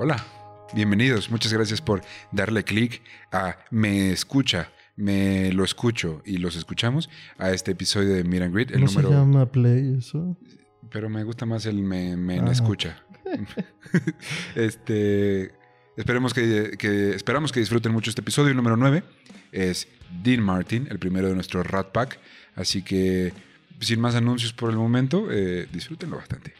[0.00, 0.24] Hola,
[0.74, 1.28] bienvenidos.
[1.30, 7.50] Muchas gracias por darle clic a Me Escucha, Me Lo Escucho y Los Escuchamos a
[7.50, 9.08] este episodio de Miran Grid, el ¿No número...
[9.08, 10.36] se llama Play eso?
[10.90, 12.50] Pero me gusta más el Me, me Ah.
[12.50, 13.02] Escucha.
[14.54, 15.52] este...
[15.96, 18.50] Esperemos que, que- esperamos que disfruten mucho este episodio.
[18.50, 19.02] El número 9
[19.50, 19.88] es
[20.22, 22.20] Dean Martin, el primero de nuestro Rat Pack.
[22.54, 23.32] Así que,
[23.80, 26.54] sin más anuncios por el momento, eh, disfrútenlo bastante.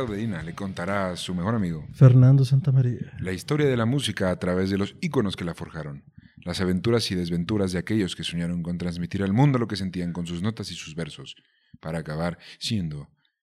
[0.00, 3.12] Ricardo Medina le contará a su mejor amigo Fernando Santamaría.
[3.20, 6.04] la historia de la música a través de los íconos que la forjaron,
[6.44, 10.12] las aventuras y desventuras de aquellos que soñaron con transmitir al mundo lo que sentían
[10.12, 11.36] con sus notas y sus versos,
[11.80, 13.08] para acabar siendo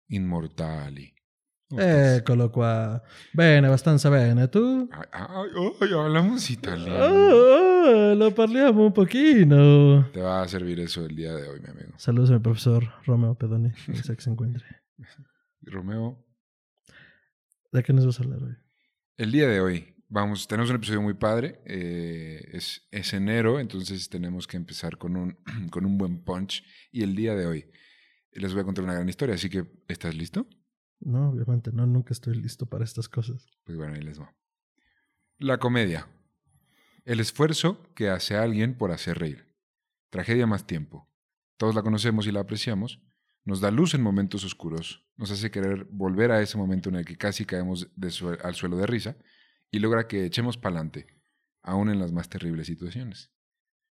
[0.09, 1.13] inmortali.
[1.69, 3.01] Eccolo qua.
[3.31, 4.49] Bene, abbastanza bene.
[4.49, 4.89] Tu?
[4.91, 5.49] Ay, ay,
[5.79, 6.97] ay, hablamos italiano.
[6.99, 10.09] Ah, lo parliamo un pochino.
[10.11, 11.93] Te va a servir eso el día de hoy, mi amigo.
[11.95, 14.65] Saludos a mi profesor Romeo Pedoni, que se encuentre.
[15.61, 16.25] Romeo,
[17.71, 18.55] ¿De qué nos vas a hablar hoy?
[19.17, 21.61] El día de hoy, vamos, tenemos un episodio muy padre.
[21.65, 25.37] eh, es, es enero, entonces tenemos que empezar con un,
[25.71, 26.63] con un buen punch.
[26.91, 27.71] Y el día de hoy
[28.33, 30.47] les voy a contar una gran historia, así que, ¿estás listo?
[30.99, 33.49] No, obviamente, no, nunca estoy listo para estas cosas.
[33.63, 34.35] Pues bueno, ahí les va.
[35.37, 36.07] La comedia.
[37.05, 39.55] El esfuerzo que hace alguien por hacer reír.
[40.09, 41.09] Tragedia más tiempo.
[41.57, 43.01] Todos la conocemos y la apreciamos.
[43.43, 45.09] Nos da luz en momentos oscuros.
[45.21, 48.75] Nos hace querer volver a ese momento en el que casi caemos de al suelo
[48.75, 49.15] de risa
[49.69, 51.05] y logra que echemos pa'lante,
[51.61, 53.29] aún en las más terribles situaciones.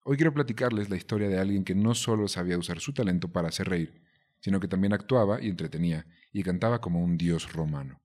[0.05, 3.49] Hoy quiero platicarles la historia de alguien que no solo sabía usar su talento para
[3.49, 4.01] hacer reír,
[4.41, 8.01] sino que también actuaba y entretenía y cantaba como un dios romano.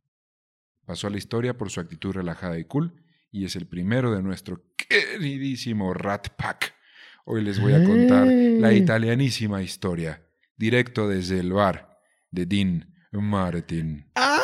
[0.83, 4.21] Pasó a la historia por su actitud relajada y cool y es el primero de
[4.21, 6.75] nuestro queridísimo Rat Pack.
[7.23, 8.79] Hoy les voy a contar la ¡Ey!
[8.79, 14.05] italianísima historia, directo desde el bar de Dean Martin.
[14.15, 14.39] ¡Ah!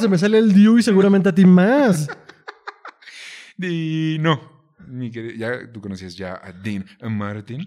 [0.00, 2.08] Se me sale el Diu y seguramente a ti más.
[3.56, 4.52] Dino.
[4.88, 7.60] Mi querido- ya tú conocías ya a Dean Martin.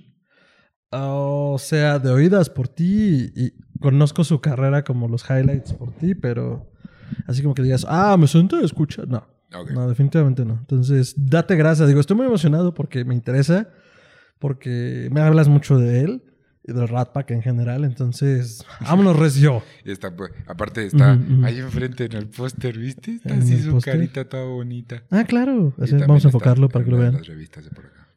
[0.92, 6.16] O sea, de oídas por ti y conozco su carrera como los highlights por ti,
[6.16, 6.72] pero
[7.28, 9.08] así como que digas, ah, me siento a escuchar.
[9.08, 9.28] No,
[9.74, 10.54] no, definitivamente no.
[10.60, 11.88] Entonces, date gracias.
[11.88, 13.70] Digo, estoy muy emocionado porque me interesa,
[14.40, 16.37] porque me hablas mucho de él y
[16.74, 17.84] del Rat Pack en general.
[17.84, 19.64] Entonces, vámonos, recio.
[19.86, 21.46] Y está, pues, aparte está Ujú, ujú.
[21.46, 23.16] ahí enfrente en el póster, ¿viste?
[23.16, 23.94] Está ¿En así su póster?
[23.94, 25.04] carita toda bonita.
[25.10, 25.74] Ah, claro.
[25.82, 27.14] Así, vamos a enfocarlo para en que lo vean.
[27.14, 28.08] Las revistas de por acá.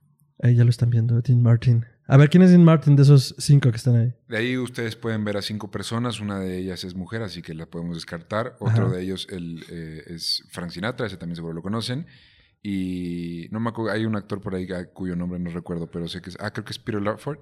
[0.42, 1.84] Ahí ya lo están viendo, Dean Martin.
[2.06, 4.12] A ver, ¿quién es Dean Martin de esos cinco que están ahí?
[4.26, 7.54] De ahí ustedes pueden ver a cinco personas, una de ellas es mujer, así que
[7.54, 8.56] la podemos descartar.
[8.58, 8.96] Otro Ajá.
[8.96, 12.06] de ellos el, eh, es Frank Sinatra, ese también seguro lo conocen.
[12.62, 16.20] Y no me acuerdo, hay un actor por ahí cuyo nombre no recuerdo, pero sé
[16.20, 17.38] que es, ah, creo que es Peter Lawford.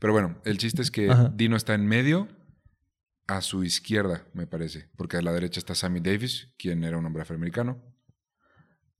[0.00, 1.32] Pero bueno, el chiste es que Ajá.
[1.34, 2.26] Dino está en medio,
[3.28, 7.06] a su izquierda, me parece, porque a la derecha está Sammy Davis, quien era un
[7.06, 7.80] hombre afroamericano.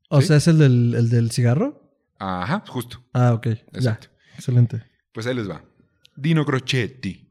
[0.09, 0.28] O ¿Sí?
[0.28, 1.82] sea, ¿es el del, el del cigarro?
[2.19, 3.47] Ajá, justo, Ah, ok.
[3.72, 4.09] exacto.
[4.09, 4.34] Ya.
[4.37, 4.82] Excelente.
[5.12, 5.65] Pues ahí les va.
[6.16, 7.28] Dino Crocetti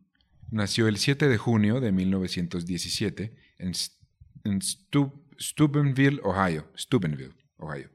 [0.52, 3.72] nació el 7 de junio de 1917 en,
[4.44, 6.68] en Stu- Steubenville, Ohio.
[6.78, 7.90] Steubenville, Ohio.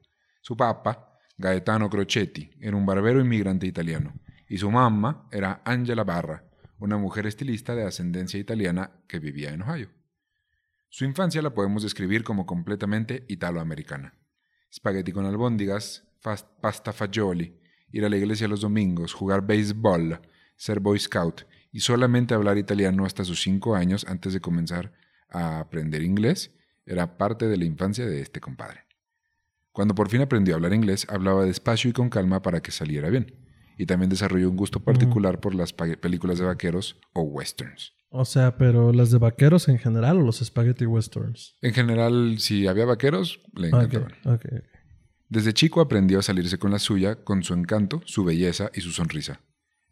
[0.50, 4.14] Su papá, Gaetano Crocetti, era un barbero inmigrante italiano
[4.48, 6.42] y su mamá era Angela Barra,
[6.80, 9.90] una mujer estilista de ascendencia italiana que vivía en Ohio.
[10.88, 14.18] Su infancia la podemos describir como completamente italoamericana.
[14.74, 17.56] Spaghetti con albóndigas, pasta fagioli,
[17.92, 20.20] ir a la iglesia los domingos, jugar béisbol,
[20.56, 24.92] ser boy scout y solamente hablar italiano hasta sus cinco años antes de comenzar
[25.28, 26.50] a aprender inglés
[26.84, 28.89] era parte de la infancia de este compadre.
[29.72, 33.08] Cuando por fin aprendió a hablar inglés, hablaba despacio y con calma para que saliera
[33.08, 33.34] bien.
[33.78, 37.94] Y también desarrolló un gusto particular por las películas de vaqueros o westerns.
[38.10, 41.56] O sea, pero las de vaqueros en general o los spaghetti westerns.
[41.62, 44.12] En general, si había vaqueros, le encantaban.
[45.28, 48.90] Desde chico aprendió a salirse con la suya, con su encanto, su belleza y su
[48.90, 49.40] sonrisa.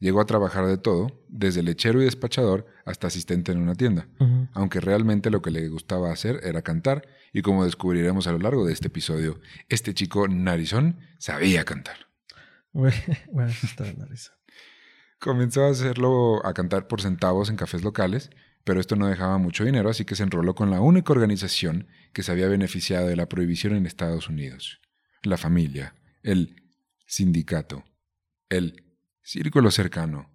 [0.00, 4.08] Llegó a trabajar de todo, desde lechero y despachador hasta asistente en una tienda,
[4.52, 8.64] aunque realmente lo que le gustaba hacer era cantar, y como descubriremos a lo largo
[8.64, 11.96] de este episodio, este chico narizón sabía cantar.
[12.72, 14.32] Bueno, está bien, Arisa.
[15.18, 18.30] Comenzó a hacerlo a cantar por centavos en cafés locales,
[18.62, 22.22] pero esto no dejaba mucho dinero, así que se enroló con la única organización que
[22.22, 24.80] se había beneficiado de la prohibición en Estados Unidos.
[25.22, 26.70] La familia, el
[27.06, 27.82] sindicato,
[28.48, 28.87] el
[29.28, 30.30] círculo cercano,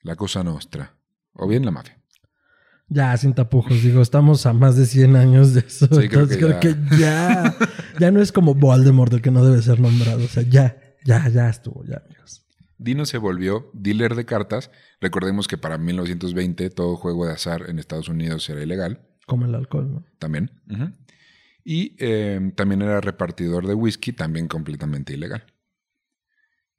[0.00, 0.96] la cosa nostra,
[1.32, 2.00] o bien la mafia.
[2.88, 5.86] Ya, sin tapujos, digo, estamos a más de 100 años de eso.
[5.86, 6.60] Sí, creo entonces que creo ya.
[6.60, 7.56] que ya,
[7.98, 10.24] ya no es como Voldemort el que no debe ser nombrado.
[10.24, 12.46] O sea, ya, ya, ya estuvo, ya, amigos.
[12.78, 14.70] Dino se volvió dealer de cartas.
[15.00, 19.04] Recordemos que para 1920 todo juego de azar en Estados Unidos era ilegal.
[19.26, 20.04] Como el alcohol, ¿no?
[20.18, 20.52] también.
[21.64, 25.44] Y eh, también era repartidor de whisky, también completamente ilegal.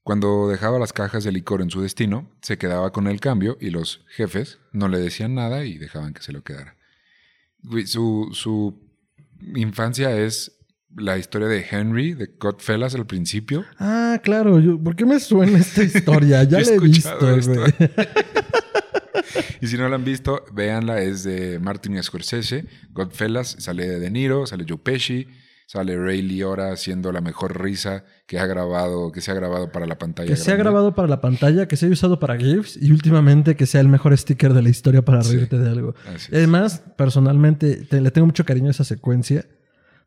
[0.10, 3.70] Cuando dejaba las cajas de licor en su destino, se quedaba con el cambio y
[3.70, 6.78] los jefes no le decían nada y dejaban que se lo quedara.
[7.86, 8.82] Su, su
[9.54, 10.52] infancia es
[10.98, 13.66] la historia de Henry, de Godfellas al principio.
[13.78, 14.60] Ah, claro.
[14.60, 16.44] yo- ¿Por qué me suena esta historia?
[16.50, 17.64] Ya Yo la he visto, esto.
[19.62, 22.66] Y si no la han visto, véanla, es de Martin Scorsese.
[22.94, 25.28] Godfellas, sale de De Niro, sale Joe Pesci,
[25.72, 29.86] sale Ray Liotta haciendo la mejor risa que ha grabado, que se ha grabado para
[29.86, 30.28] la pantalla.
[30.28, 33.56] Que se ha grabado para la pantalla, que se ha usado para GIFs y últimamente
[33.56, 35.36] que sea el mejor sticker de la historia para Sí.
[35.36, 35.94] reírte de algo.
[36.32, 39.46] Y además, personalmente, te- le tengo mucho cariño a esa secuencia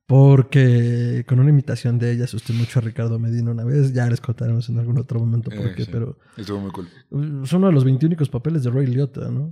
[0.07, 3.93] porque con una imitación de ella asusté mucho a Ricardo Medina una vez.
[3.93, 5.91] Ya les contaremos en algún otro momento por Eh, qué, sí.
[5.93, 6.89] pero Estuvo muy cool.
[7.45, 9.51] es uno de los 20 únicos papeles de Ray Liotta, ¿no?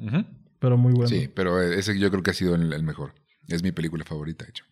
[0.58, 1.08] Pero muy bueno.
[1.08, 3.12] Sí, pero ese yo creo que ha sido el, el mejor.
[3.48, 4.64] Es mi película favorita, de hecho.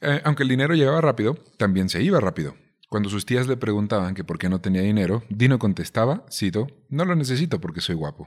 [0.00, 2.54] Eh, aunque el dinero llegaba rápido, también se iba rápido.
[2.88, 7.04] Cuando sus tías le preguntaban que por qué no tenía dinero, Dino contestaba, cito, no
[7.04, 8.26] lo necesito porque soy guapo.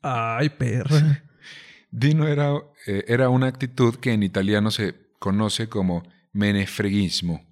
[0.00, 1.22] Ay, perra.
[1.90, 2.54] Dino era,
[2.86, 6.02] eh, era una actitud que en italiano se conoce como
[6.32, 7.44] menefreguismo.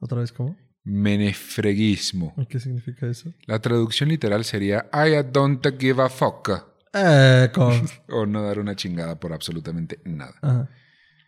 [0.00, 0.56] ¿Otra vez cómo?
[0.84, 2.34] Menefreguismo.
[2.36, 3.32] ¿Y ¿Qué significa eso?
[3.46, 6.50] La traducción literal sería I don't give a fuck.
[6.94, 7.50] Eh.
[8.08, 10.34] O no dar una chingada por absolutamente nada.
[10.42, 10.68] Ajá.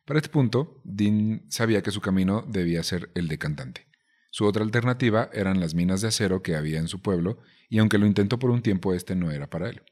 [0.04, 3.86] Para este punto, Dean sabía que su camino debía ser el de cantante.
[4.30, 7.38] Su otra alternativa eran las minas de acero que había en su pueblo,
[7.70, 9.82] y aunque lo intentó por un tiempo, este no era para él.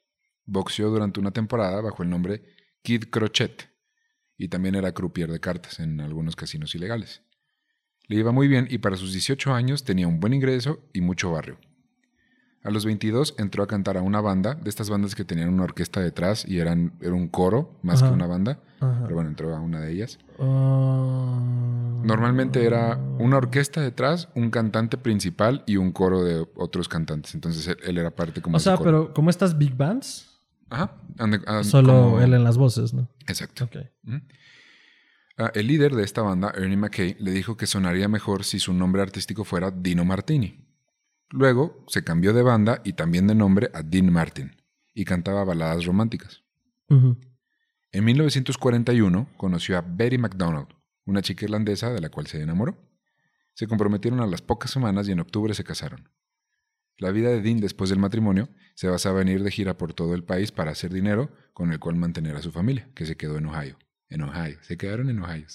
[0.45, 2.43] Boxeó durante una temporada bajo el nombre
[2.83, 3.71] Kid Crochet,
[4.37, 7.23] y también era croupier de cartas en algunos casinos ilegales.
[8.09, 11.31] Le iba muy bien y para sus 18 años tenía un buen ingreso y mucho
[11.31, 11.59] barrio.
[12.65, 15.65] A los 22 entró a cantar a una banda, de estas bandas que tenían una
[15.65, 18.11] orquesta detrás y eran, era un coro más Ajá.
[18.11, 19.01] que una banda, Ajá.
[19.03, 20.19] pero bueno, entró a una de ellas.
[20.39, 21.41] Ah.
[22.05, 27.35] Normalmente era una orquesta detrás, un cantante principal y un coro de otros cantantes.
[27.35, 28.85] Entonces él, él era parte como O sea, coro.
[28.85, 30.29] pero como estas big bands,
[30.71, 30.93] Ajá.
[31.47, 33.09] ah, solo como- él en las voces, ¿no?
[33.27, 33.69] Exacto.
[35.39, 38.73] Ah, el líder de esta banda, Ernie McKay, le dijo que sonaría mejor si su
[38.73, 40.69] nombre artístico fuera Dino Martini.
[41.33, 44.55] Luego se cambió de banda y también de nombre a Dean Martin
[44.95, 46.43] y cantaba baladas románticas.
[46.89, 50.69] En 1941 conoció a Betty MacDonald,
[51.07, 52.77] una chica irlandesa de la cual se enamoró.
[53.55, 56.11] Se comprometieron a las pocas semanas y en octubre se casaron.
[56.99, 60.15] La vida de Dean después del matrimonio se basaba en ir de gira por todo
[60.15, 63.39] el país para hacer dinero con el cual mantener a su familia, que se quedó
[63.39, 63.79] en Ohio.
[64.11, 64.59] En Ohio.
[64.61, 65.47] Se quedaron en Ohio.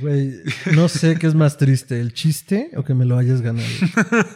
[0.00, 0.34] Güey,
[0.74, 3.66] no sé qué es más triste, el chiste o que me lo hayas ganado.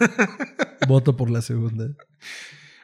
[0.89, 1.89] Voto por la segunda.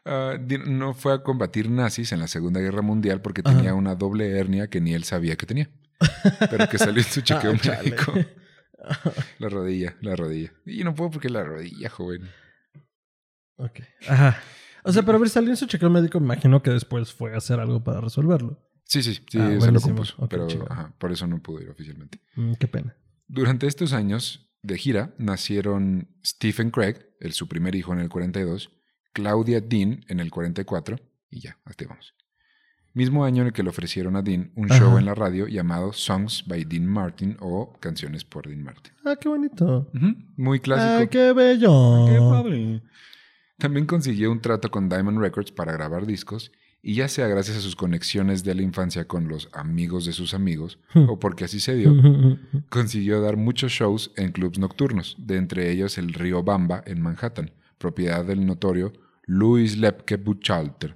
[0.04, 0.34] Ah,
[0.66, 3.56] no fue a combatir nazis en la Segunda Guerra Mundial porque Ajá.
[3.56, 5.70] tenía una doble hernia que ni él sabía que tenía.
[6.50, 8.12] Pero que salió en su chequeo Ah, médico.
[9.38, 10.52] La rodilla, la rodilla.
[10.66, 12.28] Y no puedo porque la rodilla, joven.
[13.56, 13.80] Ok.
[14.06, 14.38] Ajá.
[14.82, 17.32] O sea, pero a ver, salió en su chequeo médico, me imagino que después fue
[17.32, 18.62] a hacer algo para resolverlo.
[18.84, 20.28] Sí, sí, sí, Ah, se lo compuso.
[20.28, 22.20] Pero ajá, por eso no pudo ir oficialmente.
[22.36, 22.96] Mm, qué pena.
[23.26, 28.70] Durante estos años de gira nacieron Stephen Craig, el, su primer hijo en el 42,
[29.12, 30.98] Claudia Dean en el 44,
[31.30, 32.14] y ya, hasta ahí vamos.
[32.92, 34.80] Mismo año en el que le ofrecieron a Dean un Ajá.
[34.80, 38.92] show en la radio llamado Songs by Dean Martin o Canciones por Dean Martin.
[39.04, 39.90] Ah, qué bonito.
[40.36, 41.02] Muy clásico.
[41.02, 42.06] Ah, qué bello.
[42.06, 42.82] Qué padre.
[43.58, 46.52] También consiguió un trato con Diamond Records para grabar discos
[46.86, 50.34] y ya sea gracias a sus conexiones de la infancia con los amigos de sus
[50.34, 51.96] amigos o porque así se dio,
[52.68, 57.52] consiguió dar muchos shows en clubs nocturnos, de entre ellos el Río Bamba en Manhattan,
[57.78, 58.92] propiedad del notorio
[59.24, 60.94] Louis Lepke Buchalter,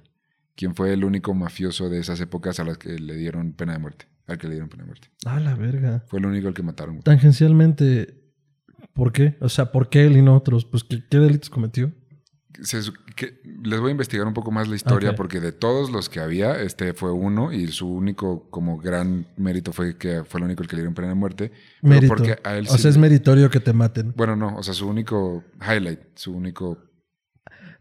[0.55, 3.79] quien fue el único mafioso de esas épocas a las que le dieron pena de
[3.79, 5.07] muerte, al que le dieron pena de muerte.
[5.25, 6.03] Ah, la verga.
[6.07, 7.01] Fue el único al que mataron.
[7.01, 8.13] Tangencialmente,
[8.93, 9.37] ¿por qué?
[9.41, 10.65] O sea, ¿por qué él y no otros?
[10.65, 11.91] Pues, ¿qué, qué delitos cometió?
[12.61, 15.91] Se su- que- les voy a investigar un poco más la historia porque de todos
[15.91, 20.39] los que había, este fue uno y su único como gran mérito fue que fue
[20.39, 21.51] el único el que le dieron pena de muerte.
[21.81, 22.13] Pero Mérito.
[22.15, 24.13] porque a él o sí- sea, es meritorio que te maten.
[24.15, 26.77] Bueno, no, o sea, su único highlight, su único...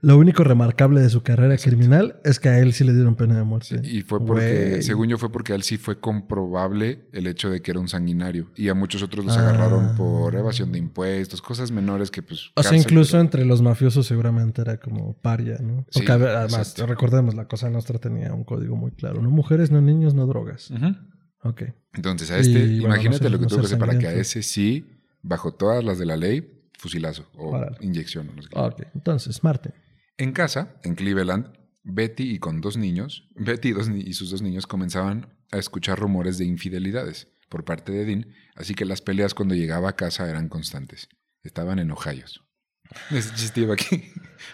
[0.00, 3.37] Lo único remarcable de su carrera criminal es que a él sí le dieron pena
[3.37, 3.81] de muerte.
[3.83, 7.61] Y fue porque, según yo, fue porque a él sí fue comprobable el hecho de
[7.62, 8.49] que era un sanguinario.
[8.55, 9.40] Y a muchos otros los Ah.
[9.49, 12.50] agarraron por evasión de impuestos, cosas menores que pues...
[12.55, 15.85] O sea, incluso pero- entre los mafiosos seguramente era como paria, ¿no?
[15.90, 16.87] Sí, Porque además, exacto.
[16.87, 19.21] recordemos, la cosa nuestra tenía un código muy claro.
[19.21, 20.71] No mujeres, no niños, no drogas.
[20.71, 20.95] Ujú.
[21.43, 21.62] Ok.
[21.95, 23.99] Entonces a este, Y, bueno, imagínate no ser- lo que no tuvo que hacer para
[23.99, 24.87] que a ese sí,
[25.23, 27.76] bajo todas las de la ley, fusilazo o Órale.
[27.81, 28.31] inyección.
[28.37, 28.59] no sé qué.
[28.61, 28.83] Ok.
[28.95, 29.73] Entonces, Martin.
[30.18, 31.46] En casa, en Cleveland,
[31.84, 35.56] Betty y con dos niños, Betty y, dos ni- y sus dos niños comenzaban a
[35.58, 39.96] escuchar rumores de infidelidades por parte de Dean, así que las peleas cuando llegaba a
[39.96, 41.08] casa eran constantes.
[41.42, 42.25] Estaban en Ohio.
[43.10, 44.04] Ese chiste iba aquí.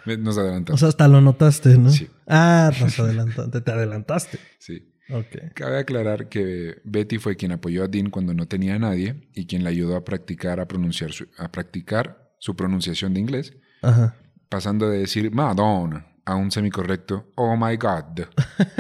[0.19, 0.81] Nos O adelantamos.
[0.81, 1.91] sea, hasta lo notaste, ¿no?
[1.91, 2.09] Sí.
[2.27, 3.61] Ah, nos adelantaste.
[3.61, 4.39] Te adelantaste.
[4.59, 4.91] sí.
[5.11, 5.53] Ok.
[5.55, 9.47] Cabe aclarar que Betty fue quien apoyó a Dean cuando no tenía a nadie y
[9.47, 13.53] quien le ayudó a practicar a pronunciar su, a practicar su pronunciación de inglés,
[13.83, 14.17] Ajá.
[14.55, 18.21] Pasando de decir Madonna a un semicorrecto Oh my God.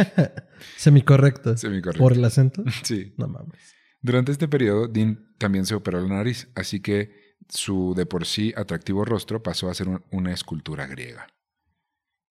[0.76, 1.56] Semicorrecto.
[1.56, 2.00] Semicorrecto.
[2.00, 2.62] ¿Por el acento?
[2.84, 3.12] Sí.
[3.18, 3.74] No mames.
[4.00, 7.10] Durante este periodo, Dean también se operó la nariz, así que
[7.48, 11.26] su de por sí atractivo rostro pasó a ser un- una escultura griega.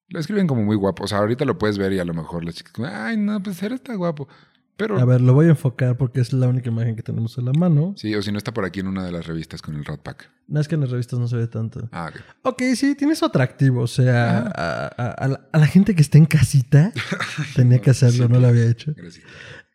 [0.08, 1.04] Lo escriben como muy guapo.
[1.04, 3.74] O sea, ahorita lo puedes ver y a lo mejor les ay, no, pues él
[3.74, 4.30] está guapo.
[4.76, 7.46] Pero A ver, lo voy a enfocar porque es la única imagen que tenemos en
[7.46, 7.94] la mano.
[7.96, 10.00] sí, o si no está por aquí en una de las revistas con el Rat
[10.02, 10.30] Pack.
[10.48, 11.88] No es que en las revistas no se ve tanto.
[11.92, 12.22] Ah, ok.
[12.54, 13.82] Ok, sí, tiene su atractivo.
[13.82, 16.92] O sea, a, a- a la, a la gente que está en casita
[17.56, 18.94] tenía que hacerlo, Sí, no lo había hecho.
[18.98, 19.24] Gracias.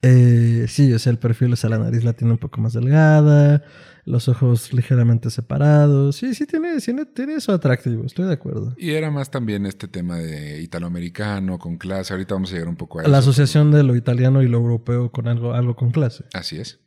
[0.03, 2.73] Eh, sí, o sea, el perfil, o sea, la nariz la tiene un poco más
[2.73, 3.63] delgada,
[4.09, 6.17] los ojos ligeramente separados.
[6.17, 8.75] Sí, sí, tiene, tiene, tiene su atractivo, estoy de acuerdo.
[8.77, 12.13] Y era más también este tema de italoamericano con clase.
[12.15, 13.11] Ahorita vamos a llegar un poco a eso.
[13.11, 16.25] La asociación de lo italiano y lo europeo con algo, algo con clase.
[16.33, 16.81] Así es.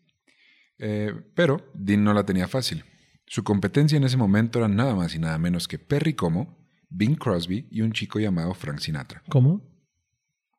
[0.79, 2.83] Eh, pero Dean no la tenía fácil.
[3.27, 6.57] Su competencia en ese momento era nada más y nada menos que Perry Como,
[6.89, 9.23] Bing Crosby y un chico llamado Frank Sinatra.
[9.29, 9.61] ¿Cómo?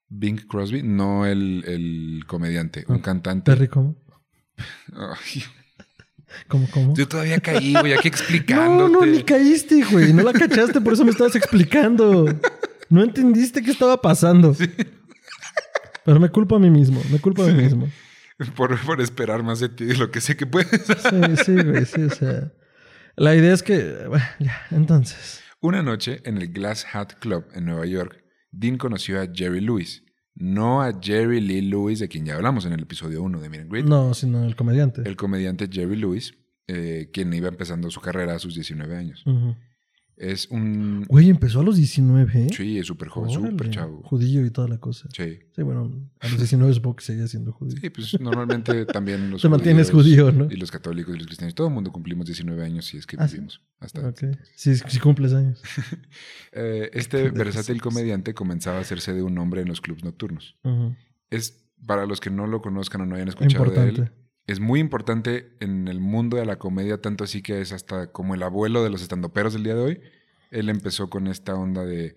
[0.09, 3.51] Bing Crosby, no el, el comediante, un Ah, cantante.
[3.51, 3.97] Perry, ¿cómo?
[6.49, 6.95] ¿Cómo, cómo?
[6.97, 8.93] yo todavía caí, güey, aquí No, explicándote.
[8.93, 10.13] no, ni caíste, güey.
[10.13, 12.27] No la cachaste, por eso me estabas explicando.
[12.89, 14.55] No entendiste qué estaba pasando.
[16.05, 17.89] Pero me culpo a mí mismo, me culpo a mí mismo.
[18.57, 20.69] por, por esperar más de ti de lo que sé que puedes.
[20.83, 22.53] Sí, sí, güey, sí, o sea.
[23.17, 24.07] La idea es que.
[24.09, 25.41] Bueno, ya, entonces.
[25.61, 30.02] Una noche en el Glass Hat Club en Nueva York, Dean conoció a Jerry Lewis.
[30.35, 33.71] No a Jerry Lee Lewis, de quien ya hablamos en el episodio 1 de and
[33.71, 33.85] Greet.
[33.85, 35.03] No, sino el comediante.
[35.05, 36.35] El comediante Jerry Lewis,
[36.67, 39.25] eh, quien iba empezando su carrera a sus 19 años.
[40.23, 41.05] Es un...
[41.09, 42.47] Güey, empezó a los 19, ¿eh?
[42.57, 44.03] Sí, es súper joven, súper chavo.
[44.05, 45.09] Judío y toda la cosa.
[45.13, 45.41] Sí.
[45.57, 47.77] Sí, bueno, a los 19 supongo que seguía siendo judío.
[47.81, 50.45] Sí, pues normalmente también los Te mantienes judío, ¿no?
[50.49, 51.57] Y los católicos y los cristianos.
[51.57, 53.63] Todo el mundo cumplimos 19 años si es que Ah, vivimos.
[53.81, 54.23] Hasta Ok.
[54.55, 55.61] Sí, sí cumples años.
[56.55, 60.57] Eh, este versátil comediante comenzaba a hacerse de un nombre en los clubs nocturnos.
[61.31, 64.03] Es, para los que no lo conozcan o no hayan escuchado de Importante.
[64.03, 64.13] él,
[64.53, 68.35] es muy importante en el mundo de la comedia, tanto así que es hasta como
[68.35, 70.01] el abuelo de los estandoperos del día de hoy.
[70.51, 72.15] Él empezó con esta onda de...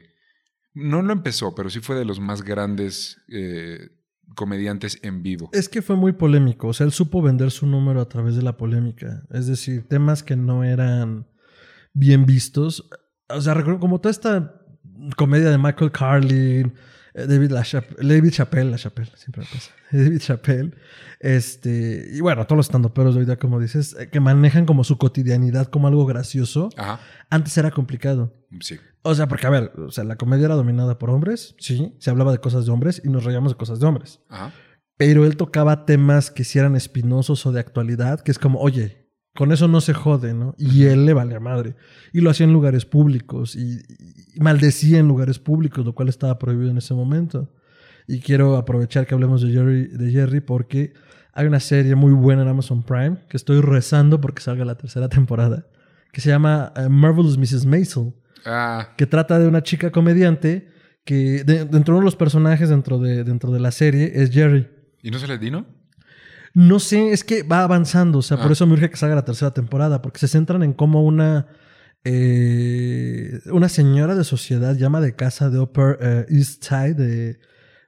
[0.74, 3.90] No lo empezó, pero sí fue de los más grandes eh,
[4.36, 5.50] comediantes en vivo.
[5.54, 6.68] Es que fue muy polémico.
[6.68, 9.24] O sea, él supo vender su número a través de la polémica.
[9.32, 11.28] Es decir, temas que no eran
[11.94, 12.90] bien vistos.
[13.30, 14.62] O sea, recuerdo como toda esta
[15.16, 16.74] comedia de Michael Carlin,
[17.16, 19.72] David, LaChap- David Chappelle, LaChapelle, siempre me pasa.
[19.92, 20.72] David Chappelle.
[21.20, 24.84] Este, y bueno, todos los estandoperos de hoy día, como dices, eh, que manejan como
[24.84, 26.70] su cotidianidad como algo gracioso.
[26.78, 28.34] Ajá, Antes era complicado.
[28.62, 28.78] sí.
[29.08, 32.10] O sea, porque a ver, o sea, la comedia era dominada por hombres, sí, se
[32.10, 34.20] hablaba de cosas de hombres y nos reíamos de cosas de hombres.
[34.30, 34.52] Ajá.
[34.98, 39.05] Pero él tocaba temas que si eran espinosos o de actualidad, que es como, oye,
[39.36, 40.56] con eso no se jode, ¿no?
[40.58, 41.76] Y él le valía madre.
[42.14, 43.80] Y lo hacía en lugares públicos y,
[44.34, 47.52] y maldecía en lugares públicos, lo cual estaba prohibido en ese momento.
[48.08, 50.94] Y quiero aprovechar que hablemos de Jerry, de Jerry porque
[51.34, 55.10] hay una serie muy buena en Amazon Prime que estoy rezando porque salga la tercera
[55.10, 55.68] temporada,
[56.14, 57.66] que se llama eh, Marvelous Mrs.
[57.66, 58.14] Maisel
[58.48, 60.70] Ah, que trata de una chica comediante
[61.04, 64.30] que de- dentro de uno de los personajes dentro de, dentro de la serie es
[64.32, 64.68] Jerry.
[65.02, 65.66] ¿y no se le dino?
[66.56, 68.54] No sé, es que va avanzando, o sea, por Ah.
[68.54, 71.48] eso me urge que salga la tercera temporada, porque se centran en cómo una,
[72.06, 77.40] eh, una señora de sociedad llama de casa de Upper eh, East Side de,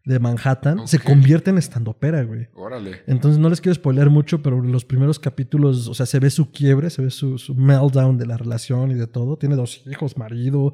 [0.05, 2.47] de Manhattan se convierte en estandopera, güey.
[2.55, 3.01] Órale.
[3.07, 6.29] Entonces no les quiero spoiler mucho, pero en los primeros capítulos, o sea, se ve
[6.29, 9.37] su quiebre, se ve su, su meltdown de la relación y de todo.
[9.37, 10.73] Tiene dos hijos, marido.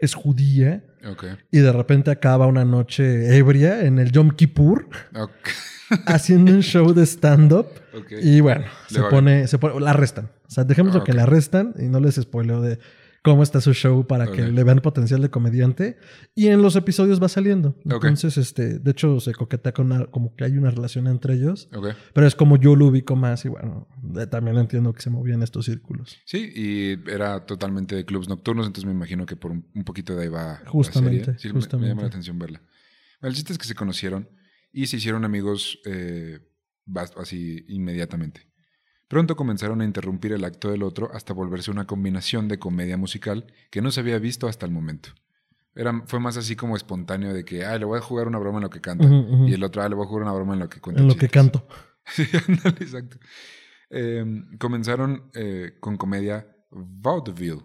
[0.00, 1.24] es judía Ok.
[1.50, 4.88] y de repente acaba una noche ebria en el Yom Kippur
[6.06, 7.66] haciendo un show de stand-up.
[8.22, 10.30] Y bueno, se pone, se pone, la arrestan.
[10.46, 11.16] O sea, dejemos Ah, lo que ok.
[11.16, 12.78] la arrestan y no les spoileo de
[13.24, 15.96] cómo está su show para que le vean potencial de comediante.
[16.34, 17.74] Y en los episodios va saliendo.
[17.84, 21.68] Entonces, este, de hecho, se coquetea con una- como que hay una relación entre ellos.
[21.74, 21.88] Ok.
[22.12, 23.88] Pero es como yo lo ubico más y bueno,
[24.30, 26.18] también entiendo que se movía en estos círculos.
[26.26, 30.14] Sí, y era totalmente de clubs nocturnos, entonces me imagino que por un, un poquito
[30.14, 31.38] de ahí va la Justamente, serie.
[31.40, 31.88] Sí, me- Me, justamente.
[31.88, 32.60] llama la atención verla.
[33.22, 34.28] El chiste es que se conocieron
[34.70, 36.40] y se hicieron amigos eh,
[37.16, 38.42] así inmediatamente.
[39.14, 43.46] Pronto comenzaron a interrumpir el acto del otro hasta volverse una combinación de comedia musical
[43.70, 45.10] que no se había visto hasta el momento.
[45.76, 48.58] Era, fue más así como espontáneo de que, ay, le voy a jugar una broma
[48.58, 49.06] en lo que canta.
[49.46, 51.00] Y el otro, ah, le voy a jugar una broma en lo que cuenta.
[51.00, 51.30] En lo que chistes".
[51.30, 51.64] canto.
[52.06, 52.24] Sí,
[52.80, 53.18] exacto.
[53.88, 54.24] Eh,
[54.58, 57.62] comenzaron eh, con comedia vaudeville.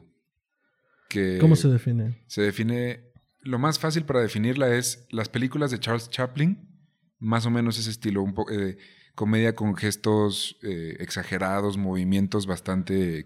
[1.10, 2.22] Que ¿Cómo se define?
[2.27, 3.12] se define.
[3.41, 6.70] Lo más fácil para definirla es las películas de Charles Chaplin,
[7.18, 8.77] más o menos ese estilo, un poco de
[9.19, 13.25] comedia con gestos eh, exagerados, movimientos bastante,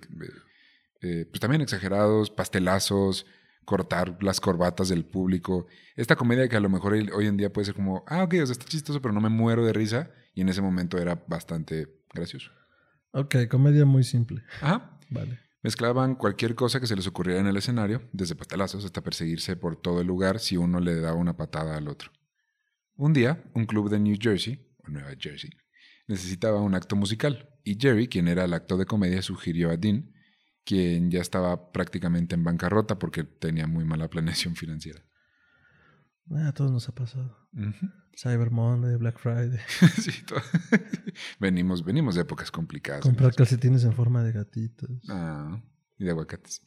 [1.01, 3.27] eh, pues también exagerados, pastelazos,
[3.63, 5.67] cortar las corbatas del público.
[5.95, 8.45] Esta comedia que a lo mejor hoy en día puede ser como, ah, ok, o
[8.47, 11.87] sea, está chistoso, pero no me muero de risa, y en ese momento era bastante
[12.11, 12.49] gracioso.
[13.11, 14.41] Ok, comedia muy simple.
[14.61, 14.97] Ajá.
[15.11, 15.41] Vale.
[15.61, 19.75] Mezclaban cualquier cosa que se les ocurriera en el escenario, desde pastelazos hasta perseguirse por
[19.75, 22.09] todo el lugar si uno le daba una patada al otro.
[22.95, 25.51] Un día, un club de New Jersey, o Nueva Jersey,
[26.13, 30.13] necesitaba un acto musical, y Jerry, quien era el acto de comedia, sugirió a Dean,
[30.63, 35.03] quien ya estaba prácticamente en bancarrota porque tenía muy mala planeación financiera.
[36.31, 37.37] Ah, a todos nos ha pasado.
[38.15, 39.59] Cyber Monday, Black Friday.
[40.01, 40.41] Sí, todo.
[41.39, 43.01] venimos, venimos de épocas complicadas.
[43.01, 44.89] Comprar calcetines en forma de gatitos.
[45.09, 45.61] Ah,
[45.97, 46.61] y de aguacates.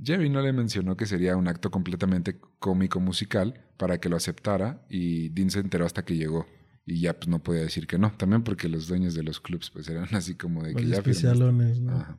[0.00, 4.86] Jerry no le mencionó que sería un acto completamente cómico musical para que lo aceptara
[4.88, 6.46] y Dean se enteró hasta que llegó.
[6.90, 8.12] Y ya pues no podía decir que no.
[8.16, 11.10] También porque los dueños de los clubs pues eran así como de que ya firmaste.
[11.10, 11.92] especialones, ¿no?
[11.98, 12.18] Ajá.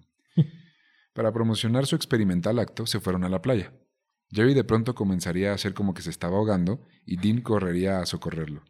[1.13, 3.73] Para promocionar su experimental acto se fueron a la playa.
[4.32, 8.05] Jerry de pronto comenzaría a hacer como que se estaba ahogando y Dean correría a
[8.05, 8.63] socorrerlo.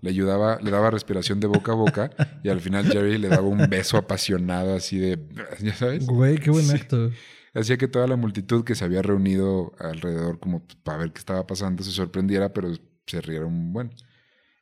[0.00, 2.10] Le ayudaba, le daba respiración de boca a boca
[2.42, 5.18] y al final Jerry le daba un beso apasionado así de,
[5.62, 6.04] ¿ya sabes?
[6.04, 6.74] Güey, qué buen Sí.
[6.74, 7.10] acto.
[7.54, 11.46] Hacía que toda la multitud que se había reunido alrededor como para ver qué estaba
[11.46, 12.72] pasando se sorprendiera, pero
[13.06, 13.90] se rieron bueno.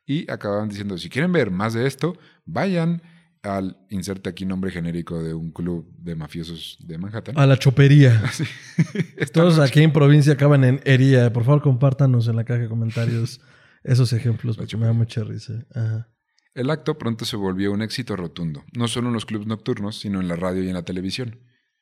[0.05, 3.01] Y acababan diciendo, si quieren ver más de esto, vayan
[3.43, 7.37] al inserte aquí nombre genérico de un club de mafiosos de Manhattan.
[7.37, 8.23] A la chopería.
[8.31, 8.45] Sí.
[9.33, 11.31] Todos aquí en provincia acaban en hería.
[11.31, 13.41] Por favor, compártanos en la caja de comentarios
[13.83, 15.65] esos ejemplos porque me da mucha risa.
[15.75, 16.09] Ajá.
[16.53, 20.21] El acto pronto se volvió un éxito rotundo, no solo en los clubes nocturnos, sino
[20.21, 21.39] en la radio y en la televisión.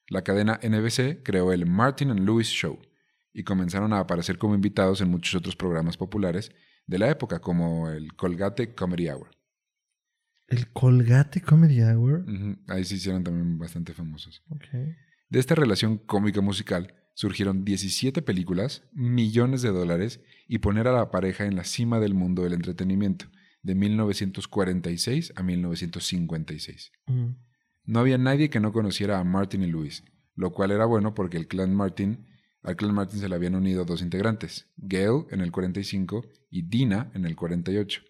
[0.08, 2.80] La cadena NBC creó el Martin and Lewis Show
[3.34, 6.52] y comenzaron a aparecer como invitados en muchos otros programas populares
[6.92, 9.32] de la época, como el Colgate Comedy Hour.
[10.50, 12.26] El Colgate Comedy Hour.
[12.68, 14.44] Ahí se hicieron también bastante famosos.
[15.30, 21.12] De esta relación cómica musical surgieron 17 películas, millones de dólares y poner a la
[21.12, 23.28] pareja en la cima del mundo del entretenimiento,
[23.64, 26.92] de 1946 a 1956.
[27.06, 27.30] Mm.
[27.86, 30.04] No había nadie que no conociera a Martin y Lewis,
[30.36, 32.28] lo cual era bueno porque el clan Martin,
[32.64, 37.12] al clan Martin se le habían unido dos integrantes, Gail en el 45 y Dina
[37.14, 38.02] en el 48.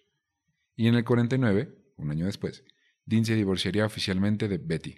[0.76, 2.64] Y en el 49, un año después,
[3.06, 4.96] Dean se divorciaría oficialmente de Betty.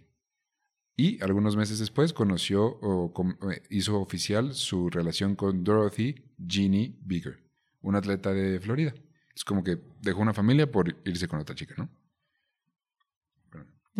[0.96, 3.12] Y algunos meses después conoció o
[3.50, 7.38] eh, hizo oficial su relación con Dorothy Jeannie Bigger,
[7.80, 8.94] una atleta de Florida.
[9.34, 11.90] Es como que dejó una familia por irse con otra chica, ¿no?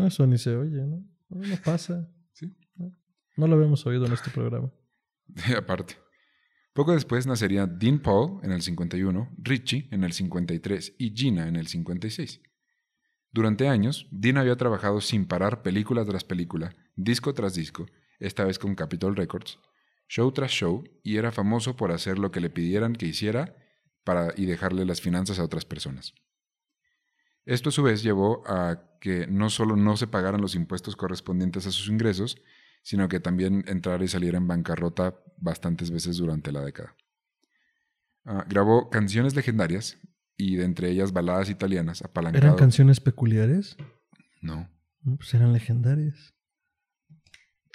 [0.07, 1.05] Eso ni se oye, ¿no?
[1.29, 2.09] No, pasa.
[2.33, 2.53] Sí.
[3.37, 4.73] No lo habíamos oído en este programa.
[5.57, 5.97] Aparte.
[6.73, 11.57] Poco después nacería Dean Paul en el 51, Richie en el 53 y Gina en
[11.57, 12.41] el 56.
[13.31, 17.87] Durante años, Dean había trabajado sin parar película tras película, disco tras disco,
[18.19, 19.59] esta vez con Capitol Records,
[20.09, 23.57] show tras show, y era famoso por hacer lo que le pidieran que hiciera
[24.05, 26.15] para, y dejarle las finanzas a otras personas.
[27.45, 31.67] Esto a su vez llevó a que no solo no se pagaran los impuestos correspondientes
[31.67, 32.37] a sus ingresos,
[32.85, 36.95] sino que también entrara y saliera en bancarrota bastantes veces durante la década.
[38.27, 39.99] Ah, grabó canciones legendarias
[40.37, 42.45] y de entre ellas baladas italianas apalancado.
[42.47, 43.77] ¿Eran canciones peculiares?
[44.43, 44.71] No.
[45.03, 46.35] No, pues eran legendarias.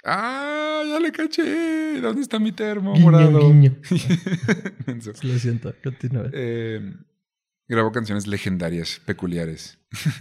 [0.04, 0.82] ¡Ah!
[0.86, 2.00] ¡Ya le caché!
[2.00, 3.40] ¿Dónde está mi termo Guiño, morado?
[3.40, 3.76] guiño.
[5.22, 6.30] Lo siento, continúa.
[6.32, 6.94] Eh,
[7.70, 9.78] Grabó canciones legendarias, peculiares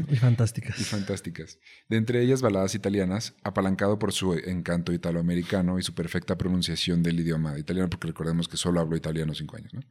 [0.07, 0.79] Y fantásticas.
[0.79, 1.57] y fantásticas.
[1.87, 7.19] De entre ellas baladas italianas, apalancado por su encanto italoamericano y su perfecta pronunciación del
[7.21, 9.73] idioma italiano, porque recordemos que solo habló italiano cinco años.
[9.73, 9.81] ¿no?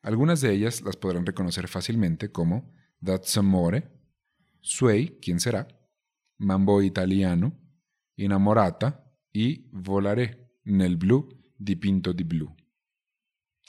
[0.00, 2.74] Algunas de ellas las podrán reconocer fácilmente como
[3.04, 3.92] That's Amore,
[4.62, 5.68] Sway, ¿quién será?
[6.38, 7.52] Mambo Italiano,
[8.16, 12.56] Innamorata y Volaré, Nel Blu, Dipinto di Blu.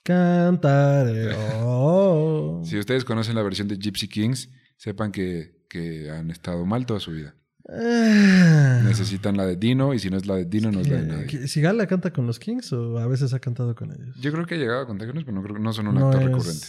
[0.04, 1.36] Cantare.
[1.64, 2.62] oh.
[2.66, 7.00] Si ustedes conocen la versión de Gypsy Kings, sepan que, que han estado mal toda
[7.00, 7.36] su vida.
[7.72, 8.82] Ah.
[8.84, 11.06] Necesitan la de Dino y si no es la de Dino, no es la de
[11.06, 11.28] nadie.
[11.28, 14.16] ¿Que- ¿Sigala canta con los Kings o a veces ha cantado con ellos?
[14.20, 16.24] Yo creo que ha llegado a contarnos, pero no, creo, no son un No actor
[16.24, 16.68] es- recurrente.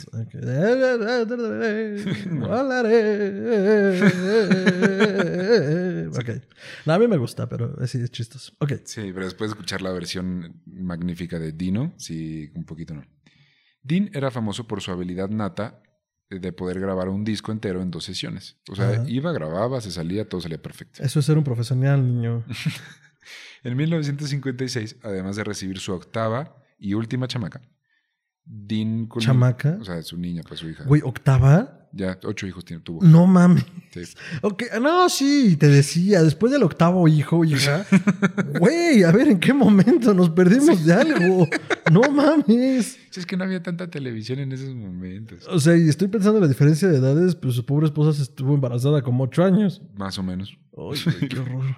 [6.18, 6.42] ok.
[6.86, 8.52] No, a mí me gusta, pero sí es chistoso.
[8.58, 8.72] Ok.
[8.84, 13.04] Sí, pero después de escuchar la versión magnífica de Dino, sí, un poquito no.
[13.82, 15.82] Dean era famoso por su habilidad nata
[16.28, 18.56] de poder grabar un disco entero en dos sesiones.
[18.70, 19.04] O sea, Ajá.
[19.08, 21.02] iba, grababa, se salía, todo salía perfecto.
[21.02, 22.44] Eso es ser un profesional, niño.
[23.62, 27.60] En 1956, además de recibir su octava y última chamaca,
[28.44, 29.76] Dean ¿Chamaca?
[29.80, 30.84] O sea, su niña, pues su hija.
[30.84, 31.79] Güey, ¿octava?
[31.92, 33.02] Ya ocho hijos tiene, tuvo.
[33.02, 33.64] No mames.
[33.92, 34.02] Sí.
[34.42, 37.84] Ok, no, sí, te decía, después del octavo hijo, hija.
[38.60, 41.48] Güey, a ver, ¿en qué momento nos perdimos de algo?
[41.90, 42.98] No mames.
[43.10, 45.44] Sí, Es que no había tanta televisión en esos momentos.
[45.48, 48.22] O sea, y estoy pensando en la diferencia de edades, pues su pobre esposa se
[48.22, 49.82] estuvo embarazada como ocho años.
[49.96, 50.56] Más o menos.
[50.76, 51.76] Ay, qué horror.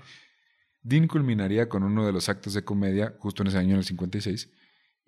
[0.83, 3.85] Dean culminaría con uno de los actos de comedia, justo en ese año, en el
[3.85, 4.51] 56,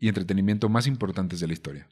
[0.05, 1.89] y entretenimiento más importantes de la historia.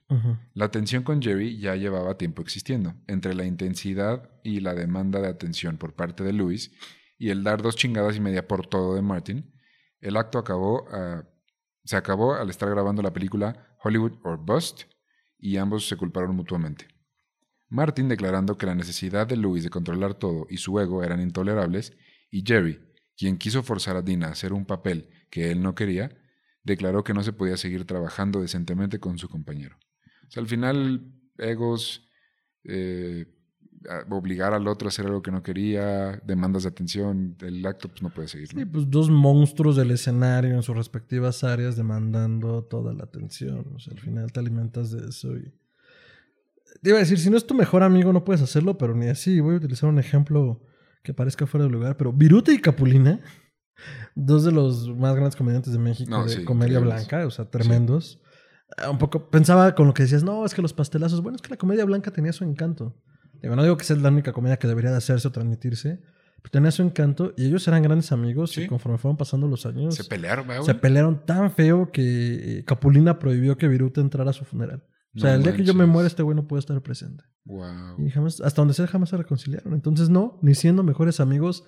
[0.52, 5.28] La tensión con Jerry ya llevaba tiempo existiendo, entre la intensidad y la demanda de
[5.28, 6.72] atención por parte de Lewis
[7.16, 9.54] y el dar dos chingadas y media por todo de Martin.
[10.02, 11.24] El acto acabó, ah,
[11.84, 14.82] se acabó al estar grabando la película Hollywood or Bust
[15.38, 16.88] y ambos se culparon mutuamente.
[17.70, 21.96] Martin declarando que la necesidad de Lewis de controlar todo y su ego eran intolerables,
[22.30, 22.78] y Jerry,
[23.16, 26.10] quien quiso forzar a Dina a hacer un papel que él no quería,
[26.64, 29.76] declaró que no se podía seguir trabajando decentemente con su compañero.
[30.28, 32.08] O sea, al final, egos,
[32.64, 33.26] eh,
[34.10, 38.02] obligar al otro a hacer algo que no quería, demandas de atención, el acto pues
[38.02, 38.48] no puede seguir.
[38.48, 43.66] Sí, pues dos monstruos del escenario en sus respectivas áreas demandando toda la atención.
[43.74, 45.52] O sea, al final te alimentas de eso y...
[46.80, 49.06] Te iba a decir, si no es tu mejor amigo no puedes hacerlo, pero ni
[49.06, 49.40] así.
[49.40, 50.62] Voy a utilizar un ejemplo
[51.02, 53.20] que parezca fuera de lugar, pero Viruta y Capulina,
[54.14, 57.08] dos de los más grandes comediantes de México No, de sí, comedia increíbles.
[57.08, 58.20] blanca, o sea, tremendos.
[58.76, 61.42] Ah, Un poco pensaba con lo que decías, no, es que los pastelazos, bueno, es
[61.42, 62.96] que la comedia blanca tenía su encanto.
[63.42, 66.00] Digo, no digo que sea la única comedia que debería de hacerse o transmitirse,
[66.42, 68.62] pero tenía su encanto y ellos eran grandes amigos Sí.
[68.62, 72.64] y conforme fueron pasando los años Se pelearon, ¿verdad, se pelearon tan feo que eh,
[72.64, 74.84] Capulina prohibió que Viruta entrara a su funeral.
[75.14, 77.24] O sea, No el día que yo me muera este güey no puede estar presente.
[77.44, 77.96] Wow.
[77.98, 79.74] Y jamás, hasta donde sea, jamás se reconciliaron.
[79.74, 81.64] Entonces, no, ni siendo mejores amigos,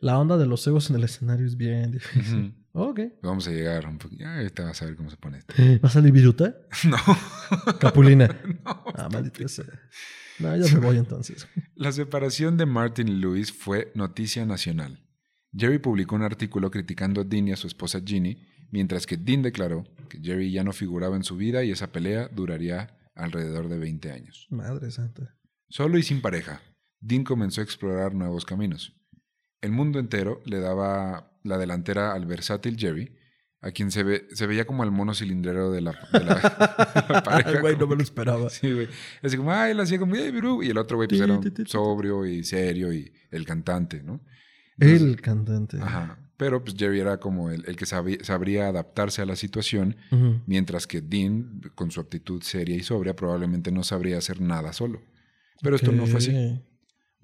[0.00, 2.54] la onda de los egos en el escenario es bien difícil.
[2.72, 3.00] Ok.
[3.22, 4.22] Vamos a llegar un poquito.
[4.22, 5.54] Ya ahorita vas a ver cómo se pone esto.
[5.82, 6.56] ¿Va a salir Viruta?
[6.84, 6.98] No.
[7.78, 8.28] Capulina.
[8.64, 8.84] no.
[8.94, 9.64] Ah, maldita sea.
[10.38, 11.48] No, ya me voy entonces.
[11.74, 15.02] La separación de Martin y Lewis fue noticia nacional.
[15.56, 19.40] Jerry publicó un artículo criticando a Dean y a su esposa Ginny, mientras que Dean
[19.40, 23.78] declaró que Jerry ya no figuraba en su vida y esa pelea duraría alrededor de
[23.78, 24.46] 20 años.
[24.50, 25.34] Madre santa.
[25.70, 26.60] Solo y sin pareja,
[27.00, 28.94] Dean comenzó a explorar nuevos caminos.
[29.60, 33.12] El mundo entero le daba la delantera al versátil Jerry,
[33.62, 36.34] a quien se, ve- se veía como el mono cilindrero de la, de la-
[37.06, 37.60] de la pareja.
[37.60, 38.48] Güey, no me lo esperaba.
[38.50, 38.88] Sí, güey.
[39.22, 40.20] Así como, ay, él hacía como, Y
[40.68, 44.20] el otro güey pues era sobrio y serio y el cantante, ¿no?
[44.78, 45.78] Entonces, El cantante.
[45.80, 46.18] Ajá.
[46.36, 49.96] Pero pues Jerry era como el, el que sabía- sabría adaptarse a la situación,
[50.46, 55.00] mientras que Dean, con su actitud seria y sobria, probablemente no sabría hacer nada solo.
[55.62, 56.60] Pero esto no fue así.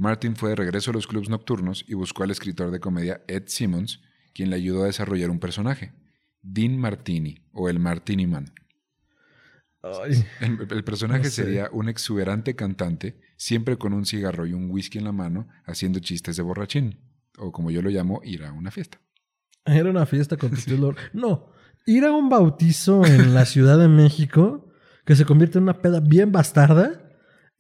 [0.03, 3.45] Martin fue de regreso a los clubs nocturnos y buscó al escritor de comedia Ed
[3.47, 4.01] Simmons,
[4.35, 5.93] quien le ayudó a desarrollar un personaje,
[6.43, 8.53] Dean Martini, o el Martini Man.
[9.81, 11.45] Ay, El, el personaje No sé.
[11.45, 16.01] sería un exuberante cantante, siempre con un cigarro y un whisky en la mano, haciendo
[16.01, 16.99] chistes de borrachín,
[17.39, 19.01] o como yo lo llamo, ir a una fiesta.
[19.65, 20.97] Era una fiesta con tu tío Lord.
[21.13, 21.53] No,
[21.87, 24.69] ir a un bautizo en la Ciudad de México
[25.05, 27.02] que se convierte en una peda bien bastarda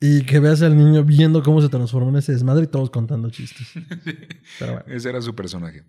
[0.02, 3.30] y que veas al niño viendo cómo se transformó en ese desmadre y todos contando
[3.30, 3.68] chistes.
[4.58, 4.84] Pero bueno.
[4.88, 5.84] Ese era su personaje.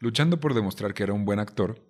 [0.00, 1.84] Luchando por demostrar que era un buen actor,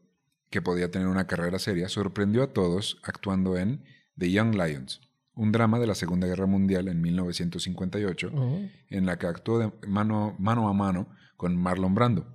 [0.50, 3.84] que podía tener una carrera seria, sorprendió a todos actuando en
[4.18, 5.00] The Young Lions,
[5.34, 9.70] un drama de la Segunda Guerra Mundial en 1958, Oh, en la que actuó de
[9.86, 12.26] mano, mano a mano con Marlon Brando.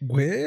[0.00, 0.44] Güey.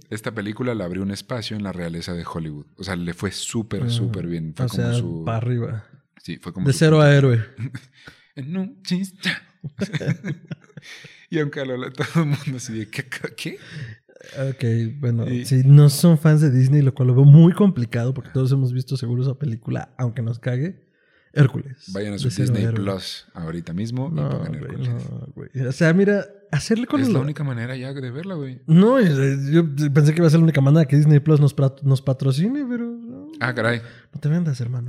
[0.08, 2.66] Esta película le abrió un espacio en la realeza de Hollywood.
[2.78, 4.54] O sea, le fue súper, súper bien.
[4.56, 5.24] Fue o sea, como su...
[5.24, 5.84] para arriba.
[6.22, 6.66] Sí, fue como...
[6.66, 7.44] De cero a héroe.
[8.36, 9.30] en un chiste.
[11.30, 13.04] y aunque a lo todo el mundo así de, ¿qué?
[13.36, 13.58] qué?
[14.50, 18.14] Ok, bueno, Y- si no son fans de Disney, lo cual lo veo muy complicado
[18.14, 20.82] porque todos hemos visto seguro esa película, aunque nos cague.
[21.36, 21.90] Hércules.
[21.92, 22.74] Vayan a su Disney héroe.
[22.76, 24.88] Plus ahorita mismo y No, pongan güey, Hércules.
[24.88, 25.50] no, güey.
[25.66, 28.60] O sea, mira, hacerle con Es la única manera ya de verla, güey.
[28.68, 31.54] No, eh, yo pensé que iba a ser la única manera que Disney Plus nos,
[31.82, 33.82] nos patrocine, pero no, Ah, caray.
[34.12, 34.86] no te vendas, hermano.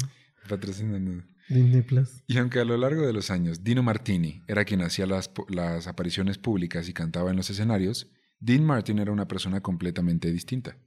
[0.47, 1.25] Patrocinan.
[1.49, 2.23] Disney Plus.
[2.27, 5.87] Y aunque a lo largo de los años Dino Martini era quien hacía las, las
[5.87, 10.77] apariciones públicas y cantaba en los escenarios, Dean Martin era una persona completamente distinta.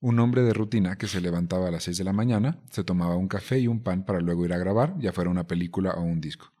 [0.00, 3.16] Un hombre de rutina que se levantaba a las 6 de la mañana, se tomaba
[3.16, 6.02] un café y un pan para luego ir a grabar, ya fuera una película o
[6.02, 6.52] un disco.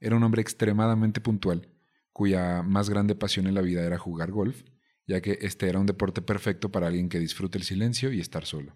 [0.00, 1.68] Era un hombre extremadamente puntual,
[2.12, 4.64] cuya más grande pasión en la vida era jugar golf,
[5.06, 8.44] ya que este era un deporte perfecto para alguien que disfrute el silencio y estar
[8.44, 8.74] solo.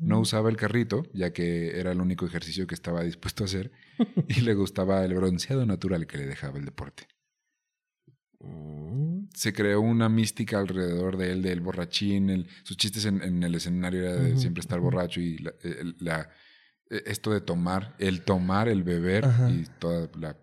[0.00, 3.72] No usaba el carrito, ya que era el único ejercicio que estaba dispuesto a hacer,
[4.28, 7.08] y le gustaba el bronceado natural que le dejaba el deporte.
[8.40, 9.28] Mm.
[9.34, 13.54] Se creó una mística alrededor de él, del borrachín, el- sus chistes en, en el
[13.54, 16.30] escenario era de siempre estar borracho y la- el- la-
[16.90, 19.50] eh, esto de tomar, el tomar, el beber Ajá.
[19.50, 20.36] y toda la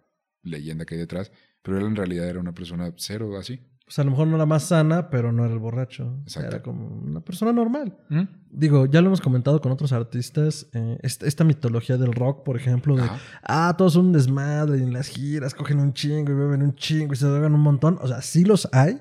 [0.44, 3.62] leyenda que hay detrás, pero él en realidad era una persona cero así.
[3.86, 6.18] Pues a lo mejor no era más sana, pero no era el borracho.
[6.24, 6.50] Exacto.
[6.50, 7.96] Era como una persona normal.
[8.10, 8.22] ¿Mm?
[8.50, 10.66] Digo, ya lo hemos comentado con otros artistas.
[10.74, 13.20] eh, esta, esta mitología del rock, por ejemplo, de Ajá.
[13.44, 16.74] ah, todos son un desmadre y en las giras cogen un chingo y beben un
[16.74, 18.00] chingo y se drogan un montón.
[18.02, 19.00] O sea, sí los hay.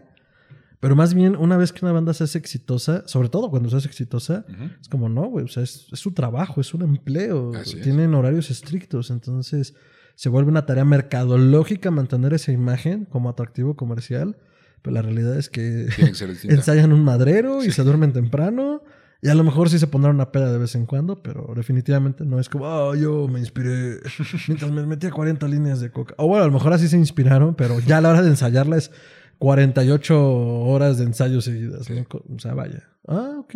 [0.81, 3.77] Pero más bien, una vez que una banda se hace exitosa, sobre todo cuando se
[3.79, 4.64] hace exitosa, Ujú.
[4.83, 5.47] es como no, güey.
[5.47, 7.53] O sea, es, es su trabajo, es un empleo.
[7.55, 7.83] Así es.
[7.85, 9.11] Tienen horarios estrictos.
[9.11, 9.75] Entonces,
[10.14, 14.37] se vuelve una tarea mercadológica mantener esa imagen como atractivo comercial.
[14.85, 15.88] Pero la realidad es que
[16.44, 18.83] ensayan un madrero y se duermen temprano.
[19.23, 22.27] Y a lo mejor sí se pondrán una peda de vez en cuando, pero definitivamente
[22.27, 23.97] no es como, oh, yo me inspiré
[24.49, 26.14] mientras me metía 40 líneas de coca.
[26.18, 28.77] O bueno, a lo mejor así se inspiraron, pero ya a la hora de ensayarla
[28.77, 28.90] es
[29.38, 31.88] 48 horas de ensayo seguidas.
[31.88, 32.87] O sea, vaya.
[33.09, 33.55] Ah, ok.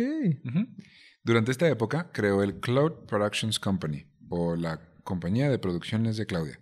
[1.23, 6.59] Durante esta época creó el Cloud Productions Company, o la compañía de producciones de Claudia,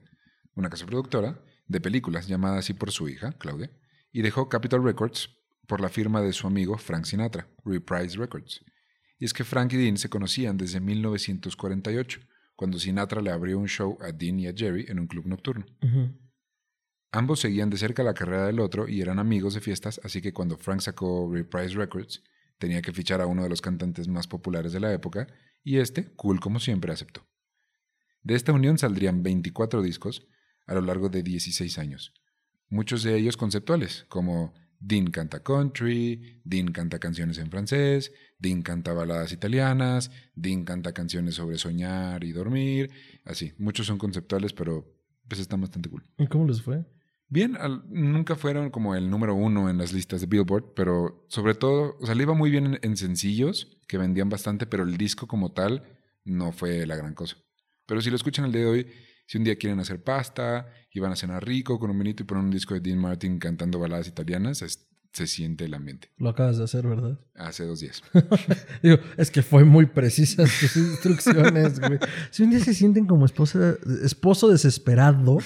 [0.56, 3.72] una casa productora de películas llamada así por su hija, Claudia,
[4.18, 5.30] y dejó Capitol Records
[5.68, 8.66] por la firma de su amigo Frank Sinatra, Reprise Records.
[9.20, 12.22] Y es que Frank y Dean se conocían desde 1948,
[12.56, 15.68] cuando Sinatra le abrió un show a Dean y a Jerry en un club nocturno.
[17.12, 20.34] Ambos seguían de cerca la carrera del otro y eran amigos de fiestas, así que
[20.34, 22.24] cuando Frank sacó Reprise Records,
[22.58, 25.28] tenía que fichar a uno de los cantantes más populares de la época,
[25.64, 27.22] y este, cool como siempre, aceptó.
[28.24, 30.26] De esta unión saldrían 24 discos
[30.66, 32.16] a lo largo de 16 años,
[32.70, 38.94] muchos de ellos conceptuales, como Dean canta country, Dean canta canciones en francés, Dean canta
[38.94, 42.92] baladas italianas, Dean canta canciones sobre soñar y dormir,
[43.26, 44.86] así, muchos son conceptuales, pero
[45.28, 46.04] pues están bastante cool.
[46.18, 46.86] ¿Y cómo les fue?
[47.30, 51.56] Bien, al- nunca fueron como el número uno en las listas de Billboard, pero sobre
[51.56, 54.96] todo, o sea, le iba muy bien en, en sencillos, que vendían bastante, pero el
[54.98, 55.84] disco como tal
[56.24, 57.36] no fue la gran cosa.
[57.86, 58.88] Pero si lo escuchan el día de hoy,
[59.28, 62.26] si un día quieren hacer pasta y van a cenar rico con un vinito y
[62.26, 66.12] ponen un disco de Dean Martin cantando baladas italianas, es- se siente el ambiente.
[66.18, 67.20] Lo acabas de hacer, ¿verdad?
[67.36, 68.04] Hace dos días.
[68.84, 71.98] Digo, es que fue muy precisas tus instrucciones, güey.
[72.30, 75.38] Si un día se sienten como esposa, esposo desesperado,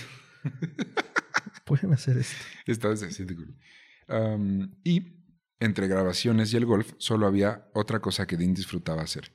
[1.65, 2.35] pueden hacer esto.
[2.65, 3.55] Esta vez se siente cool.
[4.09, 5.21] Um, y
[5.59, 9.31] entre grabaciones y el golf, solo había otra cosa que Dean disfrutaba hacer.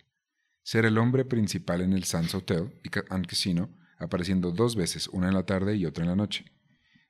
[0.62, 5.28] Ser el hombre principal en el Sands Hotel y and Casino, apareciendo dos veces, una
[5.28, 6.44] en la tarde y otra en la noche.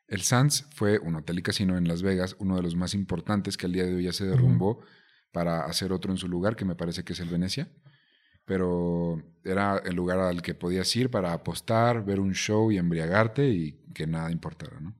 [0.08, 3.56] El Sands fue un hotel y casino en Las Vegas, uno de los más importantes
[3.56, 4.80] que al día de hoy ya se derrumbó
[5.32, 7.70] para hacer otro en su lugar, que me parece que es el Venecia.
[8.44, 13.48] Pero era el lugar al que podías ir para apostar, ver un show y embriagarte
[13.48, 14.96] y que nada importara, ¿no?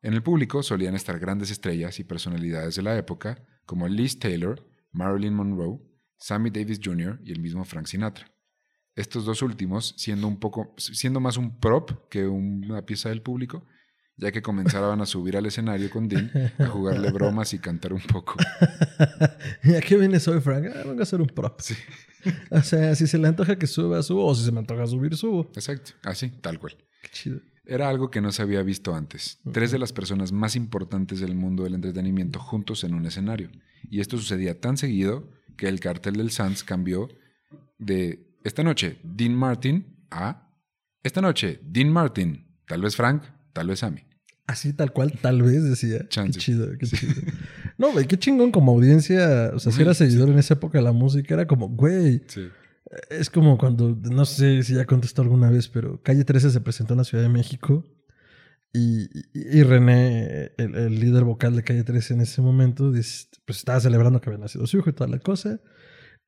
[0.00, 4.66] En el público solían estar grandes estrellas y personalidades de la época como Liz Taylor,
[4.92, 5.80] Marilyn Monroe,
[6.16, 7.20] Sammy Davis Jr.
[7.24, 8.32] y el mismo Frank Sinatra.
[8.98, 13.64] Estos dos últimos siendo un poco siendo más un prop que una pieza del público,
[14.16, 18.00] ya que comenzaban a subir al escenario con Dean a jugarle bromas y cantar un
[18.00, 18.34] poco.
[19.62, 20.66] ¿Y a qué vienes hoy, Frank?
[20.74, 21.60] Ah, vengo a hacer un prop.
[21.60, 21.76] Sí.
[22.50, 24.26] O sea, si se le antoja que suba, subo.
[24.26, 25.48] O si se me antoja subir, subo.
[25.54, 26.76] Exacto, así, tal cual.
[27.00, 27.40] Qué chido.
[27.64, 29.38] Era algo que no se había visto antes.
[29.52, 33.50] Tres de las personas más importantes del mundo del entretenimiento juntos en un escenario.
[33.88, 37.08] Y esto sucedía tan seguido que el cartel del Sands cambió
[37.78, 40.50] de esta noche Dean Martin a
[41.02, 43.22] esta noche Dean Martin, tal vez Frank,
[43.52, 44.02] tal vez Sammy.
[44.46, 46.08] Así tal cual, tal vez decía.
[46.08, 46.32] Chance.
[46.32, 47.14] Qué chido, qué chido.
[47.76, 49.50] No, güey, qué chingón como audiencia.
[49.54, 52.48] O sea, si era seguidor en esa época de la música, era como, güey, Sí.
[53.10, 56.94] Es como cuando, no sé si ya contestó alguna vez, pero Calle 13 se presentó
[56.94, 57.84] en la Ciudad de México
[58.72, 63.58] y, y- y René, el, el líder vocal de Calle 13 en ese momento, pues
[63.58, 65.60] estaba celebrando que había nacido su hijo y toda la cosa.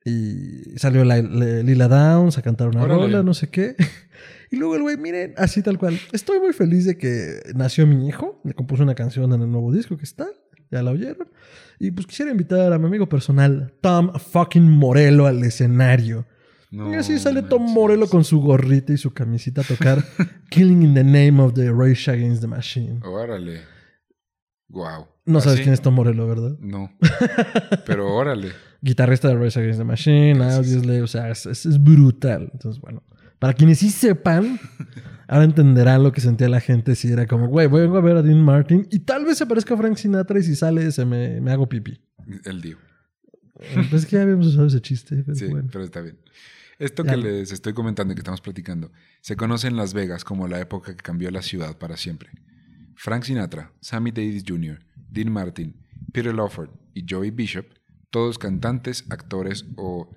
[0.03, 3.01] Y salió la, la- Lila Downs a cantar una Órale.
[3.01, 3.75] rola, no sé qué.
[4.53, 5.97] Y luego el güey, miren, así tal cual.
[6.11, 8.41] Estoy muy feliz de que nació mi hijo.
[8.43, 10.27] Le compuso una canción en el nuevo disco que está.
[10.69, 11.29] Ya la oyeron.
[11.79, 16.27] Y pues quisiera invitar a mi amigo personal, Tom fucking Morello, al escenario.
[16.69, 17.75] No y así sale Tom manches.
[17.75, 20.03] Morello con su gorrita y su camisita a tocar
[20.49, 22.99] Killing in the Name of the Rage Against the Machine.
[23.05, 23.61] Órale.
[24.67, 25.07] Wow.
[25.25, 25.63] No sabes ¿Así?
[25.63, 26.57] quién es Tom Morello, ¿verdad?
[26.59, 26.91] No.
[27.85, 28.49] Pero órale.
[28.81, 30.43] Guitarrista de Rage Against the Machine.
[30.43, 32.49] Audioslave, o sea, es, es- es brutal.
[32.53, 33.03] Entonces, bueno,
[33.39, 34.59] para quienes sí sepan,
[35.27, 38.21] ahora entenderán lo que sentía la gente si era como, güey, vengo a ver a
[38.21, 41.39] Dean Martin y tal vez se parezca a Frank Sinatra y si sale se me,
[41.41, 42.01] me hago pipí.
[42.45, 42.77] El Dio.
[43.89, 45.69] Pues es que ya habíamos usado ese chiste, pero Sí, bueno.
[45.71, 46.17] pero está bien.
[46.79, 47.11] Esto Ya.
[47.11, 48.91] que les estoy comentando y que estamos platicando
[49.21, 52.29] se conoce en Las Vegas como la época que cambió la ciudad para siempre.
[52.95, 55.75] Frank Sinatra, Sammy Davis Jr., Dean Martin,
[56.11, 57.65] Peter Lawford y Joey Bishop,
[58.11, 60.09] todos cantantes, actores o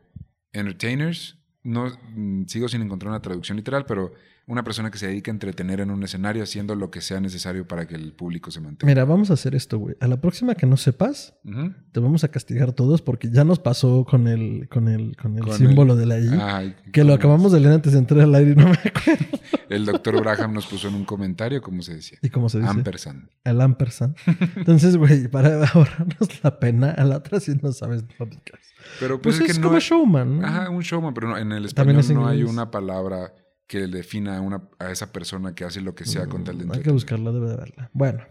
[0.53, 1.39] entertainers.
[1.63, 4.13] No mm, sigo sin encontrar una traducción literal, pero
[4.47, 7.67] una persona que se dedica a entretener en un escenario haciendo lo que sea necesario
[7.67, 8.91] para que el público se mantenga.
[8.91, 9.97] Mira, vamos a hacer esto, güey.
[10.01, 11.35] A la próxima que no sepas,
[11.93, 15.45] te vamos a castigar todos porque ya nos pasó con el, con el, con el
[15.45, 16.39] Con símbolo el- de la I.
[16.41, 18.73] Ay, que lo ¿cómo acabamos de leer antes de entrar al aire y no me
[18.73, 19.25] acuerdo.
[19.71, 22.19] El doctor Braham nos puso en un comentario, ¿cómo se decía?
[22.21, 22.71] ¿Y cómo se dice?
[22.71, 23.29] Ampersand.
[23.45, 24.15] El ampersand.
[24.57, 28.61] Entonces, güey, para ahorrarnos la pena, a la otra sí no sabes digas.
[29.01, 30.47] Pero pues, Pues, es es, que como no showman, ¿no?
[30.47, 33.33] Ajá, un showman, pero no, en el español es no hay una palabra
[33.67, 36.67] que defina a, una, a esa persona que hace lo que sea con tal de
[36.67, 37.91] Mm, Hay que buscarla, debe de verla.
[37.93, 38.25] Bueno,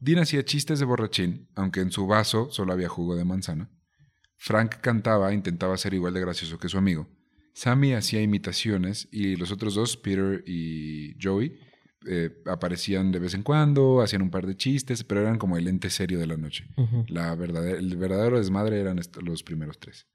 [0.00, 3.70] Dean hacía chistes de borrachín, aunque en su vaso solo había jugo de manzana.
[4.36, 7.08] Frank cantaba e intentaba ser igual de gracioso que su amigo.
[7.54, 11.56] Sammy hacía imitaciones y los otros dos, Peter y Joey,
[12.08, 15.68] eh, aparecían de vez en cuando, hacían un par de chistes, pero eran como el
[15.68, 16.66] ente serio de la noche.
[17.08, 20.08] La verdadera- el verdadero desmadre eran los primeros tres.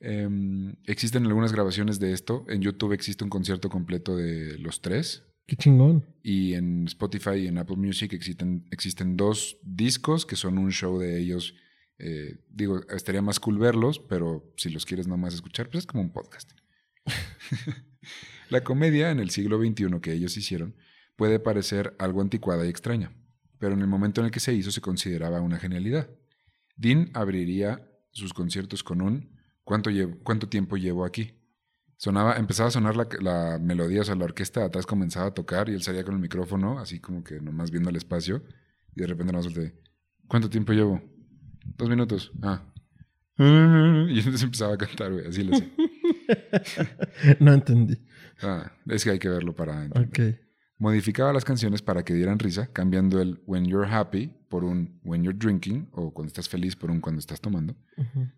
[0.00, 2.44] Em, existen algunas grabaciones de esto.
[2.48, 5.24] En YouTube existe un concierto completo de los tres.
[5.46, 6.06] qué chingón.
[6.22, 10.98] Y en Spotify y en Apple Music existen, existen dos discos que son un show
[10.98, 11.54] de ellos.
[11.98, 16.02] Eh, digo, estaría más cool verlos, pero si los quieres nomás escuchar, pues es como
[16.02, 16.52] un podcast.
[18.48, 20.76] La comedia en el siglo XXI que ellos hicieron
[21.16, 23.12] puede parecer algo anticuada y extraña,
[23.58, 26.08] pero en el momento en el que se hizo se consideraba una genialidad.
[26.76, 29.39] Dean abriría sus conciertos con un
[29.70, 31.30] ¿cuánto, llevo- cuánto tiempo llevo aquí?
[31.96, 35.68] Sonaba, empezaba a sonar la, la melodía, o sea, la orquesta atrás comenzaba a tocar
[35.68, 38.42] y él salía con el micrófono, así como que nomás viendo el espacio,
[38.96, 39.74] y de repente nos solté,
[40.26, 41.00] ¿cuánto tiempo llevo?
[41.78, 42.32] Dos minutos.
[42.42, 42.64] Ah.
[43.38, 45.70] Y entonces empezaba a cantar, güey, así lo sé.
[47.40, 47.96] no entendí.
[48.42, 50.34] Ah, es que hay que verlo para entender.
[50.36, 50.49] Ok.
[50.80, 55.22] Modificaba las canciones para que dieran risa, cambiando el When You're Happy por un When
[55.22, 57.76] You're Drinking o Cuando estás feliz por un Cuando estás tomando.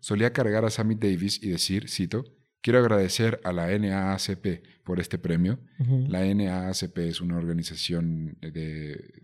[0.01, 2.25] Solía cargar a Sammy Davis y decir, cito,
[2.61, 5.57] quiero agradecer a la NAACP por este premio.
[6.09, 9.23] La NAACP es una organización de...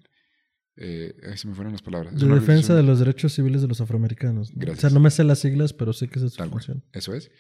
[0.78, 2.18] eh, ay, se me fueron las palabras.
[2.18, 4.52] De defensa de los derechos civiles de los afroamericanos.
[4.52, 4.62] ¿no?
[4.62, 4.78] Gracias.
[4.78, 6.86] O sea, no me sé las siglas, pero sé que esa es su función.
[6.94, 7.32] Eso es.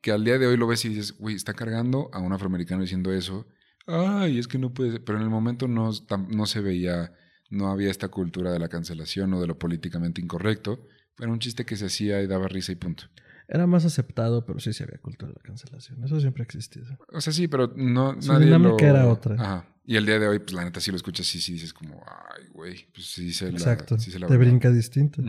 [0.00, 2.82] Que al día de hoy lo ves y dices, güey, está cargando a un afroamericano
[2.82, 3.48] diciendo eso.
[3.86, 5.04] Ay, es que no puede ser.
[5.04, 5.90] Pero en el momento no,
[6.28, 7.12] no se veía,
[7.50, 10.86] no había esta cultura de la cancelación o de lo políticamente incorrecto.
[11.18, 13.04] Era un chiste que se hacía y daba risa y punto.
[13.48, 16.02] Era más aceptado, pero sí se había cultura de la cancelación.
[16.04, 16.86] Eso siempre ha existido.
[17.12, 19.34] O sea, sí, pero no, Su nadie dinámica lo- era otra.
[19.36, 19.72] Ajá.
[19.84, 22.02] Y el día de hoy, pues la neta, si lo escuchas, sí, sí dices como,
[22.36, 23.58] ay, güey, pues sí se la...
[23.58, 23.96] Exacto.
[24.00, 24.48] sí se la Te voló".
[24.48, 25.22] brinca distinto.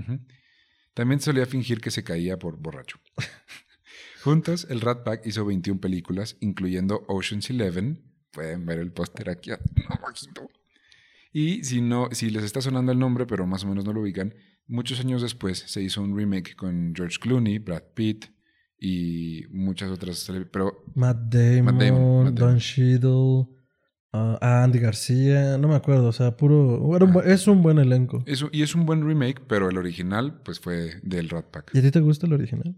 [0.96, 2.98] También solía fingir que se caía por borracho.
[4.24, 8.02] Juntos, el Rat Pack hizo 21 películas, incluyendo Ocean's Eleven.
[8.32, 10.50] Pueden ver el póster aquí abajito.
[11.34, 14.02] Y si no, si les está sonando el nombre, pero más o menos no lo
[14.02, 14.34] ubican,
[14.68, 18.26] muchos años después se hizo un remake con George Clooney, Brad Pitt
[18.80, 20.30] y muchas otras.
[20.52, 22.36] Pero Matt Damon, Matt Damon, Matt Damon.
[22.36, 23.48] Don Cheadle,
[24.14, 26.80] ah, Andy García, no me acuerdo, o sea, puro...
[26.82, 28.24] un bu- es un buen elenco.
[28.26, 31.72] es y es un buen remake, pero el original pues fue del Rat Pack.
[31.74, 32.76] ¿Y a ti te gusta el original?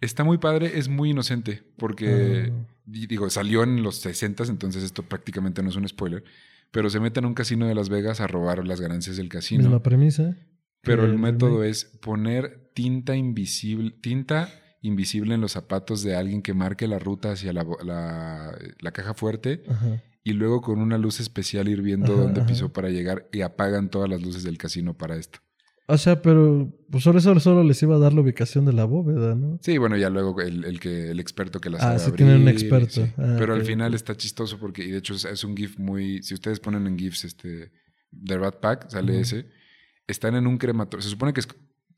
[0.00, 2.66] Está muy padre, es muy inocente, porque, Ah.
[2.84, 6.22] di- digo, salió en los 60, entonces esto prácticamente no es un spoiler,
[6.70, 9.62] pero se mete en un casino de Las Vegas a robar las ganancias del casino.
[9.64, 10.36] Misma premisa.
[10.82, 14.48] pero el método es poner tinta invisible, tinta
[14.82, 19.12] invisible en los zapatos de alguien que marque la ruta hacia la, la- la caja
[19.14, 20.00] fuerte Ajá.
[20.22, 22.48] y luego con una luz especial ir viendo Ajá, dónde ajá.
[22.48, 25.40] pisó para llegar y apagan todas las luces del casino para esto.
[25.88, 28.84] O sea, pero pues solo eso solo les iba a dar la ubicación de la
[28.84, 29.58] bóveda, ¿no?
[29.62, 32.16] Sí, bueno, ya luego el, el que, el experto que las Ah, sabe sí abrir,
[32.26, 32.90] tienen un experto.
[32.90, 33.02] sí.
[33.18, 36.22] Ah, Pero al final está chistoso porque, y de hecho es, es un GIF muy.
[36.24, 37.70] Si ustedes ponen en GIFs este
[38.24, 39.46] The Rat Pack, sale ese.
[40.08, 41.02] Están en un crematorio.
[41.02, 41.48] Se supone que es-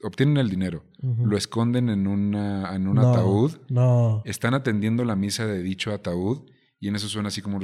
[0.02, 4.22] obtienen el dinero, lo esconden en, una, en un No, ataúd, No.
[4.26, 6.42] están atendiendo la misa de dicho ataúd
[6.78, 7.58] y en eso suena así como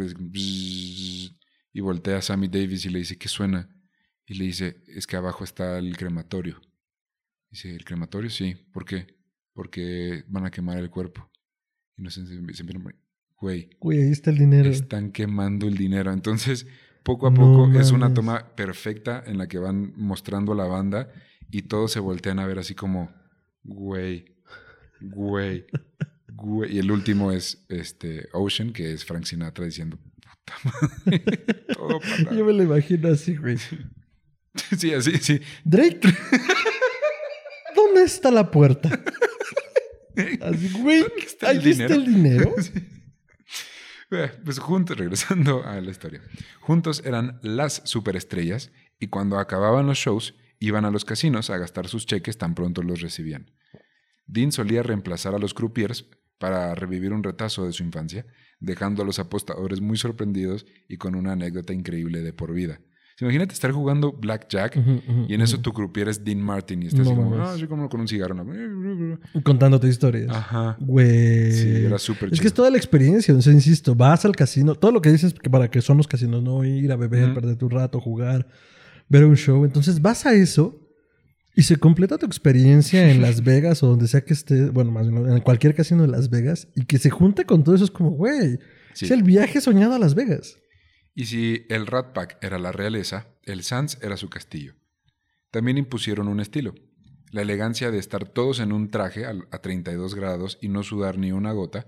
[1.73, 3.69] y voltea a Sammy Davis y le dice, ¿qué suena?
[4.27, 6.61] Y le dice, es que abajo está el crematorio.
[7.51, 8.31] Dice, ¿el crematorio?
[8.31, 8.55] Sí.
[8.73, 9.07] ¿Por qué?
[9.53, 11.31] Porque van a quemar el cuerpo.
[11.97, 12.69] Y no sé, se, empiezan.
[13.37, 14.71] Güey, Güey, ahí está el dinero.
[14.71, 16.13] están quemando el dinero.
[16.13, 16.67] Entonces,
[17.03, 20.65] poco a No poco es una toma perfecta en la que van mostrando a la
[20.65, 21.13] banda
[21.51, 23.13] y todos se voltean a ver así como,
[23.63, 24.25] güey,
[25.01, 25.67] güey,
[26.33, 26.75] güey.
[26.75, 31.19] Y el último es este Ocean, que es Frank Sinatra diciendo, puta madre,
[31.75, 33.59] todo para Yo me lo imagino así, güey.
[34.79, 35.41] Sí, así, sí.
[35.65, 36.01] Drake.
[37.75, 38.89] ¿Dónde está la puerta?
[40.41, 41.01] Así, güey.
[41.01, 42.55] ¿Dónde está el Ahí está el dinero.
[44.11, 44.21] Sí.
[44.45, 46.21] Pues juntos, regresando a la historia.
[46.61, 51.89] Juntos eran las superestrellas y cuando acababan los shows iban a los casinos a gastar
[51.89, 53.51] sus cheques tan pronto los recibían.
[54.27, 56.07] Dean solía reemplazar a los croupiers
[56.39, 58.25] para revivir un retazo de su infancia,
[58.61, 62.81] dejando a los apostadores muy sorprendidos y con una anécdota increíble de por vida.
[63.21, 64.77] Imagínate estar jugando blackjack
[65.29, 67.67] y en eso tu croupier es Dean Martin y estás No así como, ah, así
[67.69, 68.35] como con un cigarro.
[69.45, 70.31] Contándote historias.
[70.31, 70.77] Ajá.
[70.81, 71.53] Güey.
[71.53, 72.47] Sí, era súper Es que chido.
[72.49, 75.71] es toda la experiencia, sea, insisto, vas al casino, todo lo que dices que para
[75.71, 78.49] que son los casinos, no ir a beber, perder tu rato, jugar,
[79.09, 80.81] ver un show, entonces vas a eso
[81.55, 85.09] y se completa tu experiencia en Las Vegas o donde sea que esté, bueno, más
[85.09, 87.91] bien en cualquier casino de Las Vegas y que se junte con todo eso es
[87.93, 88.59] como, güey,
[88.93, 89.05] Sí.
[89.07, 90.57] es el viaje soñado a Las Vegas.
[91.15, 94.75] Y si el Rat Pack era la realeza, el Sans era su castillo.
[95.51, 96.75] También impusieron un estilo.
[97.31, 101.33] La elegancia de estar todos en un traje a 32 grados y no sudar ni
[101.33, 101.87] una gota.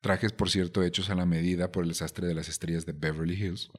[0.00, 3.34] Trajes, por cierto, hechos a la medida por el sastre de las estrellas de Beverly
[3.34, 3.70] Hills.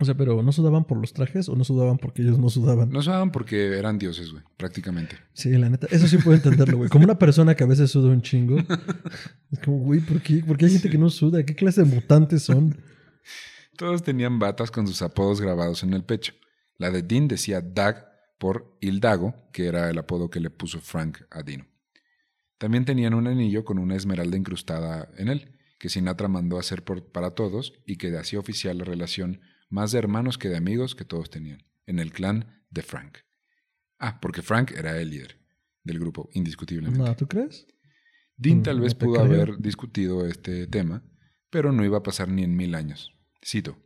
[0.00, 2.90] O sea, pero ¿no sudaban por los trajes o no sudaban porque ellos no sudaban?
[2.90, 5.16] No sudaban porque eran dioses, güey, prácticamente.
[5.34, 6.90] Sí, la neta, eso sí puedo entenderlo, güey.
[6.90, 8.56] Como una persona que a veces suda un chingo.
[9.52, 10.42] Es como, güey, ¿por qué?
[10.44, 11.44] ¿Por qué hay gente que no suda?
[11.44, 12.76] ¿Qué clase de mutantes son?
[13.76, 16.34] Todos tenían batas con sus apodos grabados en el pecho.
[16.76, 18.06] La de Dean decía Dag
[18.38, 21.66] por Il Dago, que era el apodo que le puso Frank a Dino.
[22.58, 27.10] También tenían un anillo con una esmeralda incrustada en él, que Sinatra mandó hacer por-
[27.10, 31.04] para todos y que hacía oficial la relación más de hermanos que de amigos que
[31.04, 33.18] todos tenían, en el clan de Frank.
[33.98, 35.38] Ah, porque Frank era el líder
[35.82, 36.98] del grupo, indiscutiblemente.
[36.98, 37.66] No, ¿tú crees?
[38.36, 39.24] Dean Mm, tal vez pudo creo.
[39.26, 41.02] haber discutido este tema,
[41.50, 43.13] pero no iba a pasar ni en mil años.
[43.44, 43.76] Cito,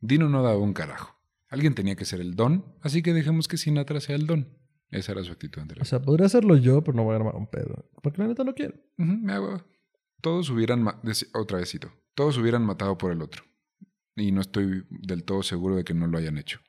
[0.00, 1.16] Dino no daba un carajo.
[1.48, 4.48] Alguien tenía que ser el don, así que dejemos que Sinatra sea el don.
[4.90, 7.16] Esa era su actitud ante la O sea, podría hacerlo yo, pero no voy a
[7.16, 7.90] armar un pedo.
[8.02, 8.74] Porque la neta no quiero.
[8.96, 9.64] Me hago-
[10.20, 10.86] Todos hubieran,
[11.34, 13.42] otra vez cito, todos hubieran matado por el otro.
[14.16, 16.60] Y no estoy del todo seguro de que no lo hayan hecho.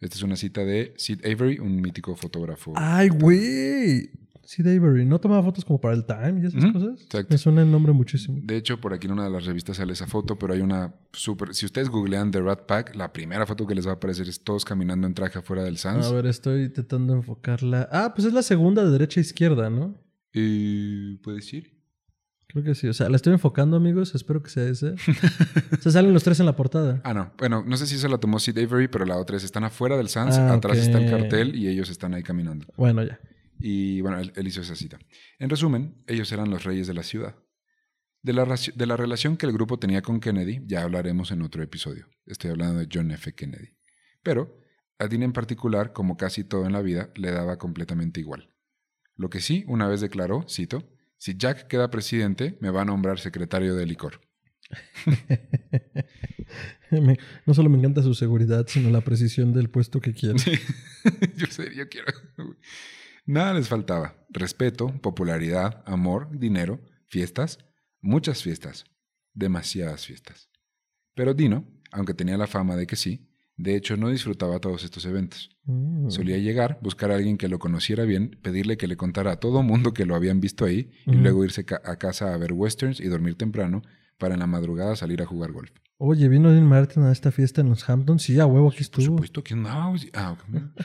[0.00, 2.72] Esta es una cita de Sid Avery, un mítico fotógrafo.
[2.76, 4.10] ¡Ay, güey!
[4.48, 5.04] Sí, Avery.
[5.04, 7.02] ¿No tomaba fotos como para el Time y esas cosas?
[7.02, 7.26] exacto.
[7.28, 8.38] Me suena el nombre muchísimo.
[8.42, 10.94] De hecho, por aquí en una de las revistas sale esa foto, pero hay una
[11.12, 11.54] súper...
[11.54, 14.42] Si ustedes googlean The Rat Pack, la primera foto que les va a aparecer es
[14.42, 16.06] todos caminando en traje afuera del Sans.
[16.06, 17.90] A ver, estoy intentando enfocarla.
[17.92, 19.94] Ah, pues es la segunda de derecha a izquierda, ¿no?
[20.32, 21.78] Eh, ¿Puedes ir?
[22.46, 22.88] Creo que sí.
[22.88, 24.14] O sea, la estoy enfocando, amigos.
[24.14, 24.94] Espero que sea ese.
[25.82, 27.02] Se salen los tres en la portada.
[27.04, 27.32] Ah, no.
[27.36, 29.98] Bueno, no sé si esa la tomó Sid Avery, pero la otra es están afuera
[29.98, 32.66] del Sans, Ah, atrás está el cartel y ellos están ahí caminando.
[32.78, 33.20] Bueno, ya.
[33.60, 34.98] Y bueno, él, él hizo esa cita.
[35.38, 37.36] En resumen, ellos eran los reyes de la ciudad.
[38.22, 41.42] De la, raci- de la relación que el grupo tenía con Kennedy ya hablaremos en
[41.42, 42.08] otro episodio.
[42.26, 43.32] Estoy hablando de John F.
[43.34, 43.76] Kennedy.
[44.22, 44.60] Pero
[44.98, 48.52] a Dean en particular, como casi todo en la vida, le daba completamente igual.
[49.16, 53.18] Lo que sí, una vez declaró, cito, si Jack queda presidente, me va a nombrar
[53.20, 54.20] secretario de licor.
[56.90, 60.38] Me- no solo me encanta su seguridad, sino la precisión del puesto que quiere.
[61.36, 62.12] yo sé, yo quiero.
[63.28, 64.14] Nada les faltaba.
[64.30, 67.58] Respeto, popularidad, amor, dinero, fiestas,
[68.00, 68.84] muchas fiestas,
[69.34, 70.48] demasiadas fiestas.
[71.14, 75.04] Pero Dino, aunque tenía la fama de que sí, de hecho no disfrutaba todos estos
[75.04, 75.50] eventos.
[75.64, 76.08] Mm.
[76.08, 79.62] Solía llegar, buscar a alguien que lo conociera bien, pedirle que le contara a todo
[79.62, 81.18] mundo que lo habían visto ahí y Ujú.
[81.20, 83.82] luego irse ca- a casa a ver westerns y dormir temprano
[84.16, 85.70] para en la madrugada salir a jugar golf.
[86.00, 88.22] Oye, ¿vino Dean Martin a esta fiesta en los Hamptons?
[88.22, 89.04] Sí, a huevo, aquí Por estuvo.
[89.04, 89.68] supuesto que no.
[90.14, 90.36] Ah,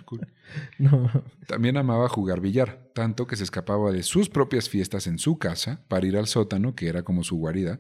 [0.06, 0.28] cool.
[0.80, 1.10] No,
[1.48, 5.84] También amaba jugar billar, tanto que se escapaba de sus propias fiestas en su casa
[5.88, 7.80] para ir al sótano, que era como su guarida,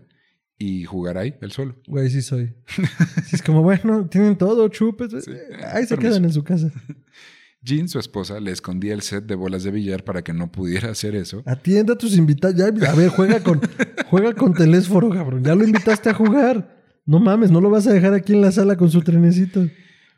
[0.60, 1.76] y jugar ahí él solo.
[1.88, 2.54] güey, sí soy.
[3.34, 5.12] Es como, bueno, tienen todo, chupes.
[5.26, 5.32] Sí.
[5.74, 5.98] Ahí se Permiso.
[5.98, 6.72] quedan en su casa.
[7.64, 10.92] Jean, su esposa, le escondía el set de bolas de billar para que no pudiera
[10.92, 11.42] hacer eso.
[11.46, 12.56] Atienda a tus invitados.
[12.58, 13.60] Ya, a ver, juega con,
[14.10, 15.44] juega con telésforo, cabrón.
[15.44, 16.83] Ya lo invitaste a jugar.
[17.06, 19.68] No mames, no lo vas a dejar aquí en la sala con su trenecito.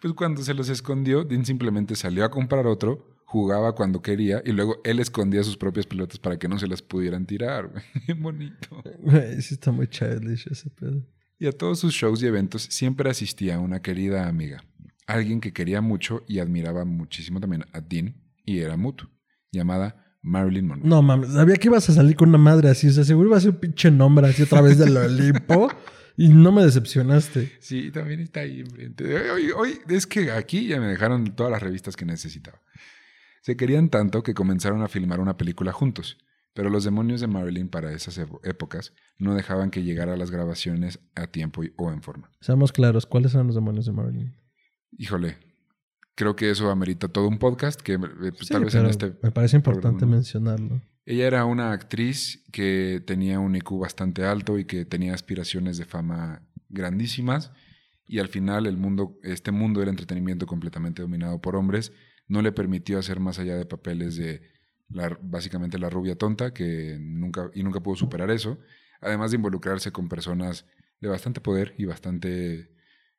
[0.02, 4.52] Pues cuando se los escondió, Dean simplemente salió a comprar otro, jugaba cuando quería y
[4.52, 7.70] luego él escondía sus propias pelotas para que no se las pudieran tirar.
[7.70, 7.84] güey.
[8.08, 8.84] Bien bonito.
[9.00, 11.04] Güey, sí está muy childish ese pedo.
[11.40, 14.64] Y a todos sus shows y eventos siempre asistía una querida amiga,
[15.08, 18.16] alguien que quería mucho y admiraba muchísimo también a Dean
[18.46, 19.10] y era mutuo,
[19.52, 20.88] llamada Marilyn Monroe.
[20.88, 22.88] No mames, sabía que ibas a salir con una madre así.
[22.88, 25.70] O sea, seguro iba a ser un pinche nombre así otra vez del Olimpo.
[26.18, 27.52] y no me decepcionaste.
[27.60, 29.32] Sí, también está ahí enfrente.
[29.32, 32.62] Hoy, hoy- es que aquí ya me dejaron todas las revistas que necesitaba.
[33.42, 36.18] Se querían tanto que comenzaron a filmar una película juntos,
[36.54, 41.00] pero los demonios de Marilyn para esas épocas no dejaban que llegara a las grabaciones
[41.16, 42.32] a tiempo y- o en forma.
[42.42, 44.36] Seamos claros, ¿cuáles eran los demonios de Marilyn?
[44.98, 45.38] Híjole,
[46.16, 49.14] creo que eso amerita todo un podcast que eh, pues, Sí, tal vez en este...
[49.22, 50.82] me parece importante programa mencionarlo.
[51.06, 55.86] Ella era una actriz que tenía un IQ bastante alto y que tenía aspiraciones de
[55.86, 57.52] fama grandísimas
[58.08, 61.92] y al final el mundo, este mundo del entretenimiento completamente dominado por hombres
[62.28, 64.42] no le permitió hacer más allá de papeles de
[64.90, 68.60] la- básicamente la rubia tonta que nunca y nunca pudo superar eso,
[69.02, 70.66] además de involucrarse con personas
[71.02, 72.72] de bastante poder y bastante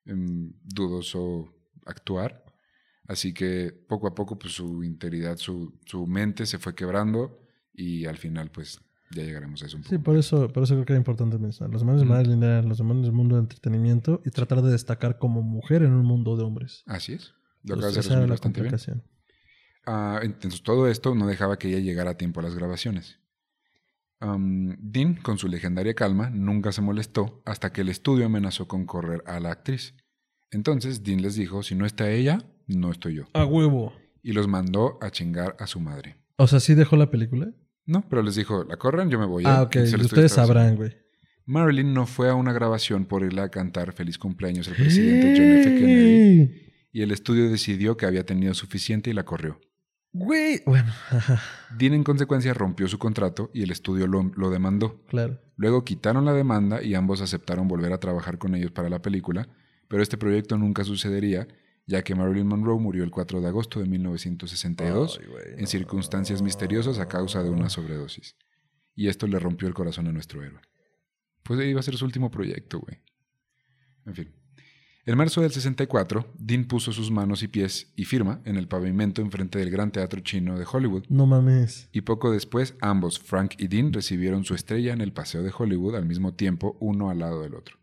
[0.06, 2.44] em, dudoso actuar.
[3.08, 7.45] Así que poco a poco pues, su integridad, su, su mente se fue quebrando
[7.76, 8.80] y al final pues
[9.12, 9.94] ya llegaremos a eso un poco.
[9.94, 11.72] Sí, por eso, por eso creo que era importante mencionar.
[11.72, 12.14] Los demonios de Ujú.
[12.16, 15.92] Marilyn eran los demonios del mundo de entretenimiento y tratar de destacar como mujer en
[15.92, 16.82] un mundo de hombres.
[16.86, 17.34] Así es.
[17.62, 18.74] Lo acabas de resumir bastante bien.
[19.86, 23.20] Ah, entonces todo esto no dejaba que ella llegara a tiempo a las grabaciones.
[24.18, 28.86] Am, Dean, con su legendaria calma, nunca se molestó hasta que el estudio amenazó con
[28.86, 29.94] correr a la actriz.
[30.50, 33.24] Entonces Dean les dijo, si no está ella, no estoy yo.
[33.34, 33.92] A huevo.
[34.22, 36.16] Y los mandó a chingar a su madre.
[36.36, 37.52] O sea, ¿sí dejó la película?
[37.86, 39.44] No, pero les dijo, la corran, yo me voy.
[39.46, 39.76] ah, ok.
[40.00, 40.96] Ustedes sabrán, güey.
[41.44, 45.46] Marilyn no fue a una grabación por irle a cantar feliz cumpleaños al presidente John
[45.46, 45.78] F.
[45.78, 46.62] Kennedy
[46.92, 49.60] y el estudio decidió que había tenido suficiente y la corrió.
[50.12, 50.62] Güey.
[50.66, 50.92] Bueno,
[51.78, 55.02] Dean en consecuencia rompió su contrato y el estudio lo, lo demandó.
[55.08, 55.38] claro.
[55.58, 59.48] Luego quitaron la demanda y ambos aceptaron volver a trabajar con ellos para la película,
[59.88, 61.48] pero este proyecto nunca sucedería
[61.86, 65.66] ya que Marilyn Monroe murió el 4 de agosto de 1962 Ay, güey, en no.
[65.66, 68.36] circunstancias misteriosas a causa de una sobredosis.
[68.94, 70.60] Y esto le rompió el corazón a nuestro héroe.
[71.42, 72.98] Pues iba a ser su último proyecto, güey.
[74.04, 74.32] En fin.
[75.04, 79.22] En marzo del 64, Dean puso sus manos y pies y firma en el pavimento
[79.22, 81.04] enfrente del Gran Teatro Chino de Hollywood.
[81.08, 81.88] No mames.
[81.92, 85.94] Y poco después, ambos, Frank y Dean, recibieron su estrella en el Paseo de Hollywood
[85.94, 87.76] al mismo tiempo, uno al lado del otro.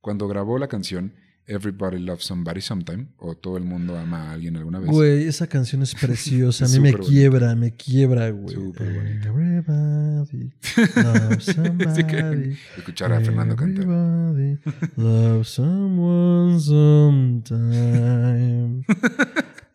[0.00, 1.14] Cuando grabó la canción
[1.46, 5.46] Everybody Loves Somebody Sometime, o Todo el mundo ama a alguien alguna vez, Güey, esa
[5.48, 6.66] canción es preciosa.
[6.66, 7.08] A mí me bonita.
[7.10, 8.54] quiebra, me quiebra, güey.
[8.54, 9.28] Súper bonita.
[9.28, 10.52] Everybody
[10.96, 12.56] loves somebody.
[12.76, 13.84] escuchar a Fernando cantar.
[13.84, 14.58] Everybody
[14.96, 18.84] loves someone sometime.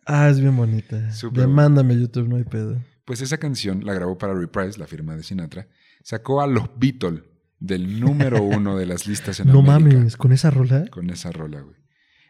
[0.08, 1.10] Ah, es bien bonita.
[1.12, 2.80] Súper Demándame YouTube, no hay pedo.
[3.04, 5.66] Pues esa canción la grabó para Reprise, la firma de Sinatra,
[6.04, 7.22] sacó a los Beatles
[7.58, 9.96] del número uno de las listas en No América.
[9.98, 10.86] mames, con esa rola.
[10.90, 11.76] con esa rola, güey.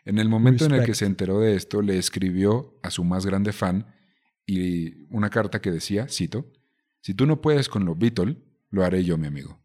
[0.05, 3.27] En el momento en el que se enteró de esto, le escribió a su más
[3.27, 3.87] grande fan
[4.47, 6.47] y una carta que decía, cito,
[7.01, 8.37] si tú no puedes con los Beatles,
[8.70, 9.61] lo haré yo, mi amigo.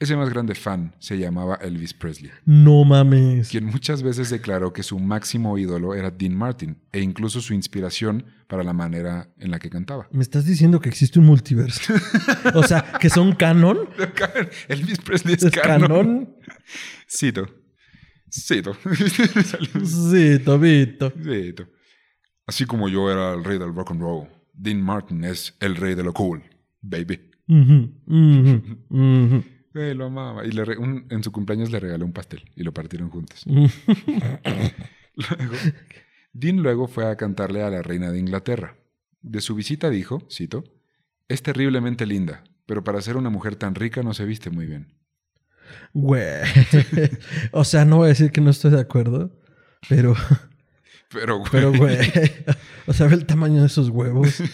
[0.00, 3.48] Ese más grande fan se llamaba Elvis Presley, No mames.
[3.48, 8.26] quien muchas veces declaró que su máximo ídolo era Dean Martin e incluso su inspiración
[8.48, 10.08] para la manera en la que cantaba.
[10.10, 11.94] Me estás diciendo que existe un multiverso.
[12.54, 13.78] o sea, que son canon.
[14.68, 15.88] Elvis Presley es, Es canon.
[15.88, 16.34] canon.
[17.08, 17.46] Cito.
[18.30, 18.76] Cito.
[19.84, 21.12] Sí, Tobito.
[21.22, 21.68] Cito.
[22.46, 25.94] Así como yo era el rey del rock and roll, Dean Martin es el rey
[25.94, 26.42] de lo cool,
[26.82, 27.30] baby.
[29.74, 30.46] Güey, lo amaba.
[30.46, 33.44] Y le re- un- en su cumpleaños le regaló un pastel y lo partieron juntos.
[35.16, 35.54] Luego,
[36.32, 38.76] Dean luego fue a cantarle a la reina de Inglaterra.
[39.22, 40.64] De su visita dijo, cito,
[41.28, 44.92] es terriblemente linda, pero para ser una mujer tan rica no se viste muy bien.
[45.92, 46.42] Güey.
[47.52, 49.38] o sea, no voy a decir que no estoy de acuerdo,
[49.88, 50.14] pero,
[51.10, 51.96] Pero, güey, pero, güey.
[52.86, 54.42] O sea, ve el tamaño de esos huevos.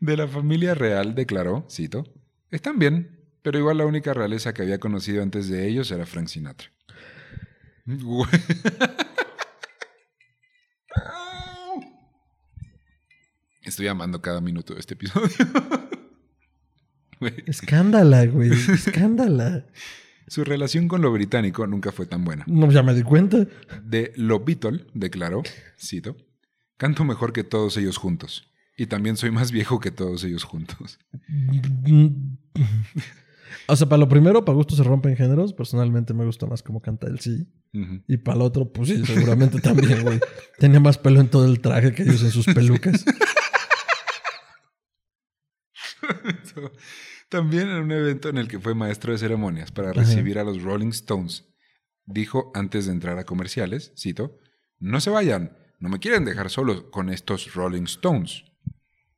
[0.00, 2.04] de la familia real declaró, cito,
[2.50, 6.28] están bien, pero igual la única realeza que había conocido antes de ellos era Frank
[6.28, 6.68] Sinatra.
[13.62, 15.28] Estoy amando cada minuto de este episodio.
[17.46, 18.52] Escándala, güey.
[18.52, 19.66] Escándala.
[20.28, 22.44] Su relación con lo británico nunca fue tan buena.
[22.46, 23.46] No, ya me di cuenta.
[23.82, 25.42] De lo Beatle declaró,
[25.78, 26.16] cito,
[26.76, 28.52] Canto mejor que todos ellos juntos.
[28.76, 30.98] Y también soy más viejo que todos ellos juntos.
[33.68, 35.52] O sea, para lo primero, para gusto se rompen géneros.
[35.54, 37.46] Personalmente me gusta más cómo canta él, sí.
[38.06, 40.20] Y para el otro, pues sí, seguramente también, güey.
[40.58, 43.04] Tenía más pelo en todo el traje que ellos en sus pelucas.
[47.28, 50.00] También en un evento en el que fue maestro de ceremonias para Ajá.
[50.00, 51.44] recibir a los Rolling Stones,
[52.04, 54.38] dijo antes de entrar a comerciales, cito,
[54.78, 58.44] no se vayan, no me quieren dejar solo con estos Rolling Stones.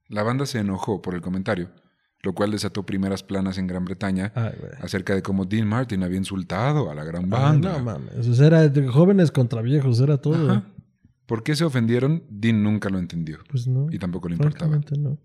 [0.08, 1.70] La banda se enojó por el comentario,
[2.22, 6.18] lo cual desató primeras planas en Gran Bretaña Ay, acerca de cómo Dean Martin había
[6.18, 7.78] insultado a la gran Ay, banda.
[7.78, 8.26] no mames.
[8.26, 10.50] O sea, era de jóvenes contra viejos, era todo.
[10.50, 10.64] Ajá.
[11.26, 12.24] ¿Por qué se ofendieron?
[12.30, 13.86] Dean nunca lo entendió Pues no.
[13.90, 14.80] y tampoco le importaba.
[14.98, 15.18] No.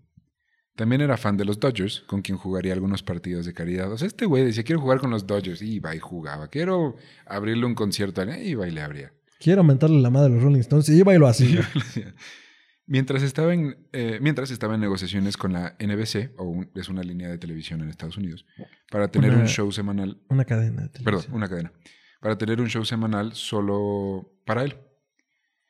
[0.76, 3.90] También era fan de los Dodgers, con quien jugaría algunos partidos de caridad.
[3.92, 5.62] O sea, este güey decía, quiero jugar con los Dodgers.
[5.62, 6.48] Y iba y jugaba.
[6.48, 8.20] Quiero abrirle un concierto.
[8.20, 9.12] a alguien", Iba y le abría.
[9.38, 10.88] Quiero aumentarle la madre a los Rolling Stones.
[10.88, 11.60] Y iba y lo hacía.
[12.86, 17.02] mientras, estaba en, eh, mientras estaba en negociaciones con la NBC, o un- es una
[17.02, 18.44] línea de televisión en Estados Unidos,
[18.90, 20.20] para tener Una- un show semanal.
[20.28, 21.34] Una cadena de Perdón, televisión.
[21.34, 21.72] una cadena.
[22.20, 24.76] Para tener un show semanal solo para él.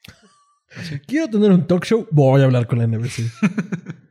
[1.06, 2.06] Quiero tener un talk show.
[2.10, 3.22] Voy a hablar con la NBC.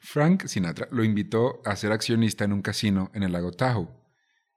[0.00, 3.88] Frank Sinatra lo invitó a ser accionista en un casino en el lago Tahoe.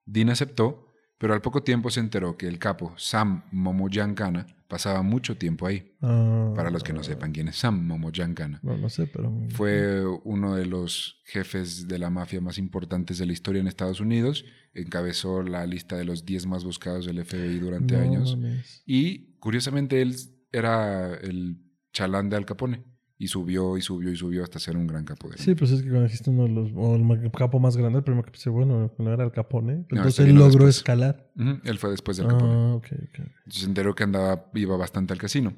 [0.06, 0.89] Dean aceptó,
[1.20, 5.94] pero al poco tiempo se enteró que el capo Sam Momoyankana pasaba mucho tiempo ahí.
[6.02, 8.60] Ah, Para los que no sepan quién es Sam Momoyankana.
[8.64, 9.32] No, no sé, pero.
[9.50, 14.00] Fue uno de los jefes de la mafia más importantes de la historia en Estados
[14.00, 14.46] Unidos.
[14.74, 18.38] Encabezó la lista de los 10 más buscados del FBI durante No años.
[18.38, 18.84] mames.
[18.86, 20.16] Y curiosamente él
[20.52, 21.58] era el
[21.92, 22.84] chalán de Al Capone.
[23.22, 25.82] Y subió y subió y subió hasta ser un gran capo de Sí, pues es
[25.82, 26.72] que cuando dijiste uno de los.
[26.74, 29.74] O el capo más grande, el primero que pensé, bueno, no era el Capone.
[29.74, 30.78] No, Entonces este él logró después.
[30.78, 31.30] escalar.
[31.66, 32.54] Él fue después del Capone.
[32.54, 33.28] Ah, ok, ok.
[33.50, 35.54] Se enteró que andaba, iba bastante al casino.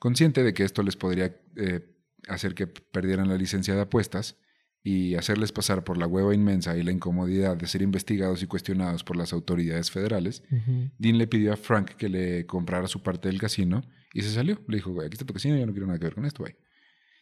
[0.00, 1.94] Consciente de que esto les podría eh,
[2.26, 4.36] hacer que perdieran la licencia de apuestas
[4.82, 9.04] y hacerles pasar por la hueva inmensa y la incomodidad de ser investigados y cuestionados
[9.04, 10.90] por las autoridades federales, Ujú.
[10.98, 13.82] Dean le pidió a Frank que le comprara su parte del casino
[14.14, 14.58] y se salió.
[14.66, 16.42] Le dijo, "Güey, aquí está tu casino, yo no quiero nada que ver con esto,
[16.42, 16.56] güey.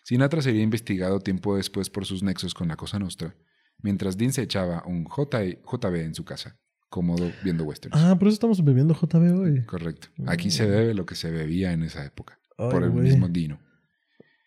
[0.08, 3.36] Sinatra sería investigado tiempo después por sus nexos con la Cosa Nostra,
[3.82, 7.94] mientras Dean se echaba un J JB en su casa, cómodo viendo westerns.
[7.94, 9.66] Ah, por eso estamos bebiendo JB hoy.
[9.66, 10.08] Correcto.
[10.26, 13.60] Aquí se bebe lo que se bebía en esa época, Ay, por el mismo Dino.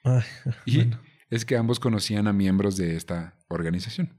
[0.03, 0.23] Ay,
[0.65, 0.99] Y bueno.
[1.29, 4.17] es que ambos conocían a miembros de esta organización.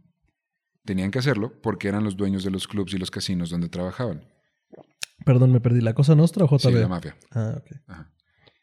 [0.84, 4.22] Tenían que hacerlo porque eran los dueños de los clubs y los casinos donde trabajaban.
[5.26, 5.80] Perdón, me perdí.
[5.80, 6.60] ¿La cosa nostra o JB?
[6.60, 7.16] Sí, la mafia.
[7.32, 7.76] ah, ok.
[7.88, 8.12] Ajá.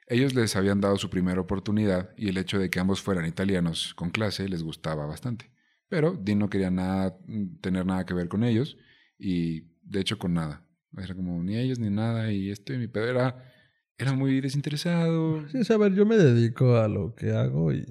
[0.10, 3.94] Ellos les habían dado su primera oportunidad y el hecho de que ambos fueran italianos
[3.94, 5.52] con clase les gustaba bastante.
[5.88, 8.76] Pero Dean no quería nada, mm, tener nada que ver con ellos
[9.20, 10.66] y de hecho con nada.
[10.98, 13.54] Era como ni ellos ni nada y esto y mi pedo era,
[14.00, 15.48] era muy desinteresado.
[15.50, 17.86] Sí, a ver, yo me dedico a lo que hago y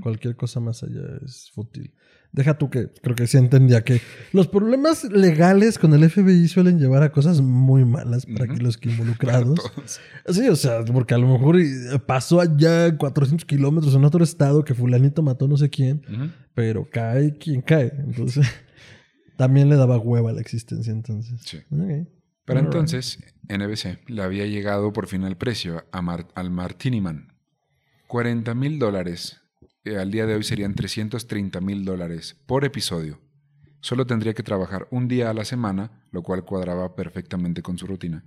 [0.00, 1.92] Cualquier cosa más allá es fútil.
[2.32, 4.00] Deja tú que creo que sí entendía que
[4.32, 8.78] los problemas legales con el FBI suelen llevar a cosas muy malas para que los
[8.78, 9.58] que involucrados.
[10.28, 11.58] Sí, o sea, porque a lo mejor
[12.06, 16.02] pasó allá 400 kilómetros en otro estado que fulanito mató no sé quién,
[16.54, 17.92] pero cae quien cae.
[17.98, 18.46] Entonces,
[19.36, 21.38] también le daba hueva a la existencia entonces.
[21.44, 21.58] Sí.
[21.70, 22.08] Alright.
[22.48, 23.18] entonces,
[23.50, 27.28] NBC le había llegado por fin el precio a Mar- al Martini Man.
[28.06, 29.38] 40 mil dólares.
[29.84, 33.20] Eh, al día de hoy serían 330 mil dólares por episodio.
[33.80, 37.86] Solo tendría que trabajar un día a la semana, lo cual cuadraba perfectamente con su
[37.86, 38.24] rutina.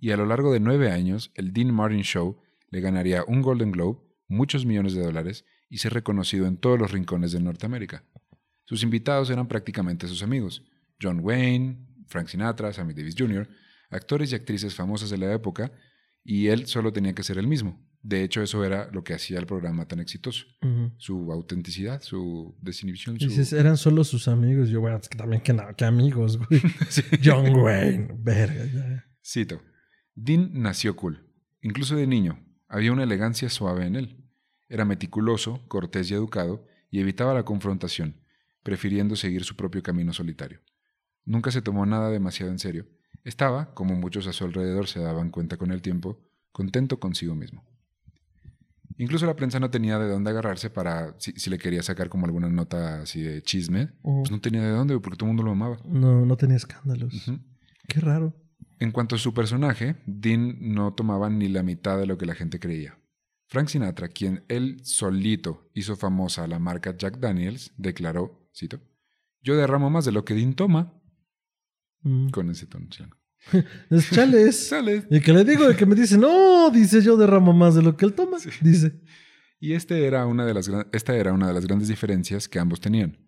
[0.00, 2.38] Y a lo largo de nueve años, el Dean Martin Show
[2.70, 6.92] le ganaría un Golden Globe, muchos millones de dólares y ser reconocido en todos los
[6.92, 8.04] rincones de Norteamérica.
[8.64, 10.64] Sus invitados eran prácticamente sus amigos,
[11.00, 13.48] John Wayne, Frank Sinatra, Sammy Davis Jr.,
[13.90, 15.72] actores y actrices famosas de la época,
[16.24, 17.80] y él solo tenía que ser el mismo.
[18.06, 20.46] De hecho, eso era lo que hacía el programa tan exitoso.
[20.96, 23.26] Su autenticidad, su desinhibición, su...
[23.26, 24.68] dices, eran solo sus amigos.
[24.68, 26.60] Yo, bueno, es que también que, no, que amigos, güey.
[26.88, 27.02] Sí.
[27.24, 29.04] John Wayne, verga.
[29.24, 29.60] Cito.
[30.14, 31.28] Dean nació cool.
[31.62, 32.38] Incluso de niño,
[32.68, 34.24] había una elegancia suave en él.
[34.68, 38.22] Era meticuloso, cortés y educado, y evitaba la confrontación,
[38.62, 40.60] prefiriendo seguir su propio camino solitario.
[41.24, 42.86] Nunca se tomó nada demasiado en serio.
[43.24, 47.64] Estaba, como muchos a su alrededor se daban cuenta con el tiempo, contento consigo mismo.
[48.98, 52.24] Incluso la prensa no tenía de dónde agarrarse para, si, si le quería sacar como
[52.26, 55.50] alguna nota así de chisme, pues no tenía de dónde, porque todo el mundo lo
[55.52, 55.78] amaba.
[55.84, 57.30] No, no tenía escándalos.
[57.88, 58.34] Qué raro.
[58.78, 62.34] En cuanto a su personaje, Dean no tomaba ni la mitad de lo que la
[62.34, 62.98] gente creía.
[63.48, 68.80] Frank Sinatra, quien él solito hizo famosa a la marca Jack Daniels, declaró, cito,
[69.40, 70.92] yo derramo más de lo que Dean toma,
[72.02, 72.28] Mm.
[72.30, 73.16] con ese tono chilango.
[73.90, 75.06] Es chales.
[75.10, 77.96] Y que le digo de que me dice, no, dice yo derramo más de lo
[77.96, 78.38] que él toma.
[78.60, 79.00] Dice.
[79.58, 82.80] Y este era una de las, esta era una de las grandes diferencias que ambos
[82.80, 83.18] tenían.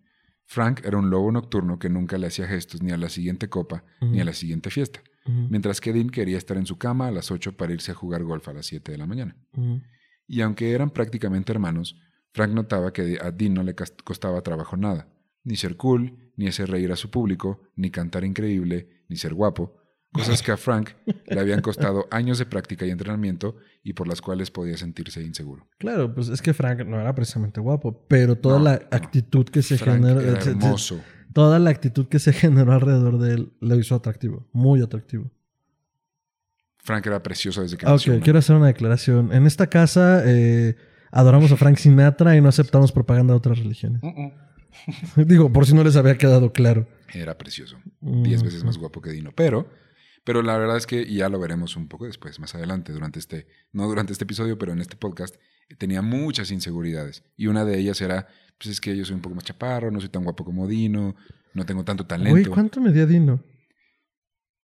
[0.45, 3.83] Frank era un lobo nocturno que nunca le hacía gestos ni a la siguiente copa
[4.01, 7.29] ni a la siguiente fiesta, mientras que Dean quería estar en su cama a las
[7.29, 9.37] 8 para irse a jugar golf a las 7 de la mañana.
[10.27, 11.99] Y aunque eran prácticamente hermanos,
[12.33, 15.07] Frank notaba que a Dean no le costaba trabajo nada,
[15.43, 19.78] ni ser cool, ni hacer reír a su público, ni cantar increíble, ni ser guapo,
[20.11, 20.89] cosas que a Frank
[21.27, 25.67] le habían costado años de práctica y entrenamiento y por las cuales podía sentirse inseguro.
[25.77, 28.87] Claro, pues es que Frank no era precisamente guapo, pero toda No, la no.
[28.91, 30.21] actitud que se Frank generó.
[30.21, 30.99] era se- hermoso.
[31.33, 35.29] Toda la actitud que se generó alrededor de él lo hizo atractivo, muy atractivo.
[36.79, 38.13] Frank era precioso desde que Ah, nació.
[38.13, 38.23] ok, ¿no?
[38.23, 39.31] quiero hacer una declaración.
[39.31, 40.75] En esta casa eh,
[41.11, 44.01] adoramos a Frank Sinatra y no aceptamos propaganda de otras religiones.
[45.15, 46.87] Digo, por si no les había quedado claro.
[47.13, 47.77] Era precioso.
[48.01, 49.31] Mm, Diez veces más guapo que Dino.
[49.35, 49.67] Pero,
[50.23, 53.19] pero la verdad es que, y ya lo veremos un poco después, más adelante, durante
[53.19, 55.35] este, no durante este episodio, pero en este podcast,
[55.77, 57.23] tenía muchas inseguridades.
[57.37, 59.99] Y una de ellas era, pues es que yo soy un poco más chaparro, no
[59.99, 61.15] soy tan guapo como Dino,
[61.53, 62.51] no tengo tanto Güey, talento.
[62.51, 63.43] ¿cuánto medía Dino?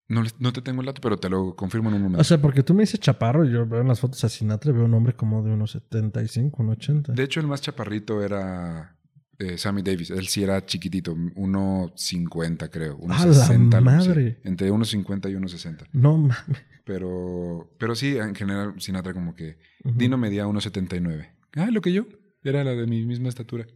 [0.07, 2.21] No, no te tengo el dato, pero te lo confirmo en un momento.
[2.21, 4.73] O sea, porque tú me dices chaparro y yo veo en las fotos a Sinatra
[4.73, 7.13] veo un hombre como de unos 75, unos 80.
[7.13, 8.97] de hecho, el más chaparrito era
[9.39, 10.09] eh, Sammy Davis.
[10.11, 12.97] Él sí era chiquitito, 1.50 creo.
[13.09, 13.75] ¡A la 1.60.
[13.75, 14.07] algo así.
[14.07, 14.39] madre!
[14.43, 15.87] Entre 1.50 y 1.60.
[15.93, 16.37] No mames.
[16.85, 19.57] Pero, pero sí, en general, Sinatra como que...
[19.83, 19.97] Ujú.
[19.97, 21.29] Dino medía 1.79.
[21.55, 22.05] Ah, lo que yo.
[22.43, 23.67] Era la de mi misma estatura.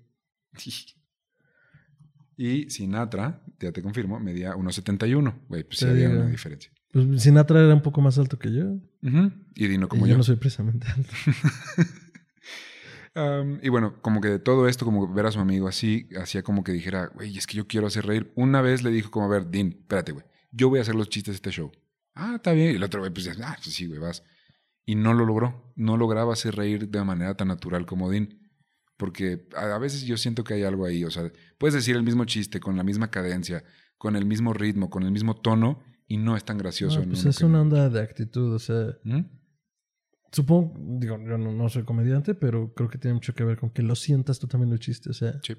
[2.38, 5.46] Y Sinatra, ya te confirmo, medía 1.71.
[5.48, 6.20] Güey, pues sí había digo.
[6.22, 6.70] una diferencia.
[6.92, 8.76] Pues Sinatra era un poco más alto que yo.
[9.56, 10.18] Y Dino como y yo, yo.
[10.18, 11.14] no soy precisamente alto.
[13.16, 16.44] Am, y bueno, como que de todo esto, como ver a su amigo así, hacía
[16.44, 18.32] como que dijera, güey, es que yo quiero hacer reír.
[18.36, 21.10] Una vez le dijo como, a ver, Dean, espérate, güey, yo voy a hacer los
[21.10, 21.72] chistes de este show.
[22.14, 22.72] Ah, está bien.
[22.72, 24.24] Y el otro güey, pues, ah, pues sí, güey, vas.
[24.86, 25.74] Y no lo logró.
[25.76, 28.38] No lograba hacer reír de manera tan natural como Dean.
[28.98, 31.04] Porque a, a veces yo siento que hay algo ahí.
[31.04, 33.64] O sea, puedes decir el mismo chiste con la misma cadencia,
[33.98, 37.00] con el mismo ritmo, con el mismo tono, y no es tan gracioso.
[37.00, 39.22] No, pues es una onda de actitud, o sea, ¿Mm?
[40.36, 43.70] Supongo, digo, yo no, no soy comediante, pero creo que tiene mucho que ver con
[43.70, 45.56] que lo sientas tú también el chiste, o sea, Sí.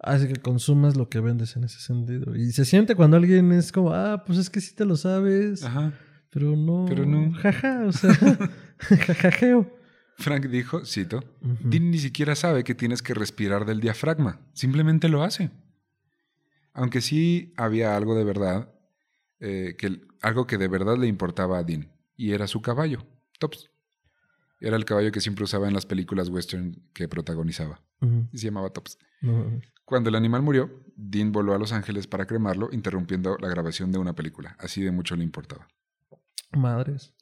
[0.00, 2.34] hace que consumas lo que vendes en ese sentido.
[2.34, 5.62] Y se siente cuando alguien es como, ah, pues es que sí te lo sabes,
[5.62, 5.92] Ajá.
[6.30, 7.32] pero no, Pero no.
[7.34, 8.10] jaja, o sea,
[8.78, 9.72] jajajeo.
[10.18, 11.56] Frank dijo, cito, Ujú.
[11.68, 15.50] Dean ni siquiera sabe que tienes que respirar del diafragma, simplemente lo hace.
[16.72, 18.70] Aunque sí había algo de verdad,
[19.40, 23.06] eh, que, algo que de verdad le importaba a Dean, y era su caballo,
[23.38, 23.70] Tops.
[24.60, 27.82] Era el caballo que siempre usaba en las películas western que protagonizaba,
[28.32, 28.98] y se llamaba Tops.
[29.84, 33.98] Cuando el animal murió, Dean voló a Los Ángeles para cremarlo, interrumpiendo la grabación de
[33.98, 35.68] una película, así de mucho le importaba.
[36.52, 37.12] madres.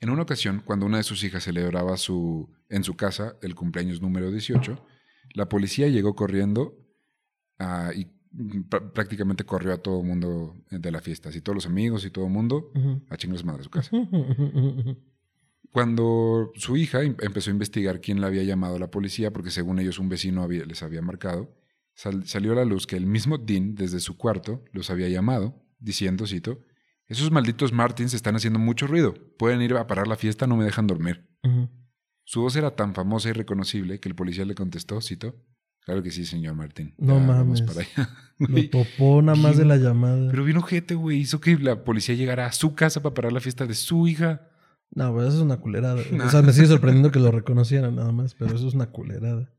[0.00, 4.00] En una ocasión, cuando una de sus hijas celebraba su, en su casa el cumpleaños
[4.02, 4.84] número 18,
[5.34, 6.76] la policía llegó corriendo
[7.58, 11.66] ah, y pr- prácticamente corrió a todo el mundo de la fiesta, así todos los
[11.66, 12.70] amigos y todo el mundo
[13.08, 13.90] a chingar madre a su casa.
[15.74, 19.50] Cuando su hija em- empezó a investigar quién le había llamado a la policía, porque
[19.50, 21.52] según ellos un vecino había- les había marcado,
[21.96, 25.60] sal- salió a la luz que el mismo Dean desde su cuarto los había llamado,
[25.80, 26.60] diciendo, cito,
[27.08, 30.64] esos malditos Martins están haciendo mucho ruido, pueden ir a parar la fiesta, no me
[30.64, 31.26] dejan dormir.
[32.22, 35.34] Su voz era tan famosa y reconocible que el policía le contestó, cito,
[35.80, 36.94] claro que sí, señor Martín.
[36.98, 37.62] No ya vamos mames.
[37.62, 38.10] para allá".
[38.38, 40.30] Lo topó nada más de la llamada.
[40.30, 43.40] Pero vino gente, güey, hizo que la policía llegara a su casa para parar la
[43.40, 44.48] fiesta de su hija.
[44.94, 46.00] No, pues eso es una culerada.
[46.24, 49.50] O sea, me sigue sorprendiendo que lo reconocieran nada más, pero eso es una culerada.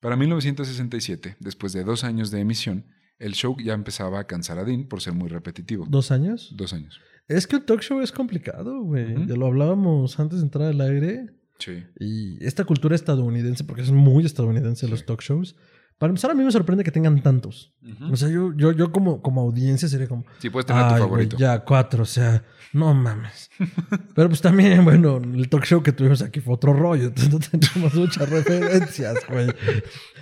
[0.00, 2.86] Para 1967, después de dos años de emisión,
[3.18, 5.86] el show ya empezaba a cansar a Dean por ser muy repetitivo.
[5.88, 6.52] ¿Dos años?
[6.56, 7.00] Dos años.
[7.28, 9.14] Es que un talk show es complicado, güey.
[9.14, 9.26] Ujú.
[9.26, 11.30] Ya lo hablábamos antes de entrar al aire.
[11.58, 11.84] Sí.
[12.00, 15.54] Y esta cultura estadounidense, porque es muy estadounidense los talk shows.
[16.02, 17.72] Para empezar, a mí me sorprende que tengan tantos.
[18.10, 20.24] O sea, yo, yo, yo como, como audiencia sería como.
[20.40, 21.36] Sí, puedes tener tu "Ay, güey, favorito.
[21.36, 22.42] ya, cuatro, o sea,
[22.72, 23.48] no mames.
[24.16, 27.04] Pero pues también, bueno, el talk show que tuvimos aquí fue otro rollo.
[27.04, 29.46] Entonces no tenemos muchas referencias, güey.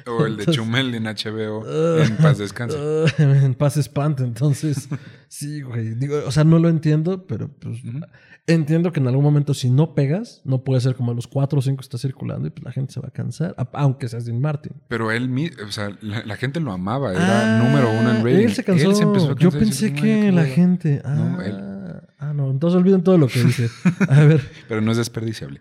[0.06, 2.76] O el de Chumel en HBO, Ah, en paz descanse.
[2.78, 4.22] ah, en paz espanto.
[4.22, 4.86] Entonces,
[5.28, 5.94] sí, güey.
[5.94, 7.78] Digo, o sea, no lo entiendo, pero pues.
[8.50, 11.58] Entiendo que en algún momento si no pegas, no puede ser como a los cuatro
[11.58, 14.40] o cinco está circulando y pues la gente se va a cansar, aunque seas Dean
[14.40, 14.72] Martin.
[14.88, 15.30] Pero él,
[15.66, 18.44] o sea, la, la gente lo amaba, era número uno en Ah, rating.
[18.46, 18.90] Él se cansó.
[19.02, 20.54] empezó a Yo cansar y pensé dice, "Ay, que la hueva".
[20.54, 21.02] gente.
[21.04, 21.56] Ah, No, él.
[22.18, 22.50] ah, no.
[22.50, 23.68] Entonces olviden todo lo que dice.
[24.08, 24.40] A ver.
[24.68, 25.60] Pero no es desperdiciable.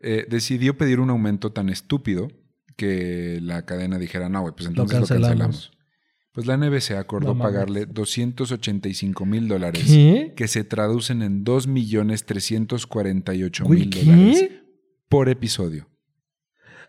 [0.00, 2.28] Eh, decidió pedir un aumento tan estúpido
[2.76, 5.28] que la cadena dijera, no, güey, pues entonces lo cancelamos.
[5.30, 5.73] cancelamos.
[6.34, 9.84] Pues la NBC acordó No pagarle 285 mil dólares,
[10.34, 14.50] que se traducen en 2 millones 348 Güey, mil dólares
[15.08, 15.88] por episodio.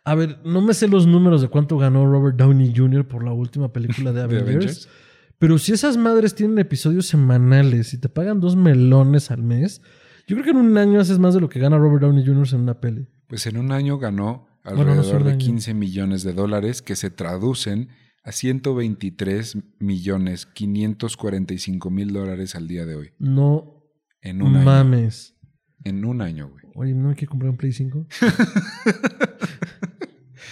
[0.04, 3.08] A ver, no me sé los números de cuánto ganó Robert Downey Jr.
[3.08, 4.48] por la última película de ¿De Avengers.
[4.50, 4.90] Avengers?
[5.38, 9.82] Pero si esas madres tienen episodios semanales y te pagan dos melones al mes,
[10.28, 12.48] yo creo que en un año haces más de lo que gana Robert Downey Jr.
[12.54, 13.08] en una peli.
[13.28, 15.38] Pues en un año ganó Bueno, no alrededor de año.
[15.38, 17.90] 15 millones de dólares que se traducen
[18.26, 23.12] a 123 millones 545 mil dólares al día de hoy.
[23.20, 23.84] No
[24.22, 24.66] En un año.
[24.66, 25.36] mames.
[25.84, 26.64] En un año, güey.
[26.74, 28.08] Oye, ¿no hay que comprar un Play 5?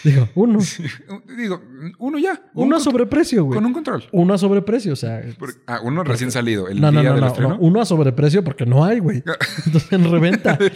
[0.03, 0.59] Digo, uno.
[1.37, 1.61] Digo,
[1.97, 2.41] uno ya.
[2.53, 3.55] un Uno a sobreprecio, güey.
[3.55, 4.03] Con un control.
[4.11, 5.21] Uno a sobreprecio, o sea.
[5.65, 7.49] Ah, uno recién salido, el no, no, día no, del no, estreno.
[7.51, 9.23] no, Uno a sobreprecio porque no hay, güey.
[9.65, 10.59] Entonces en reventa.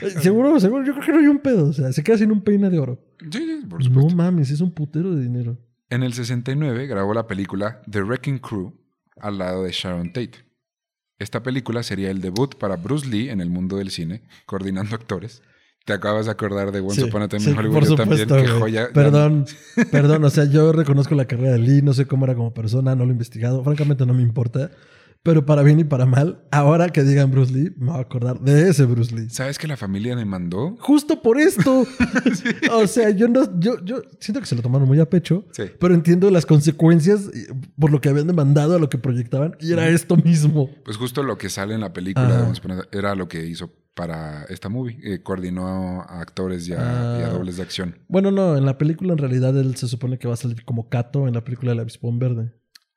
[0.20, 1.68] seguro, seguro, yo creo que no hay un pedo.
[1.68, 2.98] O sea, se queda sin un peine de oro.
[3.30, 4.14] Sí, sí, por No supuesto.
[4.16, 5.58] mames, es un putero de dinero.
[5.90, 8.72] En el 69 grabó la película The Wrecking Crew
[9.20, 10.44] al lado de Sharon Tate.
[11.18, 15.42] Esta película sería el debut para Bruce Lee en el mundo del cine, coordinando actores.
[15.86, 17.94] ¿Te acabas de acordar de Once Sí, Upon a Time sí, in Hollywood?
[17.96, 18.28] también,
[18.58, 18.88] joya.
[18.92, 19.46] Perdón,
[19.92, 20.24] perdón.
[20.24, 23.04] O sea, yo reconozco la carrera de Lee, no sé cómo era como persona, no
[23.04, 23.62] lo he investigado.
[23.62, 24.72] Francamente no me importa.
[25.26, 28.40] Pero para bien y para mal, ahora que digan Bruce Lee, me voy a acordar
[28.40, 29.28] de ese Bruce Lee.
[29.28, 30.76] ¿Sabes que la familia me mandó?
[30.80, 31.84] Justo por esto.
[32.72, 35.64] O sea, yo no, yo, yo siento que se lo tomaron muy a pecho, Sí.
[35.80, 37.48] pero entiendo las consecuencias eh,
[37.78, 40.70] por lo que habían demandado a lo que proyectaban, y era esto mismo.
[40.84, 44.68] Pues justo lo que sale en la película a- era lo que hizo para esta
[44.68, 44.98] movie.
[45.02, 47.30] Eh, coordinó a actores y a, y a Ah.
[47.30, 47.96] dobles de acción.
[48.08, 50.88] Bueno, no, en la película en realidad él se supone que va a salir como
[50.88, 52.52] Cato en la película de la Avispón Verde.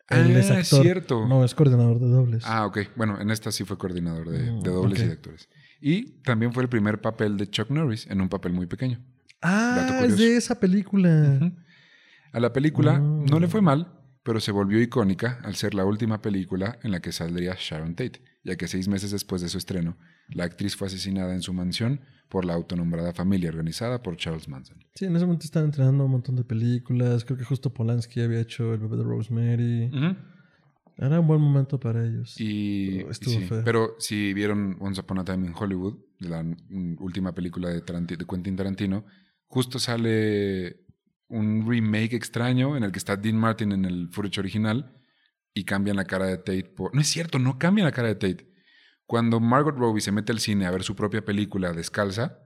[0.09, 0.81] Él Ah, es actor.
[0.83, 1.27] cierto.
[1.27, 2.43] No, es coordinador de dobles.
[2.45, 2.79] Ah, ok.
[2.95, 5.49] Bueno, en esta sí fue coordinador de, Mm, de dobles y de actores.
[5.81, 8.99] Y también fue el primer papel de Chuck Norris en un papel muy pequeño.
[9.41, 11.51] Ah, es de esa película.
[12.33, 13.25] A la película Mm.
[13.25, 13.93] no le fue mal,
[14.23, 18.21] pero se volvió icónica al ser la última película en la que saldría Sharon Tate,
[18.43, 19.97] ya que seis meses después de su estreno,
[20.27, 24.77] la actriz fue asesinada en su mansión por la autonombrada familia organizada por Charles Manson.
[24.93, 27.25] Sí, en ese momento estaban entrenando un montón de películas.
[27.25, 29.91] Creo que justo Polanski había hecho El bebé de Rosemary.
[30.97, 32.39] Era un buen momento para ellos.
[32.39, 33.61] Y, estuvo y sí, feo.
[33.63, 36.45] pero si vieron Once Upon a Time in Hollywood, la
[36.99, 39.05] última película de, Quentin Tarantino,
[39.47, 40.85] justo sale
[41.29, 44.93] un remake extraño en el que está Dean Martin en el footage original
[45.53, 46.93] y cambian la cara de Tate por...
[46.93, 48.48] No es cierto, no cambian la cara de Tate.
[49.09, 52.37] Cuando Margot Robbie se mete al cine a ver su propia película descalza,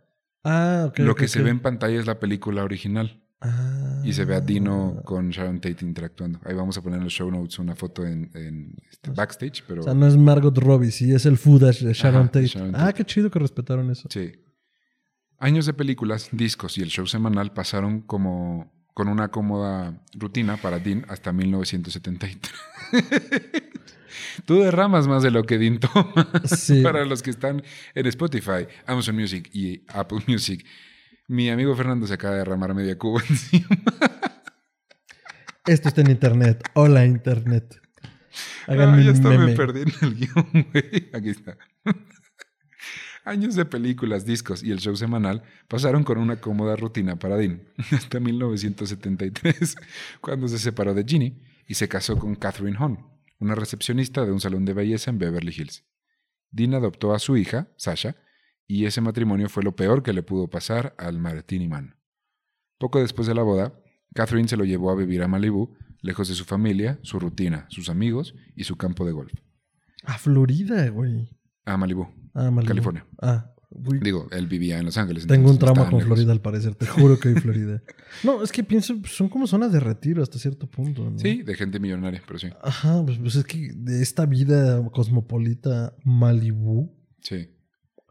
[0.45, 3.21] Ah, lo que se ve en pantalla es la película original.
[3.41, 3.99] Ah.
[4.05, 6.39] Y se ve a Dino con Sharon Tate interactuando.
[6.45, 9.81] Ahí vamos a poner en los show notes una foto en, en, este, backstage, pero...
[9.81, 12.47] O sea, no es Margot Robbie, sí, es el footage de Sharon Ajá, Tate.
[12.47, 12.93] Sharon Ah, Tate.
[12.93, 14.07] qué chido que respetaron eso.
[14.09, 14.31] Sí.
[15.39, 20.79] Años de películas, discos y el show semanal pasaron como con una cómoda rutina para
[20.79, 22.39] Dean hasta 1973.
[24.45, 26.13] Tú derramas más de lo que Dean toma.
[26.45, 26.81] Sí.
[26.81, 27.63] para los que están
[27.95, 30.65] en Spotify, Amazon Music y Apple Music.
[31.27, 33.67] Mi amigo Fernando se acaba de derramar media cuba encima.
[35.65, 36.63] Esto está en internet.
[36.73, 37.79] Hola, internet.
[38.67, 41.09] Hagan Ah, mi ya está, me perdí en el guion, güey.
[41.13, 41.57] Aquí está.
[43.25, 47.61] Años de películas, discos y el show semanal pasaron con una cómoda rutina para Dean
[47.91, 49.75] hasta 1973,
[50.19, 52.99] cuando se separó de Ginny y se casó con Catherine Hahn,
[53.43, 55.85] una recepcionista de un salón de belleza en Beverly Hills.
[56.51, 58.15] Dean adoptó a su hija, Sasha,
[58.67, 61.97] y ese matrimonio fue lo peor que le pudo pasar al Martini Man.
[62.77, 63.73] Poco después de la boda,
[64.15, 67.89] Catherine se lo llevó a vivir a Malibu, lejos de su familia, su rutina, sus
[67.89, 69.33] amigos y su campo de golf.
[70.05, 71.29] A Florida, güey.
[71.65, 72.07] A Malibu.
[72.33, 72.67] Ah, Malibu.
[72.67, 73.05] California.
[73.21, 73.53] Ah,
[74.01, 75.25] Digo, él vivía en Los Ángeles.
[75.27, 76.01] Tengo un no trauma con.
[76.01, 77.81] Florida al parecer, te juro que hay Florida.
[78.23, 81.09] No, es que pienso, son como zonas de retiro hasta cierto punto.
[81.09, 81.17] ¿no?
[81.19, 82.47] Sí, de gente millonaria, pero sí.
[82.61, 87.49] Ajá, pues, pues es que de esta vida cosmopolita Malibu, Sí.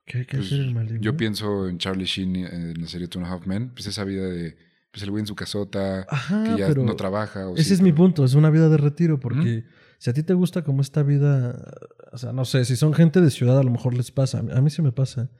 [0.06, 1.00] ¿qué hay que Pues, hacer en Malibu?
[1.02, 4.04] yo pienso en Charlie Sheen en la serie Two and a Half Men, pues esa
[4.04, 4.56] vida de
[4.90, 7.48] pues el güey en su casota, Ajá, que ya pero no trabaja.
[7.48, 9.64] o ese sí, es mi punto, es una vida de retiro, porque
[9.98, 11.56] si a ti te gusta como esta vida,
[12.12, 14.60] o sea, no sé, si son gente de ciudad a lo mejor les pasa, a
[14.60, 15.30] mí sí me pasa,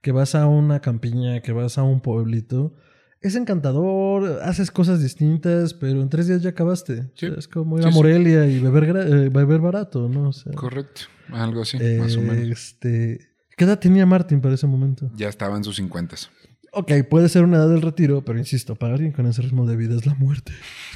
[0.00, 2.74] que vas a una campiña, que vas a un pueblito,
[3.20, 6.92] es encantador, haces cosas distintas, pero en tres días ya acabaste.
[7.00, 7.34] O sea, Sí.
[7.36, 7.98] es como ir Sí, a sí.
[7.98, 10.28] Morelia y beber, eh, beber barato, ¿no?
[10.28, 12.48] O sea, Correcto, algo así, más o menos.
[12.48, 13.20] Este,
[13.56, 15.10] ¿Qué edad tenía Martin para ese momento?
[15.16, 16.14] Ya estaba en sus 50.
[16.74, 19.74] Ok, puede ser una edad del retiro, pero insisto, para alguien con ese ritmo de
[19.76, 20.52] vida es la muerte.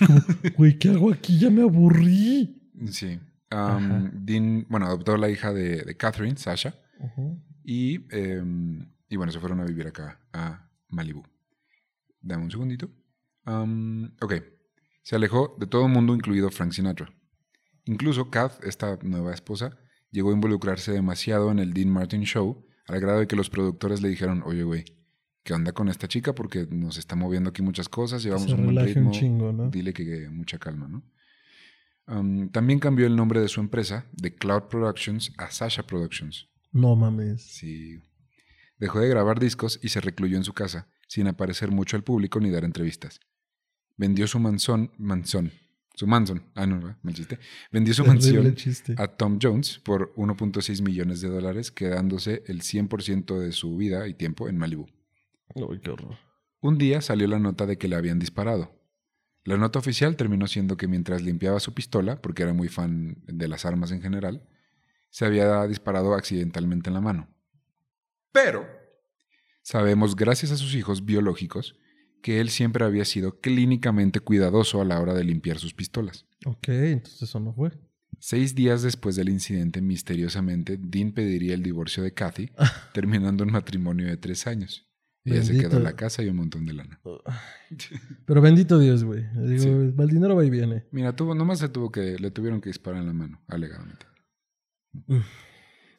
[0.07, 0.21] Como,
[0.59, 1.39] güey, ¿qué hago aquí?
[1.41, 2.71] Ya me aburrí.
[2.91, 3.19] Sí.
[3.51, 7.39] Um, Dean, bueno, adoptó a la hija de, de Catherine, Sasha, Ujú.
[7.65, 8.43] Y, eh,
[9.09, 11.23] y bueno, se fueron a vivir acá, a Malibu.
[12.21, 12.91] Dame un segundito.
[13.47, 14.35] Um, ok.
[15.03, 17.13] Se alejó de todo el mundo, incluido Frank Sinatra.
[17.85, 19.77] Incluso Kath, esta nueva esposa,
[20.11, 24.01] llegó a involucrarse demasiado en el Dean Martin Show, al grado de que los productores
[24.03, 24.85] le dijeron, oye, güey,
[25.43, 26.35] ¿qué onda con esta chica?
[26.35, 29.09] Porque nos está moviendo aquí muchas cosas, llevamos Se un buen ritmo.
[29.09, 29.69] un chingo, ¿no?
[29.71, 31.03] Dile que, que mucha calma, ¿no?
[32.07, 36.49] Um, también cambió el nombre de su empresa de Cloud Productions a Sasha Productions.
[36.73, 37.43] No mames.
[37.43, 38.01] Sí.
[38.79, 42.41] Dejó de grabar discos y se recluyó en su casa, sin aparecer mucho al público
[42.41, 43.21] ni dar entrevistas.
[43.97, 45.53] Vendió su mansión, mansión,
[45.95, 47.39] su mansión, ah no, mal chiste.
[47.71, 48.57] Vendió su mansión
[48.97, 54.15] a Tom Jones por 1.6 millones de dólares, quedándose el 100% de su vida y
[54.15, 54.87] tiempo en Malibu.
[55.55, 56.17] Uy, qué horror.
[56.61, 58.75] Un día salió la nota de que le habían disparado.
[59.45, 63.49] La nota oficial terminó siendo que mientras limpiaba su pistola, porque era muy fan de
[63.49, 64.49] las armas en general,
[65.13, 67.29] se había disparado accidentalmente en la mano.
[68.33, 68.67] Pero
[69.63, 71.77] sabemos, gracias a sus hijos biológicos,
[72.23, 76.25] que él siempre había sido clínicamente cuidadoso a la hora de limpiar sus pistolas.
[76.47, 77.73] Ok, entonces eso no fue.
[78.19, 82.51] Seis días después del incidente, misteriosamente, Dean pediría el divorcio de Kathy,
[82.95, 84.89] terminando un matrimonio de tres años.
[85.25, 87.01] Ella se quedó en la casa y un montón de lana.
[88.27, 89.25] Pero bendito Dios, güey.
[89.37, 89.69] Digo, Sí.
[89.69, 90.85] el dinero va y viene.
[90.91, 94.07] Mira, tuvo, nomás se tuvo que, le tuvieron que disparar en la mano, alegadamente.
[95.09, 95.23] El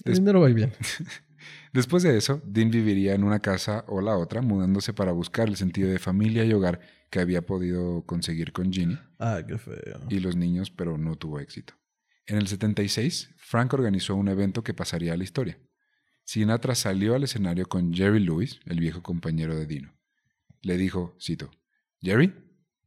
[0.06, 0.74] Des- dinero va y viene.
[1.74, 5.56] Después de eso, Dean viviría en una casa o la otra, mudándose para buscar el
[5.58, 6.80] sentido de familia y hogar
[7.10, 10.00] que había podido conseguir con Ginny Ah, qué feo.
[10.10, 11.74] y los niños, pero no tuvo éxito.
[12.26, 15.60] En el 76, Frank organizó un evento que pasaría a la historia.
[16.24, 19.94] Sinatra salió al escenario con Jerry Lewis, el viejo compañero de Dino.
[20.62, 21.52] Le dijo, cito,
[22.02, 22.34] Jerry,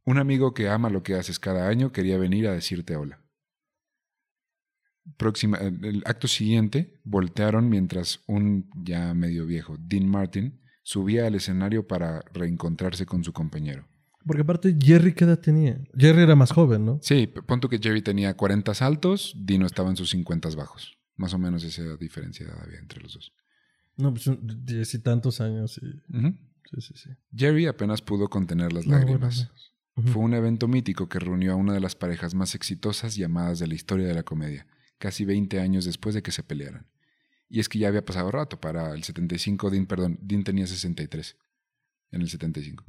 [0.05, 3.21] un amigo que ama lo que haces cada año quería venir a decirte hola.
[5.15, 11.87] Próxima, el acto siguiente, voltearon mientras un ya medio viejo, Dean Martin, subía al escenario
[11.87, 13.87] para reencontrarse con su compañero.
[14.25, 15.79] Porque aparte, Jerry, ¿qué edad tenía?
[15.97, 16.99] Jerry era más joven, ¿no?
[17.01, 20.97] Sí, p- pon tú que Jerry tenía 40 altos, Dino estaba en sus 50 bajos.
[21.15, 23.31] Más o menos esa diferencia había entre los dos.
[23.95, 24.29] No, pues
[24.65, 25.79] diez y tantos años.
[25.81, 26.17] Y...
[26.17, 26.35] Ujú.
[26.69, 27.09] Sí, sí, sí.
[27.33, 29.49] Jerry apenas pudo contener las No, bueno, lágrimas.
[30.11, 33.57] Fue un evento mítico que reunió a una de las parejas más exitosas y amadas
[33.59, 34.67] de la historia de la comedia,
[34.97, 36.85] casi 20 años después de que se pelearan.
[37.49, 41.37] Y es que ya había pasado rato, para el 75 Dean, perdón, Dean tenía 63
[42.11, 42.83] en el 75.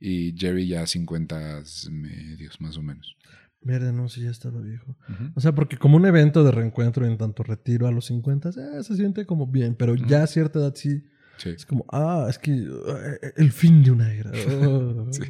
[0.00, 3.16] Y Jerry ya 50 medios, más o menos.
[3.60, 4.96] Verde, no, sí, ya estaba viejo.
[5.34, 8.82] O sea, porque como un evento de reencuentro en tanto retiro a los 50, eh,
[8.82, 11.04] se siente como bien, pero ya a cierta edad sí
[11.38, 11.50] Sí.
[11.50, 14.30] es como, ah, es que eh, el fin de una era.
[14.68, 15.12] Oh.
[15.12, 15.22] Sí.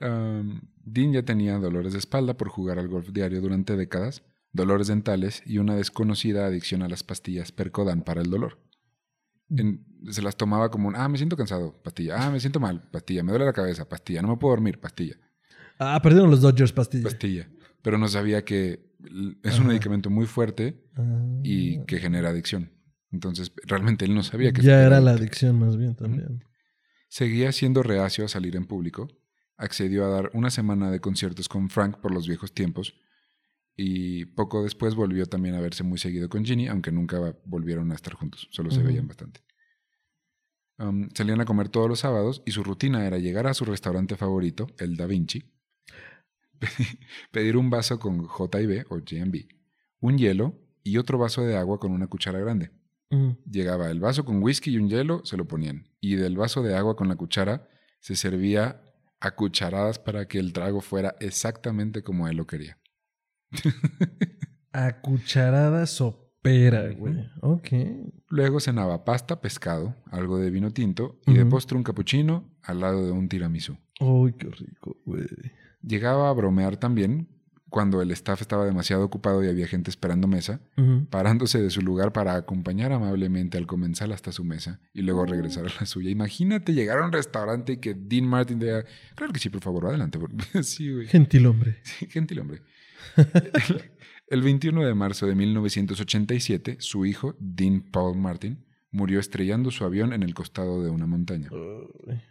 [0.00, 4.86] Um, Dean ya tenía dolores de espalda por jugar al golf diario durante décadas, dolores
[4.88, 8.58] dentales y una desconocida adicción a las pastillas Percodan para el dolor.
[9.50, 12.88] En- se las tomaba como un, ah, me siento cansado, pastilla, ah, me siento mal,
[12.90, 15.16] pastilla, me duele la cabeza, pastilla, no me puedo dormir, pastilla,
[15.78, 17.04] Ah, perdieron los Dodgers pastilla.
[17.04, 17.48] pastilla.
[17.82, 18.92] Pero no sabía que
[19.44, 21.40] es un medicamento muy fuerte Ah.
[21.44, 22.72] y que genera adicción.
[23.12, 26.44] Entonces, realmente él no sabía que ya era la adicción más bien también.
[27.08, 29.08] Seguía siendo reacio a salir en público.
[29.56, 32.94] Accedió a dar una semana de conciertos con Frank por los viejos tiempos.
[33.80, 37.94] Y poco después volvió también a verse muy seguido con Ginny, aunque nunca volvieron a
[37.94, 38.48] estar juntos.
[38.50, 39.40] Solo se veían bastante.
[40.78, 44.16] Um, salían a comer todos los sábados y su rutina era llegar a su restaurante
[44.16, 45.44] favorito, el Da Vinci,
[47.30, 49.46] pedir un vaso con J&B o J&B,
[50.00, 52.72] un hielo y otro vaso de agua con una cuchara grande.
[53.10, 53.30] Mm.
[53.48, 55.88] Llegaba el vaso con whisky y un hielo, se lo ponían.
[56.00, 57.68] Y del vaso de agua con la cuchara
[58.00, 58.82] se servía
[59.20, 62.76] a cucharadas para que el trago fuera exactamente como él lo quería.
[64.72, 67.28] A cucharada sopera, güey.
[67.40, 67.68] Ok.
[68.28, 73.04] Luego cenaba pasta, pescado, algo de vino tinto y de postre un cappuccino al lado
[73.04, 73.78] de un tiramisú.
[74.00, 75.26] Uy, qué rico, güey.
[75.82, 77.28] Llegaba a bromear también
[77.70, 80.60] cuando el staff estaba demasiado ocupado y había gente esperando mesa,
[81.10, 85.66] parándose de su lugar para acompañar amablemente al comensal hasta su mesa y luego regresar
[85.66, 86.10] a la suya.
[86.10, 88.84] Imagínate llegar a un restaurante y que Dean Martin diga,
[89.14, 90.18] claro que sí, por favor, adelante.
[90.62, 91.06] sí, güey.
[91.06, 91.76] Gentil hombre.
[92.08, 92.62] Gentil hombre.
[94.28, 100.12] El 21 de marzo de 1987, su hijo, Dean Paul Martin, murió estrellando su avión
[100.12, 101.48] en el costado de una montaña.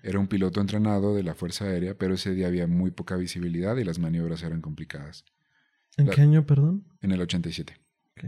[0.03, 3.78] Era un piloto entrenado de la Fuerza Aérea, pero ese día había muy poca visibilidad
[3.78, 5.26] y las maniobras eran complicadas.
[5.97, 6.86] ¿En La- qué año, perdón?
[7.01, 7.80] En el 87.
[8.11, 8.26] Ok.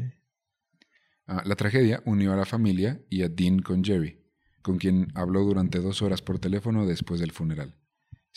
[1.27, 4.19] Ah, la tragedia unió a la familia y a Dean con Jerry,
[4.63, 7.75] con quien habló durante dos horas por teléfono después del funeral.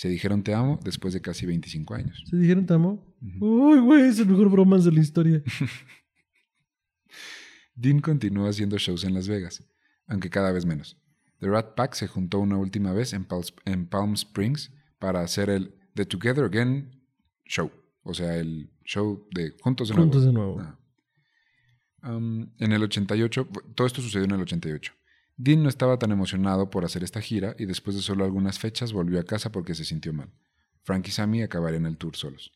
[0.03, 2.25] Se dijeron te amo después de casi 25 años.
[2.29, 3.07] ¿Se dijeron te amo?
[3.41, 5.41] Uy, güey, es el mejor bromance de la historia.
[7.77, 9.63] Dean continuó haciendo shows en Las Vegas,
[10.09, 11.01] aunque cada vez menos.
[11.39, 15.49] The Rat Pack se juntó una última vez en, Pal- en Palm Springs para hacer
[15.51, 17.01] el The Together Again
[17.45, 17.71] Show,
[18.03, 20.11] o sea, el show de Juntos de Nuevo.
[20.11, 20.61] Juntos de nuevo.
[20.61, 20.81] Ah.
[22.11, 24.93] Um, en el 88, todo esto sucedió en el 88.
[25.45, 28.93] Dean no estaba tan emocionado por hacer esta gira y después de solo algunas fechas
[28.93, 30.31] volvió a casa porque se sintió mal.
[30.85, 32.53] Frank y Sammy acabarían el tour solos.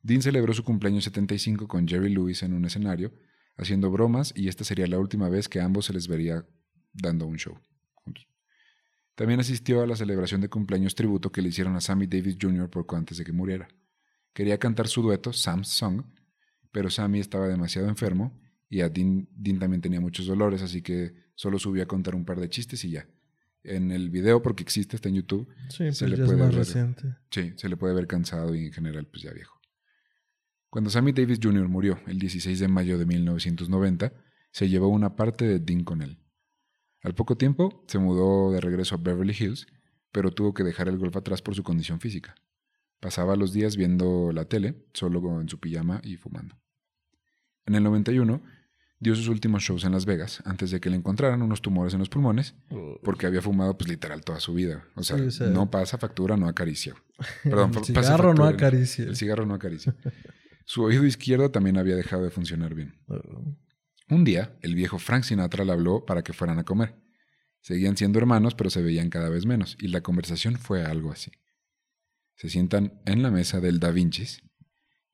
[0.00, 3.12] Dean celebró su cumpleaños 75 con Jerry Lewis en un escenario,
[3.56, 6.46] haciendo bromas y esta sería la última vez que a ambos se les vería
[6.92, 7.58] dando un show.
[9.16, 12.70] También asistió a la celebración de cumpleaños tributo que le hicieron a Sammy Davis Jr.
[12.70, 13.66] poco antes de que muriera.
[14.32, 16.04] Quería cantar su dueto, Sam's Song,
[16.70, 19.26] pero Sammy estaba demasiado enfermo y a Dean
[19.58, 22.90] también tenía muchos dolores, así que solo subió a contar un par de chistes y
[22.92, 23.08] ya.
[23.64, 26.38] En el video, porque existe, está en YouTube, Sí, Se pero le ya es puede
[26.40, 26.58] más ver.
[26.58, 27.16] reciente.
[27.32, 29.60] Sí, se le puede ver cansado y en general pues ya viejo.
[30.70, 31.66] Cuando Sammy Davis Jr.
[31.68, 34.12] murió el 16 de mayo de 1990,
[34.52, 36.20] se llevó una parte de Dean con él.
[37.02, 39.66] Al poco tiempo se mudó de regreso a Beverly Hills,
[40.12, 42.36] pero tuvo que dejar el golf atrás por su condición física.
[43.00, 46.56] Pasaba los días viendo la tele, solo en su pijama y fumando.
[47.66, 48.44] En el 91
[49.02, 51.98] dio sus últimos shows en Las Vegas antes de que le encontraran unos tumores en
[51.98, 52.54] los pulmones
[53.02, 54.84] porque había fumado pues literal toda su vida.
[54.94, 56.94] O sea, Sí, o sea- no pasa factura, no acaricia.
[57.42, 59.04] Perdón, El cigarro no acaricia.
[59.04, 59.94] El cigarro no acaricia.
[60.64, 62.94] Su oído izquierdo también había dejado de funcionar bien.
[63.08, 63.56] Oh.
[64.08, 66.94] Un día, el viejo Frank Sinatra le habló para que fueran a comer.
[67.60, 71.30] Seguían siendo hermanos, pero se veían cada vez menos, y la conversación fue algo así.
[72.36, 74.42] Se sientan en la mesa del Da Vinci's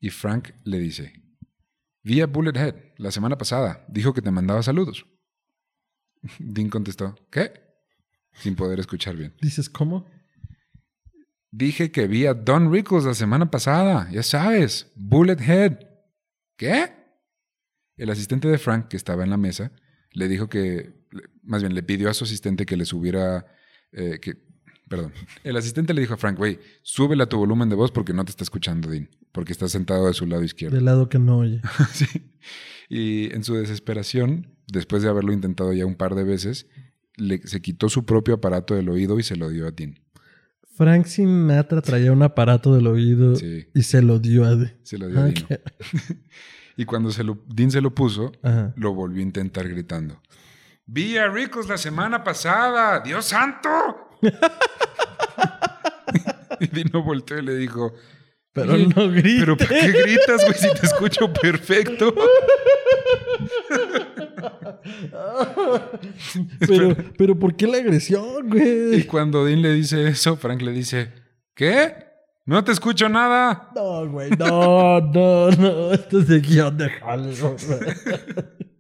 [0.01, 1.13] y Frank le dice,
[2.09, 5.05] Vi a Bullethead la semana pasada, dijo que te mandaba saludos.
[6.39, 7.53] Dean contestó, ¿qué?
[8.33, 9.35] Sin poder escuchar bien.
[9.43, 10.07] ¿Dices cómo?
[11.51, 15.81] Dije que vi a Don Rickles la semana pasada, ya sabes, Bullethead.
[16.57, 16.95] ¿Qué?
[17.99, 19.71] El asistente de Frank, que estaba en la mesa,
[20.13, 21.05] le dijo que,
[21.43, 23.45] más bien le pidió a su asistente que le subiera,
[23.93, 24.48] eh, que,
[24.89, 25.13] perdón,
[25.45, 28.25] el asistente le dijo a Frank, güey, súbele a tu volumen de voz porque no
[28.25, 30.75] te está escuchando, Dean, porque está sentado de su lado izquierdo.
[30.77, 31.61] Del lado que no oye.
[31.93, 32.07] Sí.
[32.89, 36.67] Y en su desesperación, después de haberlo intentado ya un par de veces,
[37.17, 39.99] le- se quitó su propio aparato del oído y se lo dio a Dean.
[40.77, 43.67] Frank Sinatra traía un aparato del oído Sí.
[43.75, 44.55] y se lo dio a...
[44.55, 44.77] De...
[44.85, 45.47] Se lo dio a Ah, Dino.
[45.49, 45.61] qué-
[46.77, 48.73] Y cuando se lo, Dean se lo puso, Ajá.
[48.77, 50.23] lo volvió a intentar gritando.
[50.87, 53.01] Vi a Ricos la semana pasada.
[53.01, 53.69] ¡Dios santo!
[56.61, 57.93] y Dino volteó y le dijo,
[58.53, 59.41] Pero "Oye, no grites.
[59.41, 62.15] ¿Pero por qué gritas, güey, si te escucho perfecto?
[66.61, 68.51] pero, pero ¿por qué la agresión, Y
[68.91, 69.07] güey?
[69.07, 71.13] cuando Dean le dice eso, Frank le dice,
[71.55, 71.95] ¿qué?
[72.47, 73.71] No te escucho nada.
[73.75, 75.93] No, güey, no, no, no.
[75.93, 77.81] Esto es de guion de güey.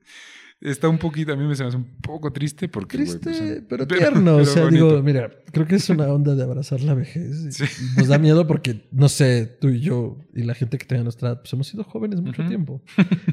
[0.61, 2.97] Está un poquito, a mí me se me hace un poco triste porque...
[2.97, 4.37] Triste, pues, pero pero- tierno.
[4.39, 7.55] o sea, digo, mira, creo que es una onda de abrazar la vejez.
[7.55, 7.65] Sí.
[7.97, 11.29] nos da miedo porque, no sé, tú y yo y la gente que tenga nuestra
[11.29, 12.83] edad, pues hemos sido jóvenes mucho tiempo.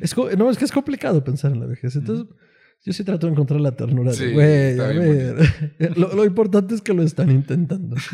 [0.01, 1.95] Es no, es que es complicado pensar en la vejez.
[1.95, 2.27] Entonces,
[2.83, 5.97] yo sí trato de encontrar la ternura Sí, de, güey, a ver.
[5.97, 7.95] lo, lo importante es que lo están intentando.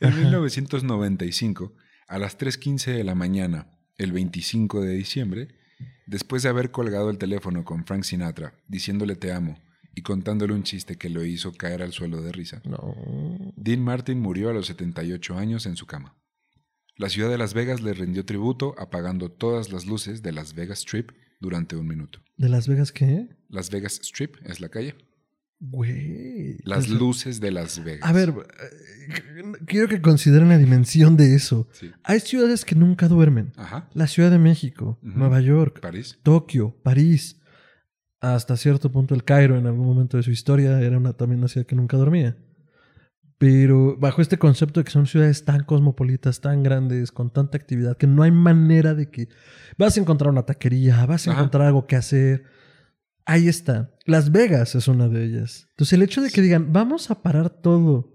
[0.00, 1.72] En 1995,
[2.08, 5.48] a las 3.15 de la mañana, el 25 de diciembre,
[6.06, 9.58] después de haber colgado el teléfono con Frank Sinatra, diciéndole te amo
[9.94, 12.94] y contándole un chiste que lo hizo caer al suelo de risa, No.
[13.56, 16.16] Dean Martin murió a los 78 años en su cama.
[16.96, 20.78] La ciudad de Las Vegas le rindió tributo apagando todas las luces de Las Vegas
[20.78, 22.20] Strip durante un minuto.
[22.36, 23.28] ¿De Las Vegas qué?
[23.48, 24.94] Las Vegas Strip es la calle.
[25.58, 26.58] Güey.
[26.64, 28.08] Las O sea, luces de Las Vegas.
[28.08, 28.34] A ver,
[29.66, 31.66] quiero que consideren la dimensión de eso.
[31.72, 31.90] Sí.
[32.04, 33.52] Hay ciudades que nunca duermen.
[33.56, 33.88] Ajá.
[33.94, 34.98] La Ciudad de México.
[35.02, 36.18] Nueva York, París.
[36.22, 37.40] Tokio, París,
[38.20, 41.48] hasta cierto punto el Cairo en algún momento de su historia era una, también una
[41.48, 42.36] ciudad que nunca dormía.
[43.38, 47.96] Pero bajo este concepto de que son ciudades tan cosmopolitas, tan grandes, con tanta actividad,
[47.98, 49.28] que no hay manera de que
[49.76, 51.40] vas a encontrar una taquería, vas a Ajá.
[51.40, 52.44] encontrar algo que hacer.
[53.26, 53.92] Ahí está.
[54.04, 55.66] Las Vegas es una de ellas.
[55.70, 58.14] Entonces el hecho de que digan, vamos a parar todo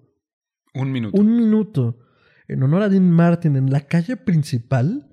[0.73, 1.19] Un minuto.
[1.19, 1.99] un minuto
[2.47, 5.07] en honor a Dean Martin en la calle principal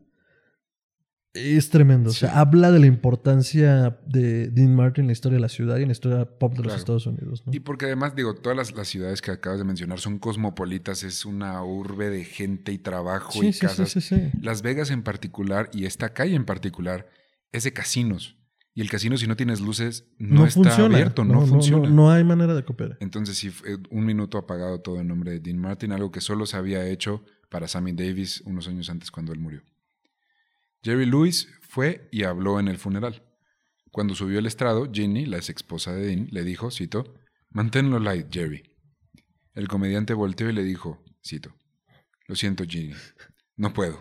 [1.34, 2.10] es tremendo.
[2.10, 5.76] O sea, habla de la importancia de Dean Martin en la historia de la ciudad
[5.78, 6.74] y en la historia pop de los.
[6.74, 7.44] Estados Unidos.
[7.46, 7.52] ¿no?
[7.52, 11.24] Y porque además, digo, todas las, las ciudades que acabas de mencionar son cosmopolitas, es
[11.26, 13.90] una urbe de gente y trabajo Sí, y sí, sí, casas.
[13.90, 14.30] sí, sí.
[14.40, 17.08] Las Vegas en particular y esta calle en particular
[17.52, 18.36] es de casinos.
[18.78, 20.94] Y el casino, si no tienes luces, no, está funciona.
[20.94, 21.88] abierto, no, funciona.
[21.88, 22.96] No, no hay manera de cooperar.
[23.00, 23.50] Entonces, sí,
[23.90, 27.24] un minuto apagado todo en nombre de Dean Martin, algo que solo se había hecho
[27.50, 29.64] para Sammy Davis unos años antes cuando él murió.
[30.84, 33.24] Jerry Lewis fue y habló en el funeral.
[33.90, 37.16] Cuando subió al estrado, Ginny, la ex esposa de Dean, le dijo, cito,
[37.50, 38.62] manténlo light, Jerry.
[39.54, 41.52] El comediante volteó y le dijo, cito,
[42.28, 42.94] lo siento, Ginny,
[43.56, 44.00] no puedo.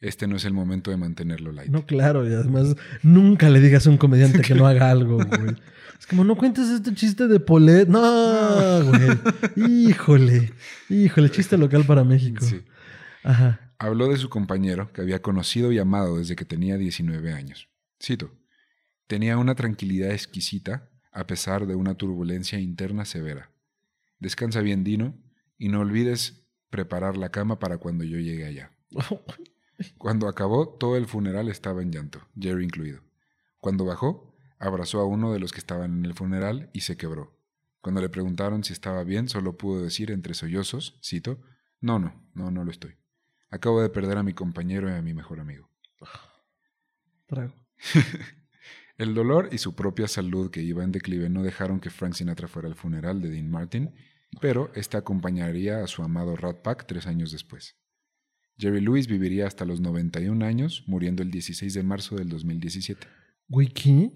[0.00, 1.70] Este no es el momento de mantenerlo light.
[1.70, 5.56] No, claro, y además nunca le digas a un comediante que no haga algo, güey.
[5.98, 7.86] Es como, no cuentes este chiste de Polet.
[7.86, 9.18] No, güey.
[9.56, 10.52] Híjole.
[10.88, 12.42] Híjole, chiste local para México.
[12.42, 12.62] Sí.
[13.22, 13.74] Ajá.
[13.78, 17.68] Habló de su compañero que había conocido y amado desde que tenía 19 años.
[18.02, 18.32] Cito.
[19.06, 23.50] Tenía una tranquilidad exquisita a pesar de una turbulencia interna severa.
[24.18, 25.18] Descansa bien, Dino,
[25.58, 28.72] y no olvides preparar la cama para cuando yo llegue allá.
[29.98, 33.02] Cuando acabó, todo el funeral estaba en llanto, Jerry incluido.
[33.60, 37.36] Cuando bajó, abrazó a uno de los que estaban en el funeral y se quebró.
[37.80, 41.40] Cuando le preguntaron si estaba bien, solo pudo decir entre sollozos, cito,
[41.80, 42.96] no, no, no, no lo estoy.
[43.50, 45.70] Acabo de perder a mi compañero y a mi mejor amigo.
[47.26, 47.54] Trago.
[48.98, 52.48] El dolor y su propia salud que iba en declive no dejaron que Frank Sinatra
[52.48, 53.94] fuera al funeral de Dean Martin,
[54.42, 57.79] pero este acompañaría a su amado Rat Pack tres años después.
[58.60, 63.06] Jerry Lewis viviría hasta los 91 años, muriendo el 16 de marzo del 2017.
[63.48, 64.12] Güey, ¿qué?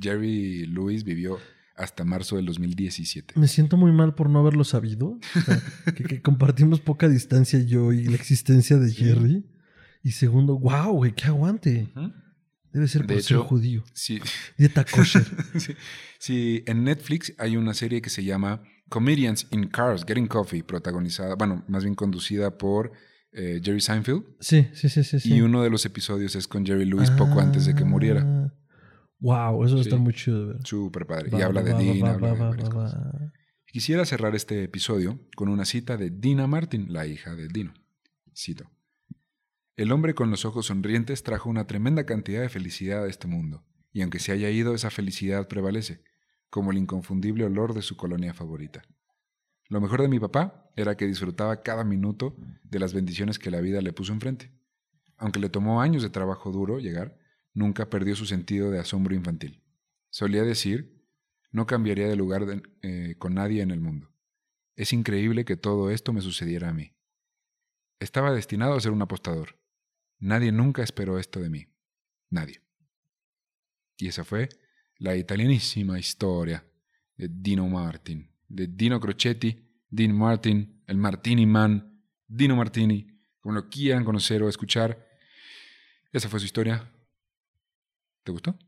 [0.00, 1.38] Jerry Lewis vivió
[1.76, 3.34] hasta marzo del 2017.
[3.38, 5.18] Me siento muy mal por no haberlo sabido.
[5.36, 5.60] O sea,
[5.96, 8.92] que, que compartimos poca distancia yo y la existencia de.
[8.92, 9.46] Jerry.
[10.02, 11.88] Y segundo, wow, güey, qué aguante.
[12.72, 13.84] Debe ser De por ser hecho- judío.
[13.92, 14.20] Sí,
[14.56, 15.24] Dieta kosher.
[15.58, 15.72] sí,
[16.18, 21.34] sí, en Netflix hay una serie que se llama Comedians in Cars Getting Coffee, protagonizada,
[21.34, 22.92] bueno, más bien conducida por
[23.32, 24.24] eh, Jerry Seinfeld.
[24.40, 25.20] Sí, sí, sí, sí.
[25.20, 25.34] sí.
[25.34, 28.52] Y uno de los episodios es con Jerry Lewis poco antes de que muriera.
[29.20, 30.02] Wow, eso va a estar Sí.
[30.04, 30.58] muy chido.
[30.64, 31.30] Súper padre.
[31.30, 33.32] Va, y habla va, de habla va.
[33.66, 37.74] Quisiera cerrar este episodio con una cita de Dina Martin, la hija de Dino.
[38.34, 38.70] Cito.
[39.76, 43.64] El hombre con los ojos sonrientes trajo una tremenda cantidad de felicidad a este mundo,
[43.92, 46.02] y aunque se haya ido, esa felicidad prevalece,
[46.50, 48.82] como el inconfundible olor de su colonia favorita.
[49.70, 53.60] Lo mejor de mi papá era que disfrutaba cada minuto de las bendiciones que la
[53.60, 54.50] vida le puso enfrente.
[55.16, 57.16] Aunque le tomó años de trabajo duro llegar,
[57.54, 59.62] nunca perdió su sentido de asombro infantil.
[60.10, 61.06] Solía decir,
[61.52, 62.44] no cambiaría de lugar
[62.82, 64.12] eh, con nadie en el mundo.
[64.74, 66.96] Es increíble que todo esto me sucediera a mí.
[68.00, 69.60] Estaba destinado a ser un apostador.
[70.18, 71.66] Nadie nunca esperó esto de mí.
[72.28, 72.60] Nadie.
[73.98, 74.48] Y esa fue
[74.96, 76.66] la italianísima historia
[77.16, 79.56] de Dino Martin, de Dino Crocetti,
[79.88, 83.06] Dean Martin, el Martini Man, Dino Martini,
[83.40, 85.06] como lo quieran conocer o escuchar.
[86.12, 86.90] Esa fue su historia.
[88.24, 88.58] ¿Te gustó?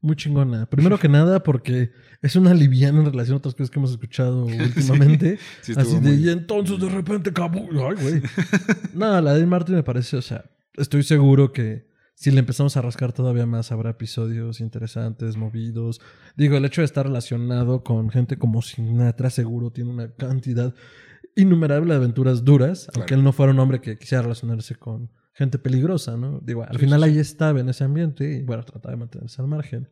[0.00, 0.66] Muy chingona.
[0.66, 4.44] Primero que nada, porque es una liviana en relación a otras cosas que hemos escuchado
[4.46, 5.38] últimamente.
[5.62, 7.68] Sí, Así de, muy- y entonces de repente, cabrón.
[7.72, 8.22] Ay, güey.
[8.94, 12.82] no, la de Martin me parece, o sea, estoy seguro que si le empezamos a
[12.82, 16.00] rascar todavía más, habrá episodios interesantes, movidos.
[16.36, 20.74] Digo, el hecho de estar relacionado con gente como Sinatra, seguro tiene una cantidad
[21.36, 23.00] innumerable de aventuras duras, Claro.
[23.00, 26.38] aunque él no fuera un hombre que quisiera relacionarse con gente peligrosa, ¿no?
[26.40, 27.12] Digo, al Sí, final sí, sí.
[27.14, 29.88] ahí estaba en ese ambiente y, bueno, trataba de mantenerse al margen.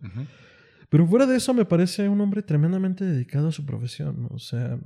[0.89, 4.23] Pero fuera de eso, me parece un hombre tremendamente dedicado a su profesión.
[4.23, 4.29] ¿no?
[4.29, 4.79] O sea,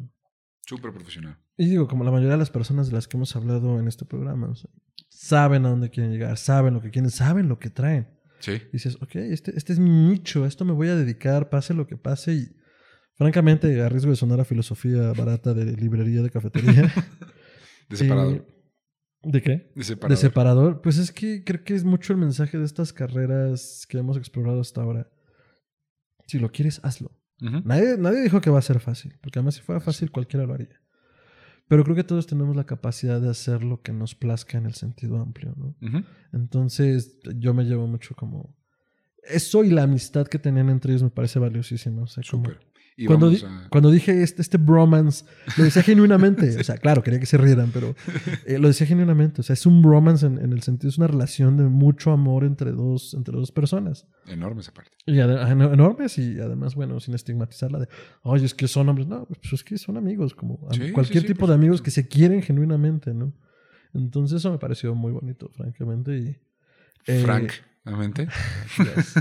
[0.66, 1.36] Súper profesional.
[1.58, 4.06] y digo, como la mayoría de las personas de las que hemos hablado en este
[4.06, 4.70] programa, o sea,
[5.16, 8.08] saben a dónde quieren llegar, saben lo que quieren, saben lo que traen.
[8.40, 8.60] Sí.
[8.72, 11.86] Dices, ok, este, este es mi nicho, a esto me voy a dedicar, pase lo
[11.86, 12.34] que pase.
[12.34, 12.56] Y
[13.14, 16.92] francamente, a riesgo de sonar a filosofía barata de librería, de cafetería.
[17.88, 18.44] De separador.
[19.22, 19.70] ¿De qué?
[19.76, 20.10] de separador.
[20.10, 20.82] De separador.
[20.82, 24.60] Pues es que creo que es mucho el mensaje de estas carreras que hemos explorado
[24.60, 25.08] hasta ahora.
[26.26, 27.16] Si lo quieres, hazlo.
[27.38, 30.54] Nadie, nadie dijo que va a ser fácil, porque además si fuera fácil cualquiera lo
[30.54, 30.80] haría.
[31.68, 34.74] Pero creo que todos tenemos la capacidad de hacer lo que nos plazca en el
[34.74, 35.74] sentido amplio, ¿no?
[36.32, 38.54] Entonces yo me llevo mucho como...
[39.22, 42.02] Eso y la amistad que tenían entre ellos me parece valiosísima.
[42.02, 42.50] O sea, como-.
[42.98, 45.26] Y Cuando, vamos di- a- cuando dije este, este bromance,
[45.58, 46.56] lo decía genuinamente.
[46.60, 47.94] O sea, claro, quería que se rieran, pero
[48.46, 49.42] eh, lo decía genuinamente.
[49.42, 52.44] O sea, es un bromance en, en el sentido, es una relación de mucho amor
[52.44, 54.06] entre dos, entre dos personas.
[54.26, 54.92] Enorme esa parte.
[55.04, 57.88] Y eno- enormes y además, bueno, sin estigmatizarla de,
[58.22, 59.06] oye, es que son hombres.
[59.06, 62.08] No, pues es que son amigos, como Sí, cualquier sí, tipo de amigos que se
[62.08, 63.34] quieren genuinamente, ¿no?
[63.92, 66.16] Entonces eso me pareció muy bonito, francamente.
[66.18, 66.36] Y,
[67.06, 68.28] eh, Francamente.
[68.78, 69.14] Dios,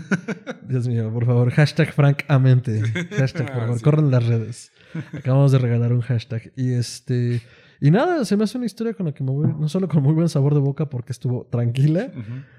[0.68, 2.82] Dios mío, por favor, hashtag francamente.
[3.18, 3.84] Hashtag, por favor, Sí.
[3.84, 4.72] corran las redes.
[5.14, 6.52] Acabamos de regalar un hashtag.
[6.56, 7.42] Y este.
[7.82, 10.02] Y nada, se me hace una historia con la que me voy, no solo con
[10.02, 12.10] muy buen sabor de boca porque estuvo tranquila,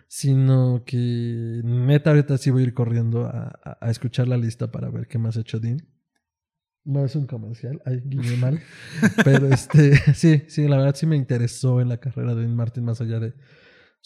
[0.09, 4.71] sino que neta ahorita sí voy a ir corriendo a, a- a escuchar la lista
[4.71, 5.79] para ver qué más ha hecho Dean.
[6.85, 8.61] No es un comercial, ay, guiñé mal.
[9.25, 12.85] Pero este, sí, sí, la verdad sí me interesó en la carrera de Dean Martin
[12.85, 13.33] más allá de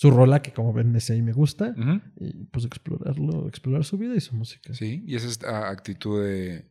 [0.00, 1.74] su rola, que como ven sé y me gusta
[2.16, 4.72] y pues explorarlo, explorar su vida y su música.
[4.72, 6.64] Sí, y esa es esta actitud de,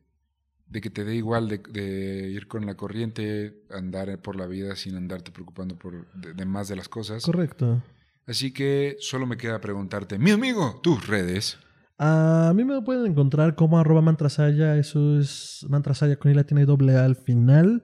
[0.65, 4.76] de que te dé igual de, de ir con la corriente, andar por la vida
[4.76, 7.23] sin andarte preocupando por de, de más de las cosas.
[7.23, 7.84] Correcto.
[8.26, 11.60] Así que solo me queda preguntarte, mi amigo, tus redes.
[11.99, 16.65] A mí me pueden encontrar como arroba mantrasaya, eso es mantrasaya con I latina y
[16.65, 17.84] doble A al final.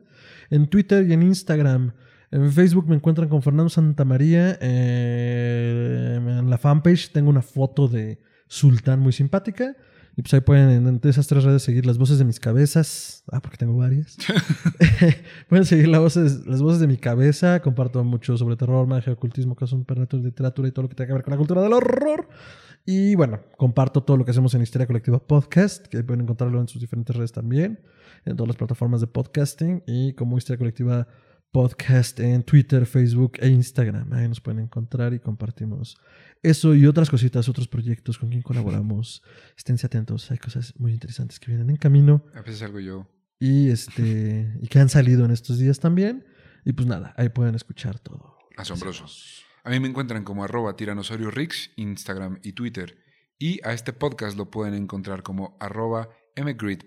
[0.49, 1.93] En Twitter y en Instagram.
[2.31, 4.57] En Facebook me encuentran con Fernando Santamaría.
[4.61, 9.76] Eh, en la fanpage tengo una foto de Sultán muy simpática.
[10.18, 13.23] Y pues ahí pueden en esas tres redes seguir las voces de mis cabezas.
[13.31, 14.18] Ah, porque tengo varias.
[15.49, 17.61] pueden seguir las voces, las voces de mi cabeza.
[17.61, 21.14] Comparto mucho sobre terror, magia, ocultismo, casos supernatural, literatura y todo lo que tenga que
[21.14, 22.30] ver con la cultura del horror.
[22.85, 26.68] Y bueno, comparto todo lo que hacemos en Historia Colectiva Podcast, que pueden encontrarlo en
[26.68, 27.80] sus diferentes redes también,
[28.26, 31.24] en todas las plataformas de podcasting y como Historia Colectiva Podcast
[32.18, 34.11] en Twitter, Facebook e Instagram.
[34.11, 35.98] Ahí nos pueden encontrar y compartimos
[36.44, 39.23] eso y otras cositas, otros proyectos con quien colaboramos.
[39.57, 42.26] Esténse atentos, hay cosas muy interesantes que vienen en camino.
[42.34, 43.07] A veces algo yo.
[43.40, 46.26] Y, este, y que han salido en estos días también.
[46.65, 48.38] Y pues nada, ahí pueden escuchar todo.
[48.57, 49.06] Asombroso.
[49.64, 52.98] A mí me encuentran como arroba tiranosaurio Rix, Instagram y Twitter.
[53.40, 56.10] Y a este podcast lo pueden encontrar como arroba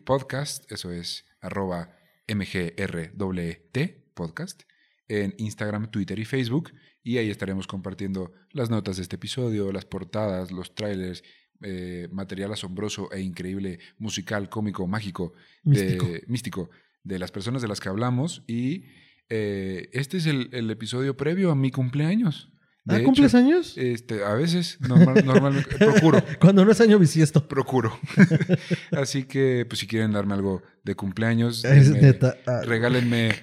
[0.05, 1.97] Podcast, eso es arroba
[2.28, 4.62] MGRT podcast,
[5.07, 6.73] en Instagram, Twitter y Facebook
[7.09, 11.23] y ahí estaremos compartiendo las notas de este episodio, las portadas, los trailers,
[11.62, 15.32] eh, material asombroso e increíble, musical, cómico, mágico,
[15.62, 16.07] Místico.
[16.07, 16.70] De, místico,
[17.05, 18.43] de las personas de las que hablamos.
[18.47, 18.85] Y
[19.31, 22.53] eh, este es el, el, episodio previo a mi cumpleaños.
[22.85, 23.75] De ¿Ah, hecho, cumples años?
[23.77, 26.23] Este, a veces, normal, normalmente, procuro.
[26.41, 27.47] Cuando no es año bisiesto.
[27.47, 27.99] Procuro.
[28.93, 32.37] Así que, pues, si quieren darme algo de cumpleaños, Es denme- neta.
[32.47, 33.35] ah, regálenme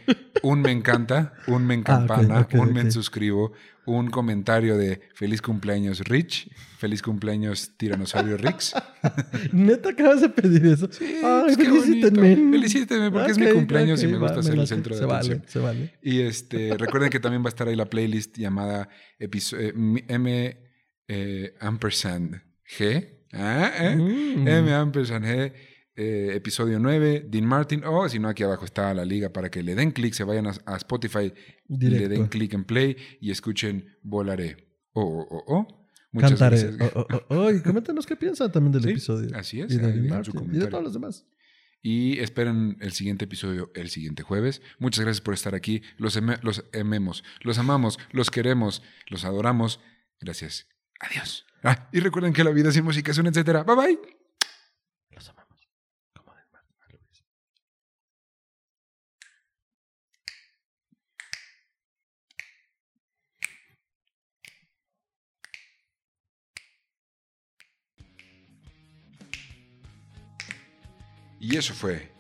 [0.42, 2.90] un me encanta, un me encampana, Ah, ok, un me ok.
[2.92, 3.52] suscribo,
[3.86, 8.74] un comentario de feliz cumpleaños Rich, feliz cumpleaños Tiranosaurio Rix.
[9.52, 10.88] Neta acabas de pedir eso.
[10.92, 12.36] Sí, Ay, pues, felicítenme.
[12.36, 15.40] Felicítenme porque es mi cumpleaños y me gusta va, ser el centro de se atención.
[15.40, 15.94] Vale, se vale.
[16.02, 18.90] Y este, recuerden que también va a estar ahí la playlist llamada
[19.20, 19.30] eh,
[20.08, 20.58] M
[21.08, 22.42] eh, ampersand
[22.78, 23.08] G.
[23.34, 23.96] Ah, ¿eh?
[23.96, 24.48] Mm.
[24.48, 25.54] M ampersand G.
[25.96, 29.64] eh, episodio 9, Dean Martin, o si no, aquí abajo está la liga para que
[29.64, 31.32] le den clic, se vayan a, a Spotify,
[31.68, 32.30] le den Directo.
[32.30, 34.68] clic en play y escuchen Volaré.
[34.94, 35.90] Oh, oh, oh, oh.
[36.12, 36.62] Muchas Cantaré.
[36.62, 36.92] gracias.
[36.96, 39.30] Oh, oh, oh, oh, y coméntanos qué piensan también del Sí, episodio.
[39.38, 41.26] así es, Y de Dean Martin, y de todos los demás.
[41.82, 44.62] Y esperen el siguiente episodio el siguiente jueves.
[44.80, 45.82] Muchas gracias por estar aquí.
[45.98, 49.80] Los, eme- los amemos, los amamos, los queremos, los adoramos.
[50.20, 50.68] Gracias.
[51.00, 51.46] Adiós.
[51.64, 53.64] Ah, y recuerden que la vida sin música es un etcétera.
[53.64, 54.15] Bye bye.
[71.48, 72.12] Y eso fue.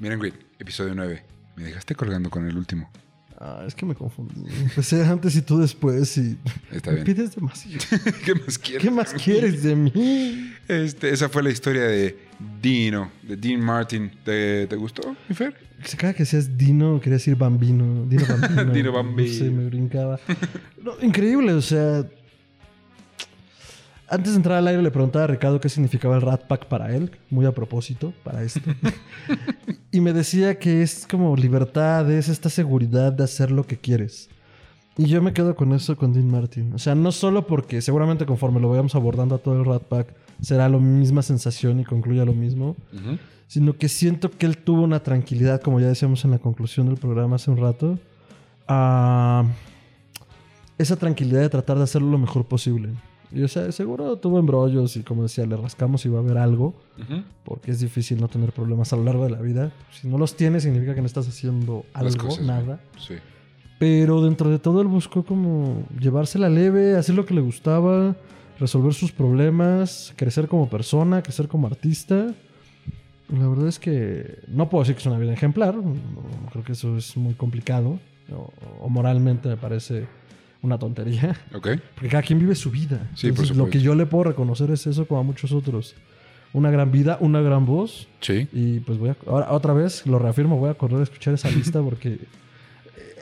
[0.00, 1.22] Miren, Grit, episodio 9.
[1.54, 2.90] Me dejaste colgando con el último.
[3.38, 4.42] Ah, es que me confundí.
[4.62, 6.36] Empecé antes y tú después y...
[6.72, 7.06] Está me bien.
[7.06, 7.78] pides demasiado.
[8.24, 8.82] ¿Qué más quieres?
[8.82, 10.52] ¿Qué más quieres de mí?
[10.66, 12.18] Este, esa fue la historia de
[12.60, 14.10] Dino, de Dean Martin.
[14.24, 15.54] ¿Te, te gustó, mi Fer?
[15.84, 18.06] Se cada que seas Dino, quería decir Bambino.
[18.06, 18.72] Dino Bambino.
[18.72, 19.28] Dino Bambino.
[19.28, 20.18] No sé, me brincaba.
[20.82, 22.04] No, increíble, o sea...
[24.10, 26.94] Antes de entrar al aire le preguntaba a Ricardo qué significaba el Rat Pack para
[26.94, 28.60] él, muy a propósito, para esto.
[29.92, 34.30] y me decía que es como libertad, es esta seguridad de hacer lo que quieres.
[34.96, 36.72] Y yo me quedo con eso con Dean Martin.
[36.72, 40.14] O sea, no solo porque seguramente conforme lo vayamos abordando a todo el Rat Pack
[40.40, 42.76] será la misma sensación y concluya lo mismo,
[43.46, 46.96] sino que siento que él tuvo una tranquilidad, como ya decíamos en la conclusión del
[46.96, 47.98] programa hace un rato,
[48.66, 49.44] a
[50.78, 52.90] esa tranquilidad de tratar de hacerlo lo mejor posible.
[53.32, 56.38] Y o sea, seguro tuvo embrollos y como decía, le rascamos y va a haber
[56.38, 56.74] algo,
[57.44, 59.70] porque es difícil no tener problemas a lo largo de la vida.
[59.92, 62.80] Si no los tienes, significa que no estás haciendo algo, cosas, nada.
[62.98, 63.14] Sí.
[63.78, 68.16] Pero dentro de todo él buscó como llevársela leve, hacer lo que le gustaba,
[68.58, 72.34] resolver sus problemas, crecer como persona, crecer como artista.
[73.28, 75.94] La verdad es que no puedo decir que es una vida ejemplar, no-
[76.50, 78.00] creo que eso es muy complicado,
[78.32, 78.50] o,
[78.80, 80.06] o moralmente me parece
[80.62, 81.68] una tontería, Ok.
[81.94, 83.08] porque cada quien vive su vida.
[83.14, 85.94] Sí, por Entonces, lo que yo le puedo reconocer es eso como a muchos otros.
[86.52, 88.48] Una gran vida, una gran voz, Sí.
[88.52, 91.50] y pues voy a, ahora otra vez, lo reafirmo, voy a correr a escuchar esa
[91.50, 92.18] lista porque eh,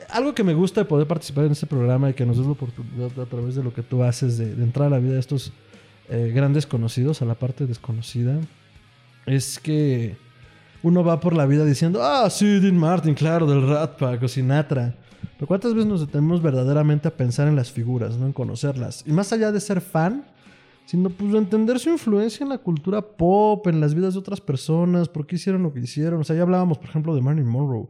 [0.09, 2.53] algo que me gusta de poder participar en este programa y que nos des la
[2.53, 5.19] oportunidad a través de lo que tú haces de, de entrar a la vida de
[5.19, 5.51] estos
[6.09, 8.39] eh, grandes conocidos, a la parte desconocida,
[9.25, 10.15] es que
[10.81, 14.27] uno va por la vida diciendo, ah, sí, Dean Martin, claro, del Rat Pack o
[14.29, 14.95] Sinatra.
[15.35, 19.03] Pero ¿cuántas veces nos detenemos verdaderamente a pensar en las figuras, no en conocerlas?
[19.05, 20.25] Y más allá de ser fan,
[20.87, 24.39] sino pues de entender su influencia en la cultura pop, en las vidas de otras
[24.39, 26.21] personas, por qué hicieron lo que hicieron.
[26.21, 27.87] O sea, ya hablábamos, por ejemplo, de Marilyn Monroe.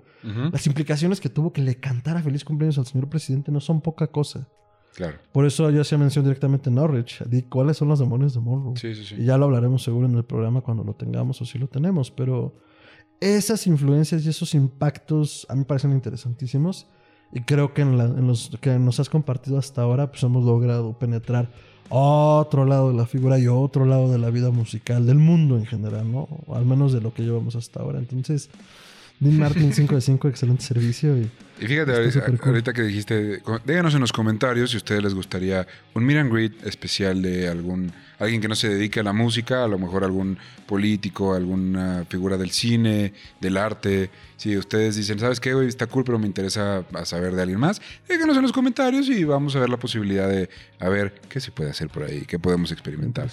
[0.51, 4.07] Las implicaciones que tuvo que le cantara feliz cumpleaños al señor presidente no son poca
[4.07, 4.47] cosa.
[4.95, 5.19] Claro.
[5.31, 7.23] Por eso yo hacía mención directamente a Norwich.
[7.25, 8.75] Di cuáles son los demonios de Monroe.
[8.77, 9.15] Sí, sí, sí.
[9.19, 12.09] Y ya lo hablaremos seguro en el programa cuando lo tengamos o si lo tenemos.
[12.09, 12.55] Pero
[13.19, 16.87] esas influencias y esos impactos a mí parecen interesantísimos.
[17.33, 20.43] Y creo que en, la- en los que nos has compartido hasta ahora, pues hemos
[20.45, 21.49] logrado penetrar
[21.89, 25.65] otro lado de la figura y otro lado de la vida musical, del mundo en
[25.65, 26.27] general, ¿no?
[26.47, 27.99] O al menos de lo que llevamos hasta ahora.
[27.99, 28.49] Entonces,
[29.19, 31.17] Dean Martin 5 de 5, excelente servicio.
[31.17, 31.29] Y
[31.59, 35.65] Y fíjate, ahorita, ahorita que dijiste, díganos en los comentarios si a ustedes les gustaría
[35.95, 39.63] un meet and greet especial de algún alguien que no se dedique a la música,
[39.63, 44.09] a lo mejor algún político, alguna figura del cine, del arte.
[44.37, 45.67] Si ustedes dicen, ¿sabes qué, güey?
[45.67, 47.79] Está cool, pero me interesa saber de alguien más,
[48.09, 51.51] díganos en los comentarios y vamos a ver la posibilidad de a ver qué se
[51.51, 53.29] puede hacer por ahí, qué podemos experimentar.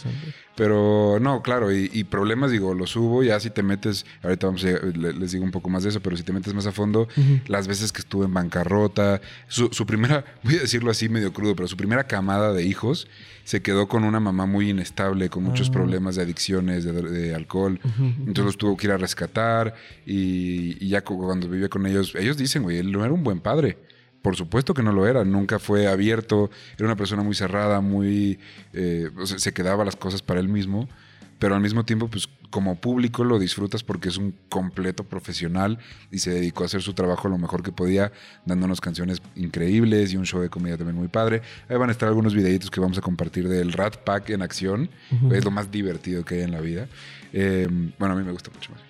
[0.54, 4.64] Pero no, claro, y, y problemas, digo, los hubo, ya si te metes, ahorita vamos
[4.64, 6.72] a, le- les digo un poco más de eso, pero si te metes más a
[6.72, 7.40] fondo, Ujú.
[7.48, 11.56] las veces que estuvo en bancarrota, su, su primera, voy a decirlo así medio crudo,
[11.56, 13.08] pero su primera camada de hijos
[13.42, 15.72] se quedó con una mamá muy inestable, con muchos Ah.
[15.72, 17.80] problemas de adicciones, de, de alcohol,
[18.20, 19.74] entonces los tuvo que ir a rescatar
[20.06, 23.24] y, y ya cu- cuando vivía con ellos, ellos dicen, güey, él no era un
[23.24, 23.78] buen padre.
[24.22, 28.38] Por supuesto que no lo era, nunca fue abierto, era una persona muy cerrada, muy...
[28.72, 30.88] eh, se quedaba las cosas para él mismo,
[31.44, 35.78] pero al mismo tiempo, pues como público lo disfrutas porque es un completo profesional
[36.10, 38.12] y se dedicó a hacer su trabajo lo mejor que podía,
[38.46, 41.42] dándonos canciones increíbles y un show de comedia también muy padre.
[41.68, 44.88] Ahí van a estar algunos videitos que vamos a compartir del Rat Pack en acción,
[45.32, 46.88] es lo más divertido que hay en la vida.
[47.34, 47.68] Eh,
[47.98, 48.80] bueno, a mí me gusta mucho más.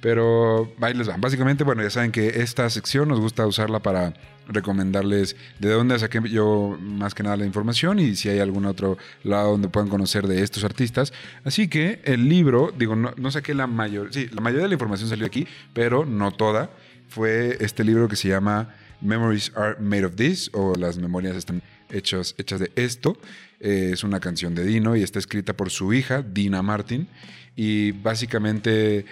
[0.00, 1.20] Pero ahí les van.
[1.20, 4.14] Básicamente, bueno, ya saben que esta sección nos gusta usarla para
[4.50, 8.98] recomendarles de dónde saqué yo más que nada la información y si hay algún otro
[9.24, 11.12] lado donde puedan conocer de estos artistas.
[11.44, 14.74] Así que el libro, digo, no, no saqué la mayor, sí, la mayoría de la
[14.74, 16.70] información salió aquí, pero no toda.
[17.08, 21.62] Fue este libro que se llama Memories Are Made of This o Las memorias están
[21.90, 23.18] hechas, hechas de esto.
[23.60, 27.08] Eh, es una canción de Dino y está escrita por su hija, Dina Martin.
[27.56, 29.04] Y básicamente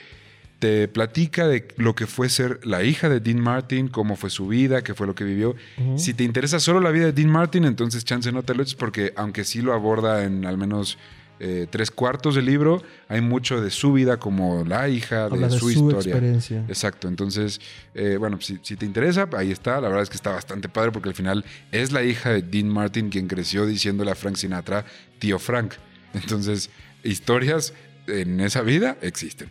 [0.59, 4.49] te platica de lo que fue ser la hija de Dean Martin, cómo fue su
[4.49, 5.55] vida, qué fue lo que vivió.
[5.97, 8.75] Si te interesa solo la vida de Dean Martin, entonces chance no te lo eches
[8.75, 10.99] porque aunque sí lo aborda en al menos
[11.41, 15.59] eh, tres cuartos del libro, hay mucho de su vida como la hija, de, su,
[15.59, 15.99] su, historia.
[15.99, 16.65] experiencia.
[16.67, 17.61] Exacto, entonces,
[17.95, 19.81] eh, bueno, si, si te interesa, ahí está.
[19.81, 22.69] La verdad es que está bastante padre porque al final es la hija de Dean
[22.69, 24.85] Martin quien creció diciéndole a Frank Sinatra,
[25.21, 25.75] tío Frank.
[26.15, 26.71] Entonces,
[27.05, 27.73] historias
[28.09, 29.51] en esa vida existen.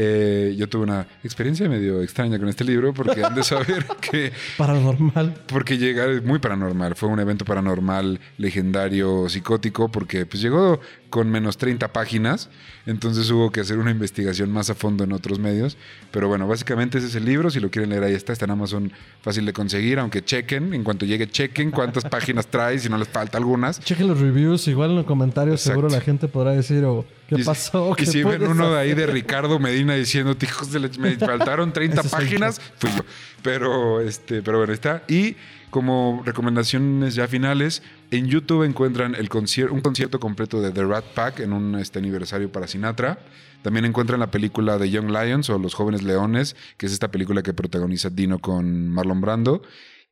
[0.00, 4.30] Eh, yo tuve una experiencia medio extraña con este libro porque han de saber que
[4.56, 5.34] Paranormal.
[5.48, 6.94] porque llega muy paranormal.
[6.94, 10.78] Fue un evento paranormal, legendario, psicótico, porque pues llegó
[11.10, 12.48] con menos 30 páginas.
[12.86, 15.76] Entonces hubo que hacer una investigación más a fondo en otros medios.
[16.12, 17.50] Pero bueno, básicamente ese es el libro.
[17.50, 18.32] Si lo quieren leer, ahí está.
[18.32, 18.92] Está en Amazon
[19.22, 19.98] fácil de conseguir.
[19.98, 23.80] Aunque chequen, en cuanto llegue, chequen cuántas páginas trae, si no les falta algunas.
[23.80, 25.80] Chequen los reviews, igual en los comentarios Exacto.
[25.80, 27.92] seguro la gente podrá decir o qué Y- pasó.
[27.92, 30.88] Y ¿Qué si ven uno de ahí hacer?" de Ricardo Medina diciendo, hijos de la
[30.88, 33.02] ch- me faltaron 30 Ese soy páginas, fui yo.
[33.42, 35.04] Pero, este, pero bueno, está.
[35.08, 35.36] Y
[35.70, 41.04] como recomendaciones ya finales, en YouTube encuentran el concier- un concierto completo de The Rat
[41.14, 43.18] Pack en un este, aniversario para Sinatra.
[43.62, 47.42] También encuentran la película de Young Lions o Los Jóvenes Leones, que es esta película
[47.42, 49.62] que protagoniza Dino con Marlon Brando.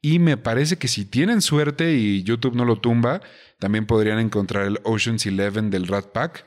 [0.03, 3.23] Y me parece que si tienen suerte y YouTube no lo tumba,
[3.59, 6.45] también podrían encontrar el Ocean's Eleven del Rat Pack.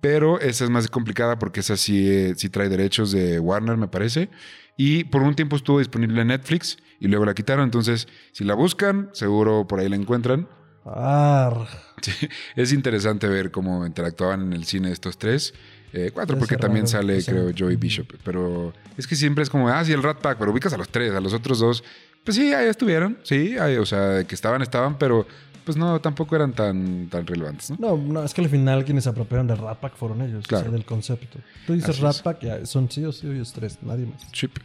[0.00, 3.88] Pero esa es más complicada porque esa sí, eh, sí trae derechos de Warner, me
[3.88, 4.30] parece.
[4.76, 7.64] Y por un tiempo estuvo disponible en Netflix y luego la quitaron.
[7.64, 10.48] Entonces, si la buscan, seguro por ahí la encuentran.
[10.84, 11.66] Ar.
[12.00, 12.12] Sí,
[12.56, 15.52] es interesante ver cómo interactuaban en el cine estos tres.
[15.92, 17.76] Eh, cuatro, porque también sale, o sea, creo, Joey.
[17.76, 18.06] Bishop.
[18.24, 20.88] Pero es que siempre es como, ah, sí, el Rat Pack, pero ubicas a los
[20.88, 21.84] tres, a los otros dos.
[22.24, 25.26] Pues sí, ahí estuvieron, sí, ahí, o sea, que estaban, estaban, pero
[25.70, 27.76] pues no, tampoco eran tan, tan relevantes, ¿no?
[27.78, 30.62] No, no, es que al final quienes se apropiaron del Rat Pack fueron ellos, Claro.
[30.62, 31.38] o sea, del concepto.
[31.66, 32.20] Tú dices Así Rat.
[32.22, 34.30] Pack, ya, son sí o sí ellos tres, nadie más.
[34.32, 34.56] Chip.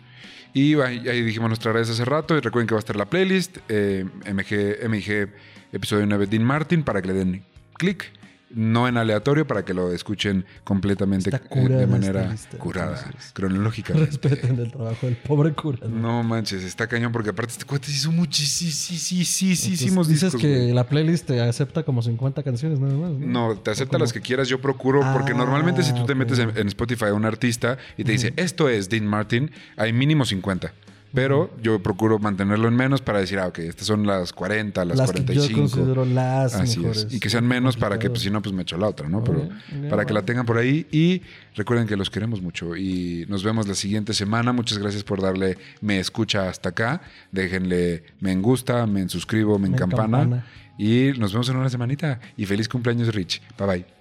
[0.54, 2.36] Y ahí ahí dijimos nuestras redes hace rato.
[2.38, 3.58] Y recuerden que va a estar la playlist.
[3.70, 5.30] eh, MG, MG
[5.74, 8.12] episodio 9 Dean Martin para que le den clic.
[8.56, 14.10] No en aleatorio para que lo escuchen completamente eh, curada de manera curada, cronológicamente.
[14.30, 15.88] Respeten el trabajo del pobre cura.
[15.88, 20.42] No manches, está cañón porque aparte este cuate hizo muchísimos dices discos.
[20.42, 20.72] que güey.
[20.74, 23.12] la playlist te acepta como 50 canciones nada más.
[23.12, 24.48] No, No, te acepta las que quieras.
[24.48, 27.78] Yo procuro, porque Ah, normalmente si tú te metes en, en Spotify a un artista
[27.98, 30.72] y te dice, esto es Dean Martin, hay mínimo 50.
[31.16, 34.98] Pero yo procuro mantenerlo en menos para decir, ah, ok, estas son las 40, las,
[34.98, 35.50] las que 45.
[35.50, 37.06] yo considero las Así mejores.
[37.06, 37.14] es.
[37.14, 39.24] Y que sean menos para que, pues si no, pues me echo la otra, ¿no?
[39.24, 39.50] Pero
[39.90, 40.86] para que la tengan por ahí.
[40.92, 41.22] Y
[41.56, 42.76] recuerden que los queremos mucho.
[42.76, 44.54] Y nos vemos la siguiente semana.
[44.54, 47.02] Muchas gracias por darle me escucha hasta acá.
[47.32, 50.20] Déjenle me en gusta, me en suscribo, me en Me en campana.
[50.20, 50.46] campana.
[50.78, 52.20] Y nos vemos en una semanita.
[52.36, 53.42] Y feliz cumpleaños, Rich.
[53.58, 53.95] Bye bye.